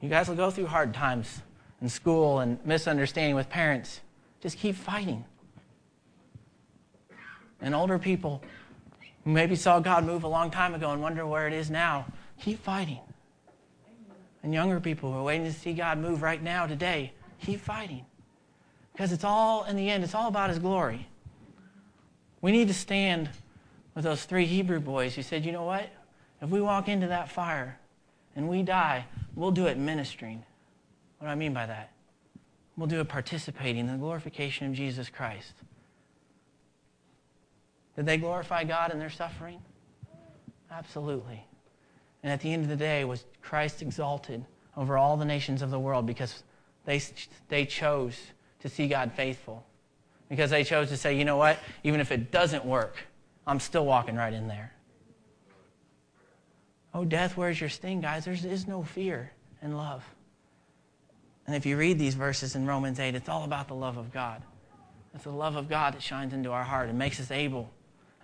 You 0.00 0.08
guys 0.08 0.28
will 0.28 0.36
go 0.36 0.50
through 0.50 0.66
hard 0.66 0.94
times 0.94 1.40
in 1.80 1.88
school 1.88 2.38
and 2.38 2.64
misunderstanding 2.64 3.34
with 3.34 3.48
parents. 3.48 4.00
Just 4.40 4.58
keep 4.58 4.76
fighting. 4.76 5.24
And 7.60 7.74
older 7.74 7.98
people 7.98 8.42
who 9.24 9.30
maybe 9.30 9.56
saw 9.56 9.80
God 9.80 10.04
move 10.04 10.22
a 10.22 10.28
long 10.28 10.50
time 10.50 10.74
ago 10.74 10.92
and 10.92 11.02
wonder 11.02 11.26
where 11.26 11.48
it 11.48 11.52
is 11.52 11.70
now, 11.70 12.06
keep 12.40 12.62
fighting. 12.62 13.00
And 14.44 14.54
younger 14.54 14.78
people 14.78 15.10
who 15.10 15.18
are 15.18 15.24
waiting 15.24 15.46
to 15.46 15.52
see 15.52 15.72
God 15.72 15.98
move 15.98 16.22
right 16.22 16.40
now, 16.40 16.66
today, 16.66 17.12
keep 17.44 17.60
fighting. 17.60 18.04
Because 18.98 19.12
it's 19.12 19.22
all, 19.22 19.62
in 19.62 19.76
the 19.76 19.88
end, 19.88 20.02
it's 20.02 20.16
all 20.16 20.26
about 20.26 20.50
His 20.50 20.58
glory. 20.58 21.06
We 22.40 22.50
need 22.50 22.66
to 22.66 22.74
stand 22.74 23.30
with 23.94 24.02
those 24.02 24.24
three 24.24 24.44
Hebrew 24.44 24.80
boys 24.80 25.14
who 25.14 25.22
said, 25.22 25.46
you 25.46 25.52
know 25.52 25.62
what? 25.62 25.88
If 26.42 26.50
we 26.50 26.60
walk 26.60 26.88
into 26.88 27.06
that 27.06 27.30
fire 27.30 27.78
and 28.34 28.48
we 28.48 28.64
die, 28.64 29.04
we'll 29.36 29.52
do 29.52 29.66
it 29.66 29.78
ministering. 29.78 30.42
What 31.18 31.28
do 31.28 31.30
I 31.30 31.36
mean 31.36 31.54
by 31.54 31.66
that? 31.66 31.92
We'll 32.76 32.88
do 32.88 32.98
it 32.98 33.08
participating 33.08 33.86
in 33.86 33.86
the 33.86 33.98
glorification 33.98 34.66
of 34.66 34.72
Jesus 34.72 35.08
Christ. 35.08 35.52
Did 37.94 38.04
they 38.04 38.16
glorify 38.16 38.64
God 38.64 38.90
in 38.90 38.98
their 38.98 39.10
suffering? 39.10 39.60
Absolutely. 40.72 41.46
And 42.24 42.32
at 42.32 42.40
the 42.40 42.52
end 42.52 42.64
of 42.64 42.68
the 42.68 42.74
day, 42.74 43.04
was 43.04 43.26
Christ 43.42 43.80
exalted 43.80 44.44
over 44.76 44.98
all 44.98 45.16
the 45.16 45.24
nations 45.24 45.62
of 45.62 45.70
the 45.70 45.78
world 45.78 46.04
because 46.04 46.42
they, 46.84 47.00
they 47.48 47.64
chose 47.64 48.16
to 48.60 48.68
see 48.68 48.88
God 48.88 49.12
faithful. 49.12 49.64
Because 50.28 50.50
they 50.50 50.64
chose 50.64 50.88
to 50.88 50.96
say, 50.96 51.16
you 51.16 51.24
know 51.24 51.36
what? 51.36 51.58
Even 51.84 52.00
if 52.00 52.12
it 52.12 52.30
doesn't 52.30 52.64
work, 52.64 52.96
I'm 53.46 53.60
still 53.60 53.86
walking 53.86 54.16
right 54.16 54.32
in 54.32 54.48
there. 54.48 54.72
Oh, 56.92 57.04
death, 57.04 57.36
where's 57.36 57.60
your 57.60 57.70
sting, 57.70 58.00
guys? 58.00 58.24
There 58.24 58.34
is 58.34 58.66
no 58.66 58.82
fear 58.82 59.32
in 59.62 59.76
love. 59.76 60.04
And 61.46 61.56
if 61.56 61.64
you 61.64 61.78
read 61.78 61.98
these 61.98 62.14
verses 62.14 62.56
in 62.56 62.66
Romans 62.66 63.00
8, 63.00 63.14
it's 63.14 63.28
all 63.28 63.44
about 63.44 63.68
the 63.68 63.74
love 63.74 63.96
of 63.96 64.12
God. 64.12 64.42
It's 65.14 65.24
the 65.24 65.30
love 65.30 65.56
of 65.56 65.68
God 65.68 65.94
that 65.94 66.02
shines 66.02 66.34
into 66.34 66.52
our 66.52 66.64
heart 66.64 66.88
and 66.88 66.98
makes 66.98 67.20
us 67.20 67.30
able. 67.30 67.70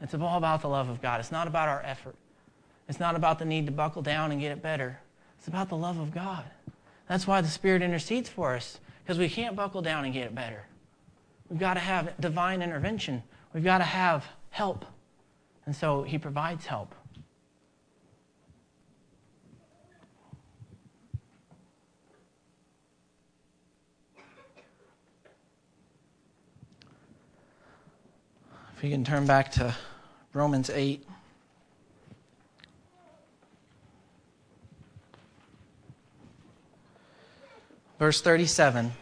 It's 0.03 0.12
all 0.12 0.37
about 0.37 0.61
the 0.61 0.68
love 0.68 0.91
of 0.91 1.01
God. 1.01 1.20
It's 1.20 1.32
not 1.32 1.47
about 1.47 1.68
our 1.68 1.82
effort. 1.82 2.16
It's 2.89 3.01
not 3.01 3.16
about 3.16 3.39
the 3.39 3.47
need 3.47 3.64
to 3.66 3.72
buckle 3.72 4.03
down 4.03 4.30
and 4.30 4.41
get 4.41 4.53
it 4.53 4.61
better. 4.61 4.99
It's 5.39 5.49
about 5.49 5.70
the 5.70 5.76
love 5.76 5.99
of 5.99 6.12
God. 6.12 6.45
That's 7.09 7.26
why 7.26 7.41
the 7.41 7.49
Spirit 7.49 7.80
intercedes 7.80 8.28
for 8.28 8.55
us, 8.55 8.78
because 9.05 9.19
we 9.19 9.29
can't 9.29 9.55
buckle 9.55 9.83
down 9.83 10.07
and 10.07 10.15
get 10.15 10.25
it 10.25 10.35
better. 10.35 10.65
We've 11.51 11.59
got 11.59 11.75
to 11.75 11.81
have 11.81 12.19
divine 12.21 12.63
intervention. 12.63 13.23
We've 13.53 13.63
got 13.63 13.79
to 13.79 13.85
have 13.85 14.25
help. 14.49 14.87
And 15.67 15.77
so 15.77 16.03
He 16.05 16.17
provides 16.17 16.65
help. 16.65 16.95
If 28.77 28.83
you 28.83 28.91
can 28.91 29.05
turn 29.05 29.27
back 29.27 29.53
to 29.53 29.75
Romans 30.33 30.71
8. 30.71 31.07
Verse 38.05 38.21
37. 38.21 38.93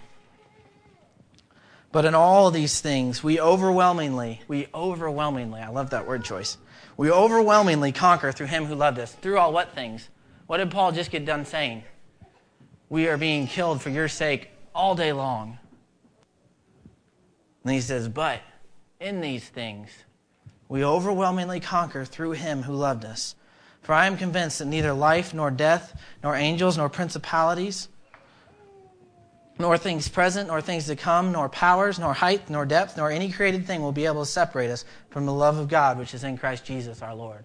But 1.90 2.04
in 2.04 2.14
all 2.14 2.52
these 2.52 2.80
things, 2.80 3.20
we 3.20 3.40
overwhelmingly, 3.40 4.42
we 4.46 4.68
overwhelmingly, 4.72 5.60
I 5.60 5.70
love 5.70 5.90
that 5.90 6.06
word 6.06 6.22
choice. 6.22 6.56
We 6.96 7.10
overwhelmingly 7.10 7.90
conquer 7.90 8.30
through 8.30 8.46
him 8.46 8.66
who 8.66 8.76
loved 8.76 9.00
us. 9.00 9.12
Through 9.12 9.38
all 9.38 9.52
what 9.52 9.74
things? 9.74 10.08
What 10.46 10.58
did 10.58 10.70
Paul 10.70 10.92
just 10.92 11.10
get 11.10 11.24
done 11.24 11.44
saying? 11.44 11.82
We 12.88 13.08
are 13.08 13.16
being 13.16 13.48
killed 13.48 13.82
for 13.82 13.90
your 13.90 14.06
sake 14.06 14.50
all 14.72 14.94
day 14.94 15.12
long. 15.12 15.58
And 17.64 17.74
he 17.74 17.80
says, 17.80 18.08
But 18.08 18.40
in 19.00 19.20
these 19.20 19.48
things, 19.48 19.90
we 20.68 20.84
overwhelmingly 20.84 21.58
conquer 21.58 22.04
through 22.04 22.32
him 22.32 22.62
who 22.62 22.74
loved 22.74 23.04
us. 23.04 23.34
For 23.80 23.94
I 23.94 24.06
am 24.06 24.16
convinced 24.16 24.60
that 24.60 24.66
neither 24.66 24.92
life, 24.92 25.34
nor 25.34 25.50
death, 25.50 26.00
nor 26.22 26.36
angels, 26.36 26.78
nor 26.78 26.88
principalities, 26.88 27.88
nor 29.58 29.76
things 29.78 30.08
present, 30.08 30.48
nor 30.48 30.60
things 30.60 30.86
to 30.86 30.96
come, 30.96 31.32
nor 31.32 31.48
powers, 31.48 31.98
nor 31.98 32.14
height, 32.14 32.48
nor 32.48 32.64
depth, 32.64 32.96
nor 32.96 33.10
any 33.10 33.30
created 33.30 33.66
thing 33.66 33.82
will 33.82 33.92
be 33.92 34.06
able 34.06 34.24
to 34.24 34.30
separate 34.30 34.70
us 34.70 34.84
from 35.10 35.26
the 35.26 35.32
love 35.32 35.58
of 35.58 35.68
God 35.68 35.98
which 35.98 36.14
is 36.14 36.24
in 36.24 36.38
Christ 36.38 36.64
Jesus 36.64 37.02
our 37.02 37.14
Lord. 37.14 37.44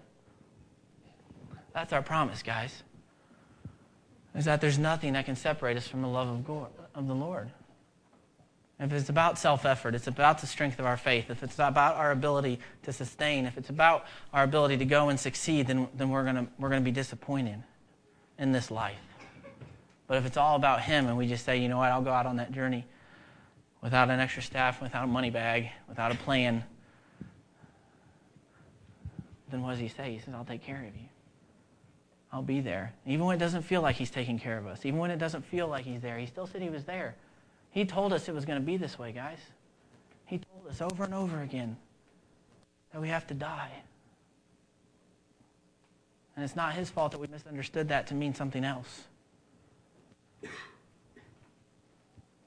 That's 1.72 1.92
our 1.92 2.02
promise, 2.02 2.42
guys. 2.42 2.82
Is 4.34 4.46
that 4.46 4.60
there's 4.60 4.78
nothing 4.78 5.12
that 5.14 5.26
can 5.26 5.36
separate 5.36 5.76
us 5.76 5.86
from 5.86 6.02
the 6.02 6.08
love 6.08 6.28
of, 6.28 6.46
God, 6.46 6.68
of 6.94 7.06
the 7.06 7.14
Lord. 7.14 7.50
If 8.80 8.92
it's 8.92 9.08
about 9.08 9.38
self 9.38 9.66
effort, 9.66 9.94
it's 9.94 10.06
about 10.06 10.40
the 10.40 10.46
strength 10.46 10.78
of 10.78 10.86
our 10.86 10.96
faith, 10.96 11.30
if 11.30 11.42
it's 11.42 11.58
about 11.58 11.96
our 11.96 12.12
ability 12.12 12.60
to 12.84 12.92
sustain, 12.92 13.44
if 13.44 13.58
it's 13.58 13.70
about 13.70 14.06
our 14.32 14.44
ability 14.44 14.76
to 14.76 14.84
go 14.84 15.08
and 15.08 15.18
succeed, 15.18 15.66
then, 15.66 15.88
then 15.94 16.10
we're 16.10 16.22
going 16.22 16.48
we're 16.58 16.68
going 16.68 16.80
to 16.80 16.84
be 16.84 16.92
disappointed 16.92 17.60
in 18.38 18.52
this 18.52 18.70
life. 18.70 19.07
But 20.08 20.16
if 20.16 20.26
it's 20.26 20.38
all 20.38 20.56
about 20.56 20.80
Him 20.80 21.06
and 21.06 21.16
we 21.16 21.28
just 21.28 21.44
say, 21.44 21.58
you 21.58 21.68
know 21.68 21.76
what, 21.76 21.92
I'll 21.92 22.02
go 22.02 22.10
out 22.10 22.26
on 22.26 22.36
that 22.36 22.50
journey 22.50 22.84
without 23.82 24.10
an 24.10 24.18
extra 24.18 24.42
staff, 24.42 24.82
without 24.82 25.04
a 25.04 25.06
money 25.06 25.30
bag, 25.30 25.68
without 25.88 26.10
a 26.10 26.16
plan, 26.16 26.64
then 29.50 29.62
what 29.62 29.72
does 29.72 29.78
He 29.78 29.88
say? 29.88 30.12
He 30.12 30.18
says, 30.18 30.34
I'll 30.34 30.44
take 30.44 30.64
care 30.64 30.78
of 30.78 30.96
you. 30.96 31.08
I'll 32.32 32.42
be 32.42 32.60
there. 32.60 32.92
Even 33.06 33.26
when 33.26 33.36
it 33.36 33.38
doesn't 33.38 33.62
feel 33.62 33.82
like 33.82 33.96
He's 33.96 34.10
taking 34.10 34.38
care 34.38 34.58
of 34.58 34.66
us, 34.66 34.84
even 34.84 34.98
when 34.98 35.10
it 35.10 35.18
doesn't 35.18 35.44
feel 35.44 35.68
like 35.68 35.84
He's 35.84 36.00
there, 36.00 36.18
He 36.18 36.26
still 36.26 36.46
said 36.46 36.62
He 36.62 36.70
was 36.70 36.84
there. 36.84 37.14
He 37.70 37.84
told 37.84 38.14
us 38.14 38.28
it 38.28 38.34
was 38.34 38.46
going 38.46 38.58
to 38.58 38.64
be 38.64 38.78
this 38.78 38.98
way, 38.98 39.12
guys. 39.12 39.38
He 40.24 40.38
told 40.38 40.66
us 40.68 40.80
over 40.80 41.04
and 41.04 41.14
over 41.14 41.42
again 41.42 41.76
that 42.92 43.00
we 43.00 43.08
have 43.08 43.26
to 43.26 43.34
die. 43.34 43.70
And 46.34 46.44
it's 46.44 46.56
not 46.56 46.72
His 46.74 46.88
fault 46.88 47.12
that 47.12 47.20
we 47.20 47.26
misunderstood 47.26 47.88
that 47.88 48.06
to 48.06 48.14
mean 48.14 48.34
something 48.34 48.64
else. 48.64 49.04
So 50.42 50.48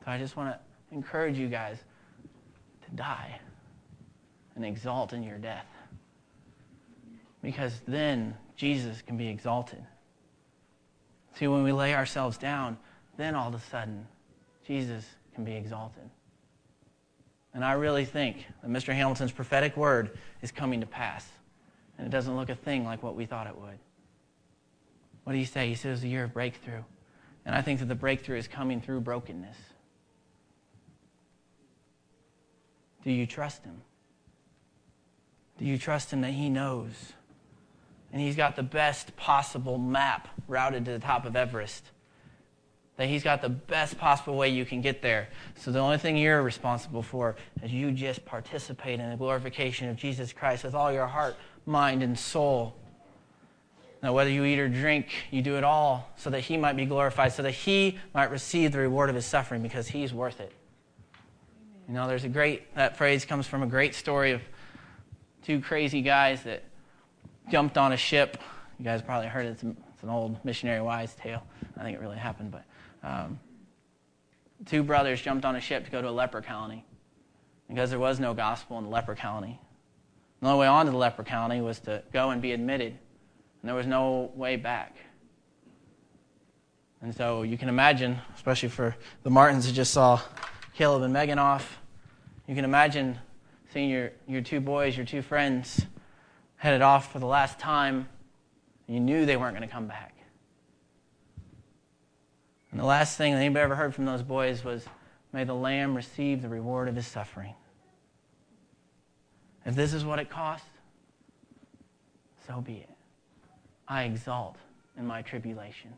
I 0.07 0.17
just 0.17 0.35
want 0.35 0.53
to 0.53 0.59
encourage 0.95 1.37
you 1.37 1.47
guys 1.47 1.77
to 2.85 2.91
die 2.95 3.39
and 4.55 4.65
exalt 4.65 5.13
in 5.13 5.23
your 5.23 5.37
death. 5.37 5.67
Because 7.41 7.81
then 7.87 8.35
Jesus 8.55 9.01
can 9.01 9.17
be 9.17 9.27
exalted. 9.27 9.83
See, 11.35 11.47
when 11.47 11.63
we 11.63 11.71
lay 11.71 11.95
ourselves 11.95 12.37
down, 12.37 12.77
then 13.17 13.35
all 13.35 13.49
of 13.49 13.55
a 13.55 13.59
sudden, 13.59 14.05
Jesus 14.65 15.05
can 15.33 15.43
be 15.43 15.53
exalted. 15.53 16.09
And 17.53 17.65
I 17.65 17.73
really 17.73 18.05
think 18.05 18.45
that 18.61 18.69
Mr. 18.69 18.93
Hamilton's 18.93 19.31
prophetic 19.31 19.75
word 19.75 20.17
is 20.41 20.51
coming 20.51 20.79
to 20.81 20.85
pass. 20.85 21.27
And 21.97 22.07
it 22.07 22.09
doesn't 22.09 22.35
look 22.35 22.49
a 22.49 22.55
thing 22.55 22.85
like 22.85 23.03
what 23.03 23.15
we 23.15 23.25
thought 23.25 23.47
it 23.47 23.55
would. 23.55 23.77
What 25.23 25.33
do 25.33 25.39
you 25.39 25.45
say? 25.45 25.67
He 25.67 25.75
says 25.75 26.03
a 26.03 26.07
year 26.07 26.23
of 26.23 26.33
breakthrough. 26.33 26.83
And 27.45 27.55
I 27.55 27.61
think 27.61 27.79
that 27.79 27.87
the 27.87 27.95
breakthrough 27.95 28.37
is 28.37 28.47
coming 28.47 28.81
through 28.81 29.01
brokenness. 29.01 29.57
Do 33.03 33.11
you 33.11 33.25
trust 33.25 33.63
Him? 33.63 33.81
Do 35.57 35.65
you 35.65 35.77
trust 35.77 36.11
Him 36.11 36.21
that 36.21 36.31
He 36.31 36.49
knows? 36.49 37.13
And 38.11 38.21
He's 38.21 38.35
got 38.35 38.55
the 38.55 38.63
best 38.63 39.15
possible 39.15 39.77
map 39.77 40.27
routed 40.47 40.85
to 40.85 40.91
the 40.91 40.99
top 40.99 41.25
of 41.25 41.35
Everest. 41.35 41.83
That 42.97 43.07
He's 43.07 43.23
got 43.23 43.41
the 43.41 43.49
best 43.49 43.97
possible 43.97 44.35
way 44.35 44.49
you 44.49 44.65
can 44.65 44.81
get 44.81 45.01
there. 45.01 45.29
So 45.55 45.71
the 45.71 45.79
only 45.79 45.97
thing 45.97 46.17
you're 46.17 46.43
responsible 46.43 47.01
for 47.01 47.35
is 47.63 47.71
you 47.71 47.91
just 47.91 48.23
participate 48.25 48.99
in 48.99 49.09
the 49.09 49.15
glorification 49.15 49.89
of 49.89 49.95
Jesus 49.95 50.31
Christ 50.31 50.63
with 50.63 50.75
all 50.75 50.91
your 50.91 51.07
heart, 51.07 51.35
mind, 51.65 52.03
and 52.03 52.17
soul. 52.17 52.75
Now, 54.03 54.13
whether 54.13 54.31
you 54.31 54.43
eat 54.45 54.57
or 54.57 54.67
drink, 54.67 55.13
you 55.29 55.43
do 55.43 55.57
it 55.57 55.63
all 55.63 56.09
so 56.15 56.31
that 56.31 56.39
he 56.41 56.57
might 56.57 56.75
be 56.75 56.85
glorified, 56.85 57.33
so 57.33 57.43
that 57.43 57.51
he 57.51 57.99
might 58.15 58.31
receive 58.31 58.71
the 58.71 58.79
reward 58.79 59.09
of 59.09 59.15
his 59.15 59.25
suffering 59.25 59.61
because 59.61 59.87
he's 59.87 60.11
worth 60.11 60.39
it. 60.39 60.51
You 61.87 61.93
know, 61.93 62.07
there's 62.07 62.23
a 62.23 62.29
great, 62.29 62.73
that 62.75 62.97
phrase 62.97 63.25
comes 63.25 63.45
from 63.45 63.61
a 63.61 63.67
great 63.67 63.93
story 63.93 64.31
of 64.31 64.41
two 65.43 65.61
crazy 65.61 66.01
guys 66.01 66.43
that 66.43 66.63
jumped 67.49 67.77
on 67.77 67.91
a 67.91 67.97
ship. 67.97 68.37
You 68.79 68.85
guys 68.85 69.01
probably 69.01 69.27
heard 69.27 69.45
it. 69.45 69.49
It's, 69.49 69.63
it's 69.63 70.03
an 70.03 70.09
old 70.09 70.43
missionary 70.43 70.81
wise 70.81 71.13
tale. 71.13 71.43
I 71.77 71.83
think 71.83 71.95
it 71.95 72.01
really 72.01 72.17
happened, 72.17 72.51
but 72.51 72.63
um, 73.03 73.39
two 74.65 74.81
brothers 74.81 75.21
jumped 75.21 75.45
on 75.45 75.55
a 75.55 75.61
ship 75.61 75.85
to 75.85 75.91
go 75.91 76.01
to 76.01 76.09
a 76.09 76.11
leper 76.11 76.41
colony 76.41 76.85
because 77.67 77.91
there 77.91 77.99
was 77.99 78.19
no 78.19 78.33
gospel 78.33 78.79
in 78.79 78.85
the 78.85 78.89
leper 78.89 79.13
colony. 79.13 79.59
The 80.39 80.47
only 80.47 80.61
way 80.61 80.67
on 80.67 80.87
to 80.87 80.91
the 80.91 80.97
leper 80.97 81.23
colony 81.23 81.61
was 81.61 81.79
to 81.81 82.01
go 82.11 82.31
and 82.31 82.41
be 82.41 82.51
admitted 82.51 82.97
and 83.61 83.69
there 83.69 83.75
was 83.75 83.87
no 83.87 84.31
way 84.35 84.55
back. 84.55 84.95
And 87.01 87.15
so 87.15 87.41
you 87.43 87.57
can 87.57 87.69
imagine, 87.69 88.19
especially 88.35 88.69
for 88.69 88.95
the 89.23 89.29
Martins 89.29 89.65
who 89.65 89.71
just 89.71 89.93
saw 89.93 90.19
Caleb 90.75 91.03
and 91.03 91.13
Megan 91.13 91.39
off, 91.39 91.79
you 92.47 92.55
can 92.55 92.65
imagine 92.65 93.17
seeing 93.73 93.89
your, 93.89 94.11
your 94.27 94.41
two 94.41 94.59
boys, 94.59 94.95
your 94.95 95.05
two 95.05 95.21
friends, 95.21 95.85
headed 96.57 96.81
off 96.81 97.11
for 97.11 97.19
the 97.19 97.25
last 97.25 97.59
time. 97.59 98.07
You 98.87 98.99
knew 98.99 99.25
they 99.25 99.37
weren't 99.37 99.55
going 99.55 99.67
to 99.67 99.73
come 99.73 99.87
back. 99.87 100.15
And 102.71 102.79
the 102.79 102.85
last 102.85 103.17
thing 103.17 103.33
that 103.33 103.39
anybody 103.39 103.63
ever 103.63 103.75
heard 103.75 103.95
from 103.95 104.05
those 104.05 104.21
boys 104.21 104.63
was, 104.63 104.85
May 105.33 105.43
the 105.43 105.53
Lamb 105.53 105.95
receive 105.95 106.41
the 106.41 106.49
reward 106.49 106.87
of 106.87 106.95
his 106.95 107.07
suffering. 107.07 107.55
If 109.65 109.75
this 109.75 109.93
is 109.93 110.03
what 110.03 110.19
it 110.19 110.29
costs, 110.29 110.67
so 112.47 112.61
be 112.61 112.73
it. 112.73 112.90
I 113.91 114.03
exalt 114.03 114.55
in 114.97 115.05
my 115.05 115.21
tribulation. 115.21 115.91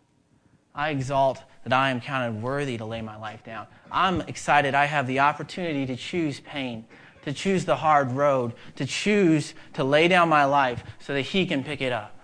I 0.73 0.89
exalt 0.89 1.43
that 1.63 1.73
I 1.73 1.91
am 1.91 2.01
counted 2.01 2.41
worthy 2.41 2.75
to 2.79 2.85
lay 2.85 3.03
my 3.03 3.15
life 3.15 3.43
down. 3.43 3.67
I'm 3.91 4.21
excited 4.21 4.73
I 4.73 4.85
have 4.85 5.05
the 5.05 5.19
opportunity 5.19 5.85
to 5.85 5.95
choose 5.95 6.39
pain, 6.39 6.85
to 7.23 7.31
choose 7.31 7.65
the 7.65 7.75
hard 7.75 8.11
road, 8.11 8.53
to 8.77 8.87
choose 8.87 9.53
to 9.73 9.83
lay 9.83 10.07
down 10.07 10.27
my 10.27 10.43
life 10.43 10.83
so 10.97 11.13
that 11.13 11.21
He 11.21 11.45
can 11.45 11.63
pick 11.63 11.81
it 11.81 11.91
up, 11.91 12.19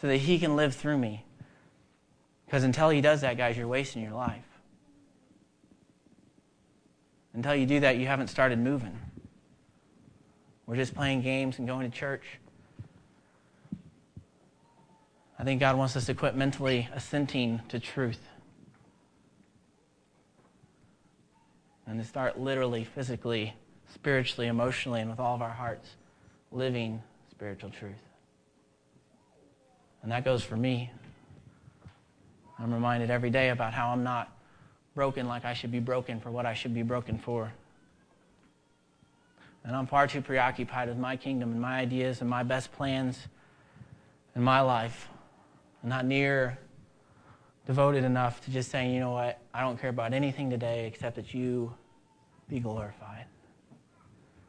so 0.00 0.08
that 0.08 0.16
He 0.16 0.40
can 0.40 0.56
live 0.56 0.74
through 0.74 0.98
me. 0.98 1.24
Because 2.44 2.64
until 2.64 2.88
He 2.88 3.00
does 3.00 3.20
that, 3.20 3.36
guys, 3.36 3.56
you're 3.56 3.68
wasting 3.68 4.02
your 4.02 4.14
life. 4.14 4.42
Until 7.32 7.54
you 7.54 7.64
do 7.64 7.78
that, 7.78 7.96
you 7.96 8.08
haven't 8.08 8.26
started 8.26 8.58
moving. 8.58 8.98
We're 10.66 10.74
just 10.74 10.96
playing 10.96 11.22
games 11.22 11.60
and 11.60 11.68
going 11.68 11.88
to 11.88 11.96
church. 11.96 12.24
I 15.38 15.44
think 15.44 15.60
God 15.60 15.76
wants 15.76 15.96
us 15.96 16.06
to 16.06 16.14
quit 16.14 16.34
mentally 16.34 16.88
assenting 16.92 17.60
to 17.68 17.78
truth 17.78 18.20
and 21.86 22.00
to 22.00 22.04
start 22.04 22.40
literally, 22.40 22.84
physically, 22.84 23.54
spiritually, 23.94 24.48
emotionally, 24.48 25.00
and 25.00 25.08
with 25.08 25.20
all 25.20 25.36
of 25.36 25.42
our 25.42 25.50
hearts 25.50 25.88
living 26.50 27.02
spiritual 27.30 27.70
truth. 27.70 28.02
And 30.02 30.10
that 30.10 30.24
goes 30.24 30.42
for 30.42 30.56
me. 30.56 30.90
I'm 32.58 32.74
reminded 32.74 33.10
every 33.10 33.30
day 33.30 33.50
about 33.50 33.72
how 33.72 33.90
I'm 33.90 34.02
not 34.02 34.36
broken 34.94 35.28
like 35.28 35.44
I 35.44 35.54
should 35.54 35.70
be 35.70 35.78
broken 35.78 36.18
for 36.20 36.32
what 36.32 36.46
I 36.46 36.54
should 36.54 36.74
be 36.74 36.82
broken 36.82 37.16
for. 37.16 37.52
And 39.64 39.76
I'm 39.76 39.86
far 39.86 40.08
too 40.08 40.20
preoccupied 40.20 40.88
with 40.88 40.98
my 40.98 41.16
kingdom 41.16 41.52
and 41.52 41.60
my 41.60 41.78
ideas 41.78 42.20
and 42.20 42.28
my 42.28 42.42
best 42.42 42.72
plans 42.72 43.28
in 44.34 44.42
my 44.42 44.60
life. 44.60 45.08
Not 45.82 46.04
near 46.04 46.58
devoted 47.66 48.02
enough 48.02 48.42
to 48.44 48.50
just 48.50 48.70
saying, 48.70 48.94
you 48.94 49.00
know 49.00 49.12
what, 49.12 49.40
I 49.52 49.60
don't 49.60 49.78
care 49.78 49.90
about 49.90 50.14
anything 50.14 50.48
today 50.48 50.86
except 50.86 51.16
that 51.16 51.34
you 51.34 51.74
be 52.48 52.60
glorified. 52.60 53.26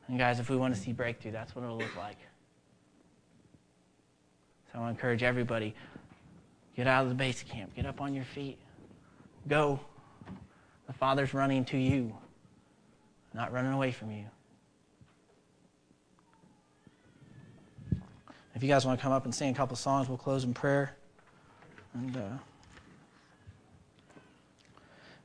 And 0.07 0.17
guys, 0.17 0.39
if 0.39 0.49
we 0.49 0.55
want 0.55 0.73
to 0.73 0.79
see 0.79 0.93
breakthrough, 0.93 1.31
that's 1.31 1.55
what 1.55 1.63
it'll 1.63 1.77
look 1.77 1.95
like. 1.97 2.17
So 4.71 4.79
I 4.79 4.89
encourage 4.89 5.21
everybody 5.21 5.75
get 6.75 6.87
out 6.87 7.03
of 7.03 7.09
the 7.09 7.15
base 7.15 7.43
camp, 7.43 7.75
get 7.75 7.85
up 7.85 7.99
on 7.99 8.13
your 8.13 8.23
feet, 8.23 8.57
go. 9.47 9.79
The 10.87 10.93
Father's 10.93 11.33
running 11.33 11.65
to 11.65 11.77
you, 11.77 12.15
not 13.33 13.51
running 13.51 13.73
away 13.73 13.91
from 13.91 14.11
you. 14.11 14.25
If 18.55 18.63
you 18.63 18.69
guys 18.69 18.85
want 18.85 18.97
to 18.97 19.03
come 19.03 19.11
up 19.11 19.25
and 19.25 19.35
sing 19.35 19.51
a 19.51 19.53
couple 19.53 19.75
songs, 19.75 20.07
we'll 20.07 20.17
close 20.17 20.43
in 20.45 20.53
prayer. 20.53 20.95
And, 21.93 22.17
uh, 22.17 22.37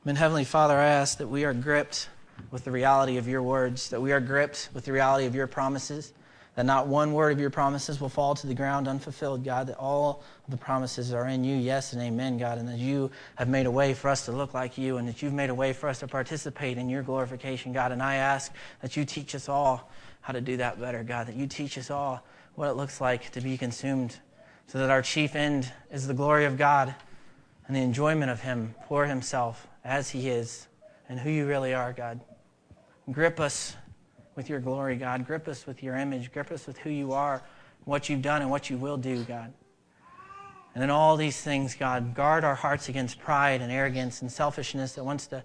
and 0.05 0.17
Heavenly 0.17 0.43
Father, 0.43 0.75
I 0.75 0.87
ask 0.87 1.17
that 1.19 1.27
we 1.27 1.45
are 1.45 1.53
gripped 1.53 2.09
with 2.51 2.63
the 2.63 2.71
reality 2.71 3.17
of 3.17 3.27
your 3.27 3.43
words, 3.43 3.89
that 3.89 4.01
we 4.01 4.11
are 4.11 4.19
gripped 4.19 4.69
with 4.73 4.85
the 4.85 4.91
reality 4.91 5.25
of 5.25 5.35
your 5.35 5.47
promises, 5.47 6.13
that 6.55 6.65
not 6.65 6.87
one 6.87 7.13
word 7.13 7.33
of 7.33 7.39
your 7.39 7.49
promises 7.49 7.99
will 7.99 8.09
fall 8.09 8.33
to 8.35 8.47
the 8.47 8.53
ground 8.53 8.87
unfulfilled, 8.87 9.43
God, 9.43 9.67
that 9.67 9.77
all 9.77 10.23
the 10.47 10.57
promises 10.57 11.13
are 11.13 11.27
in 11.27 11.43
you, 11.43 11.55
yes 11.55 11.93
and 11.93 12.01
amen, 12.01 12.37
God, 12.37 12.57
and 12.57 12.67
that 12.67 12.77
you 12.77 13.11
have 13.35 13.49
made 13.49 13.65
a 13.65 13.71
way 13.71 13.93
for 13.93 14.09
us 14.09 14.25
to 14.25 14.31
look 14.31 14.53
like 14.53 14.77
you, 14.77 14.97
and 14.97 15.07
that 15.07 15.21
you've 15.21 15.33
made 15.33 15.49
a 15.49 15.55
way 15.55 15.73
for 15.73 15.89
us 15.89 15.99
to 15.99 16.07
participate 16.07 16.77
in 16.77 16.89
your 16.89 17.03
glorification, 17.03 17.73
God. 17.73 17.91
And 17.91 18.01
I 18.01 18.15
ask 18.15 18.51
that 18.81 18.95
you 18.95 19.05
teach 19.05 19.35
us 19.35 19.49
all 19.49 19.91
how 20.21 20.33
to 20.33 20.41
do 20.41 20.57
that 20.57 20.79
better, 20.79 21.03
God, 21.03 21.27
that 21.27 21.35
you 21.35 21.45
teach 21.45 21.77
us 21.77 21.91
all 21.91 22.25
what 22.55 22.69
it 22.69 22.73
looks 22.73 23.01
like 23.01 23.31
to 23.31 23.41
be 23.41 23.57
consumed, 23.57 24.17
so 24.67 24.79
that 24.79 24.89
our 24.89 25.01
chief 25.01 25.35
end 25.35 25.71
is 25.91 26.07
the 26.07 26.13
glory 26.13 26.45
of 26.45 26.57
God 26.57 26.95
and 27.67 27.75
the 27.75 27.81
enjoyment 27.81 28.31
of 28.31 28.41
Him 28.41 28.75
for 28.87 29.05
Himself 29.05 29.67
as 29.83 30.09
He 30.09 30.29
is 30.29 30.67
and 31.09 31.19
who 31.19 31.29
you 31.29 31.45
really 31.45 31.73
are, 31.73 31.93
God. 31.93 32.19
Grip 33.11 33.39
us 33.39 33.75
with 34.35 34.49
your 34.49 34.59
glory, 34.59 34.95
God. 34.95 35.25
Grip 35.25 35.47
us 35.47 35.65
with 35.65 35.83
your 35.83 35.95
image. 35.95 36.31
Grip 36.31 36.51
us 36.51 36.67
with 36.67 36.77
who 36.79 36.89
you 36.89 37.13
are, 37.13 37.43
what 37.85 38.09
you've 38.09 38.21
done, 38.21 38.41
and 38.41 38.49
what 38.49 38.69
you 38.69 38.77
will 38.77 38.97
do, 38.97 39.23
God. 39.23 39.53
And 40.73 40.83
in 40.83 40.89
all 40.89 41.15
these 41.15 41.41
things, 41.41 41.73
God, 41.73 42.13
guard 42.13 42.43
our 42.43 42.55
hearts 42.55 42.89
against 42.89 43.19
pride 43.19 43.61
and 43.61 43.71
arrogance 43.71 44.21
and 44.21 44.31
selfishness 44.31 44.93
that 44.93 45.05
wants 45.05 45.27
to, 45.27 45.43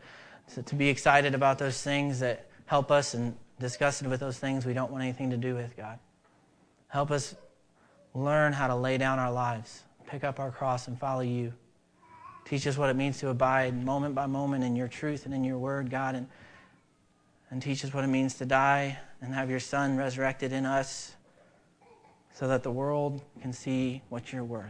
to, 0.54 0.62
to 0.62 0.74
be 0.74 0.88
excited 0.88 1.34
about 1.34 1.58
those 1.58 1.80
things 1.82 2.18
that 2.20 2.48
help 2.66 2.90
us 2.90 3.14
and 3.14 3.36
disgusted 3.60 4.08
with 4.08 4.18
those 4.18 4.38
things 4.38 4.66
we 4.66 4.72
don't 4.72 4.90
want 4.90 5.04
anything 5.04 5.30
to 5.30 5.36
do 5.36 5.54
with, 5.54 5.76
God. 5.76 5.98
Help 6.88 7.12
us 7.12 7.36
learn 8.14 8.52
how 8.52 8.66
to 8.66 8.74
lay 8.74 8.98
down 8.98 9.18
our 9.18 9.32
lives, 9.32 9.82
pick 10.06 10.24
up 10.24 10.40
our 10.40 10.50
cross, 10.50 10.88
and 10.88 10.98
follow 10.98 11.20
you. 11.20 11.52
Teach 12.44 12.66
us 12.66 12.76
what 12.76 12.90
it 12.90 12.96
means 12.96 13.18
to 13.18 13.28
abide 13.28 13.84
moment 13.84 14.14
by 14.14 14.26
moment 14.26 14.64
in 14.64 14.74
your 14.74 14.88
truth 14.88 15.24
and 15.24 15.34
in 15.34 15.44
your 15.44 15.58
word, 15.58 15.90
God, 15.90 16.14
and, 16.14 16.26
and 17.50 17.62
teach 17.62 17.84
us 17.84 17.94
what 17.94 18.02
it 18.02 18.08
means 18.08 18.34
to 18.34 18.46
die 18.46 18.98
and 19.20 19.34
have 19.34 19.50
your 19.50 19.60
Son 19.60 19.96
resurrected 19.96 20.52
in 20.52 20.66
us 20.66 21.14
so 22.32 22.48
that 22.48 22.62
the 22.62 22.70
world 22.70 23.22
can 23.40 23.52
see 23.52 24.02
what 24.08 24.32
you're 24.32 24.44
worth. 24.44 24.66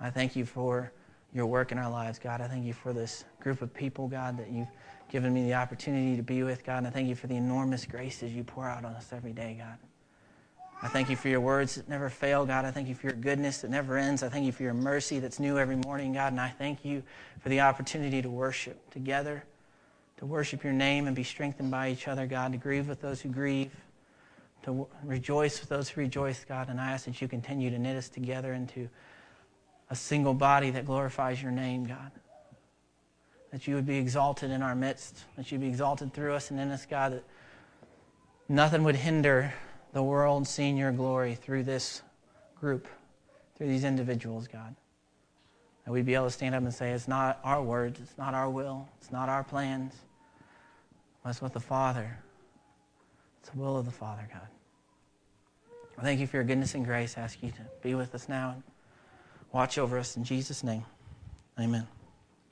I 0.00 0.10
thank 0.10 0.34
you 0.34 0.46
for 0.46 0.90
your 1.32 1.46
work 1.46 1.70
in 1.70 1.78
our 1.78 1.90
lives, 1.90 2.18
God. 2.18 2.40
I 2.40 2.48
thank 2.48 2.64
you 2.64 2.72
for 2.72 2.92
this 2.92 3.24
group 3.38 3.62
of 3.62 3.72
people, 3.72 4.08
God, 4.08 4.38
that 4.38 4.50
you've 4.50 4.68
given 5.10 5.32
me 5.32 5.44
the 5.44 5.54
opportunity 5.54 6.16
to 6.16 6.22
be 6.22 6.42
with, 6.42 6.64
God. 6.64 6.78
And 6.78 6.86
I 6.86 6.90
thank 6.90 7.08
you 7.08 7.14
for 7.14 7.26
the 7.26 7.36
enormous 7.36 7.84
graces 7.84 8.32
you 8.32 8.42
pour 8.42 8.66
out 8.66 8.84
on 8.84 8.94
us 8.94 9.12
every 9.12 9.32
day, 9.32 9.56
God. 9.58 9.89
I 10.82 10.88
thank 10.88 11.10
you 11.10 11.16
for 11.16 11.28
your 11.28 11.42
words 11.42 11.74
that 11.74 11.90
never 11.90 12.08
fail, 12.08 12.46
God. 12.46 12.64
I 12.64 12.70
thank 12.70 12.88
you 12.88 12.94
for 12.94 13.08
your 13.08 13.16
goodness 13.16 13.58
that 13.58 13.70
never 13.70 13.98
ends. 13.98 14.22
I 14.22 14.30
thank 14.30 14.46
you 14.46 14.52
for 14.52 14.62
your 14.62 14.72
mercy 14.72 15.18
that's 15.18 15.38
new 15.38 15.58
every 15.58 15.76
morning, 15.76 16.14
God. 16.14 16.32
And 16.32 16.40
I 16.40 16.48
thank 16.48 16.86
you 16.86 17.02
for 17.40 17.50
the 17.50 17.60
opportunity 17.60 18.22
to 18.22 18.30
worship 18.30 18.90
together, 18.90 19.44
to 20.16 20.26
worship 20.26 20.64
your 20.64 20.72
name 20.72 21.06
and 21.06 21.14
be 21.14 21.22
strengthened 21.22 21.70
by 21.70 21.90
each 21.90 22.08
other, 22.08 22.26
God, 22.26 22.52
to 22.52 22.58
grieve 22.58 22.88
with 22.88 23.02
those 23.02 23.20
who 23.20 23.28
grieve, 23.28 23.72
to 24.62 24.86
rejoice 25.04 25.60
with 25.60 25.68
those 25.68 25.90
who 25.90 26.00
rejoice, 26.00 26.46
God. 26.46 26.70
And 26.70 26.80
I 26.80 26.92
ask 26.92 27.04
that 27.04 27.20
you 27.20 27.28
continue 27.28 27.68
to 27.68 27.78
knit 27.78 27.96
us 27.98 28.08
together 28.08 28.54
into 28.54 28.88
a 29.90 29.96
single 29.96 30.34
body 30.34 30.70
that 30.70 30.86
glorifies 30.86 31.42
your 31.42 31.52
name, 31.52 31.84
God. 31.84 32.10
That 33.52 33.66
you 33.68 33.74
would 33.74 33.86
be 33.86 33.98
exalted 33.98 34.50
in 34.50 34.62
our 34.62 34.74
midst, 34.74 35.24
that 35.36 35.52
you 35.52 35.58
be 35.58 35.66
exalted 35.66 36.14
through 36.14 36.32
us 36.32 36.50
and 36.50 36.58
in 36.58 36.70
us, 36.70 36.86
God, 36.86 37.12
that 37.12 37.24
nothing 38.48 38.82
would 38.84 38.96
hinder 38.96 39.52
the 39.92 40.02
world 40.02 40.46
seeing 40.46 40.76
your 40.76 40.92
glory 40.92 41.34
through 41.34 41.64
this 41.64 42.02
group, 42.58 42.86
through 43.56 43.68
these 43.68 43.84
individuals, 43.84 44.48
God. 44.48 44.74
That 45.84 45.92
we'd 45.92 46.06
be 46.06 46.14
able 46.14 46.26
to 46.26 46.30
stand 46.30 46.54
up 46.54 46.62
and 46.62 46.72
say, 46.72 46.92
it's 46.92 47.08
not 47.08 47.40
our 47.42 47.62
words, 47.62 48.00
it's 48.00 48.16
not 48.18 48.34
our 48.34 48.50
will, 48.50 48.88
it's 49.00 49.10
not 49.10 49.28
our 49.28 49.42
plans, 49.42 49.94
but 51.22 51.30
it's 51.30 51.42
what 51.42 51.52
the 51.52 51.60
Father, 51.60 52.18
it's 53.40 53.50
the 53.50 53.58
will 53.58 53.76
of 53.76 53.86
the 53.86 53.90
Father, 53.90 54.28
God. 54.32 54.46
I 55.98 56.02
thank 56.02 56.20
you 56.20 56.26
for 56.26 56.36
your 56.36 56.44
goodness 56.44 56.74
and 56.74 56.84
grace. 56.84 57.18
I 57.18 57.22
ask 57.22 57.42
you 57.42 57.50
to 57.50 57.66
be 57.82 57.94
with 57.94 58.14
us 58.14 58.28
now 58.28 58.52
and 58.52 58.62
watch 59.52 59.76
over 59.76 59.98
us 59.98 60.16
in 60.16 60.24
Jesus' 60.24 60.64
name. 60.64 60.84
Amen. 61.58 61.86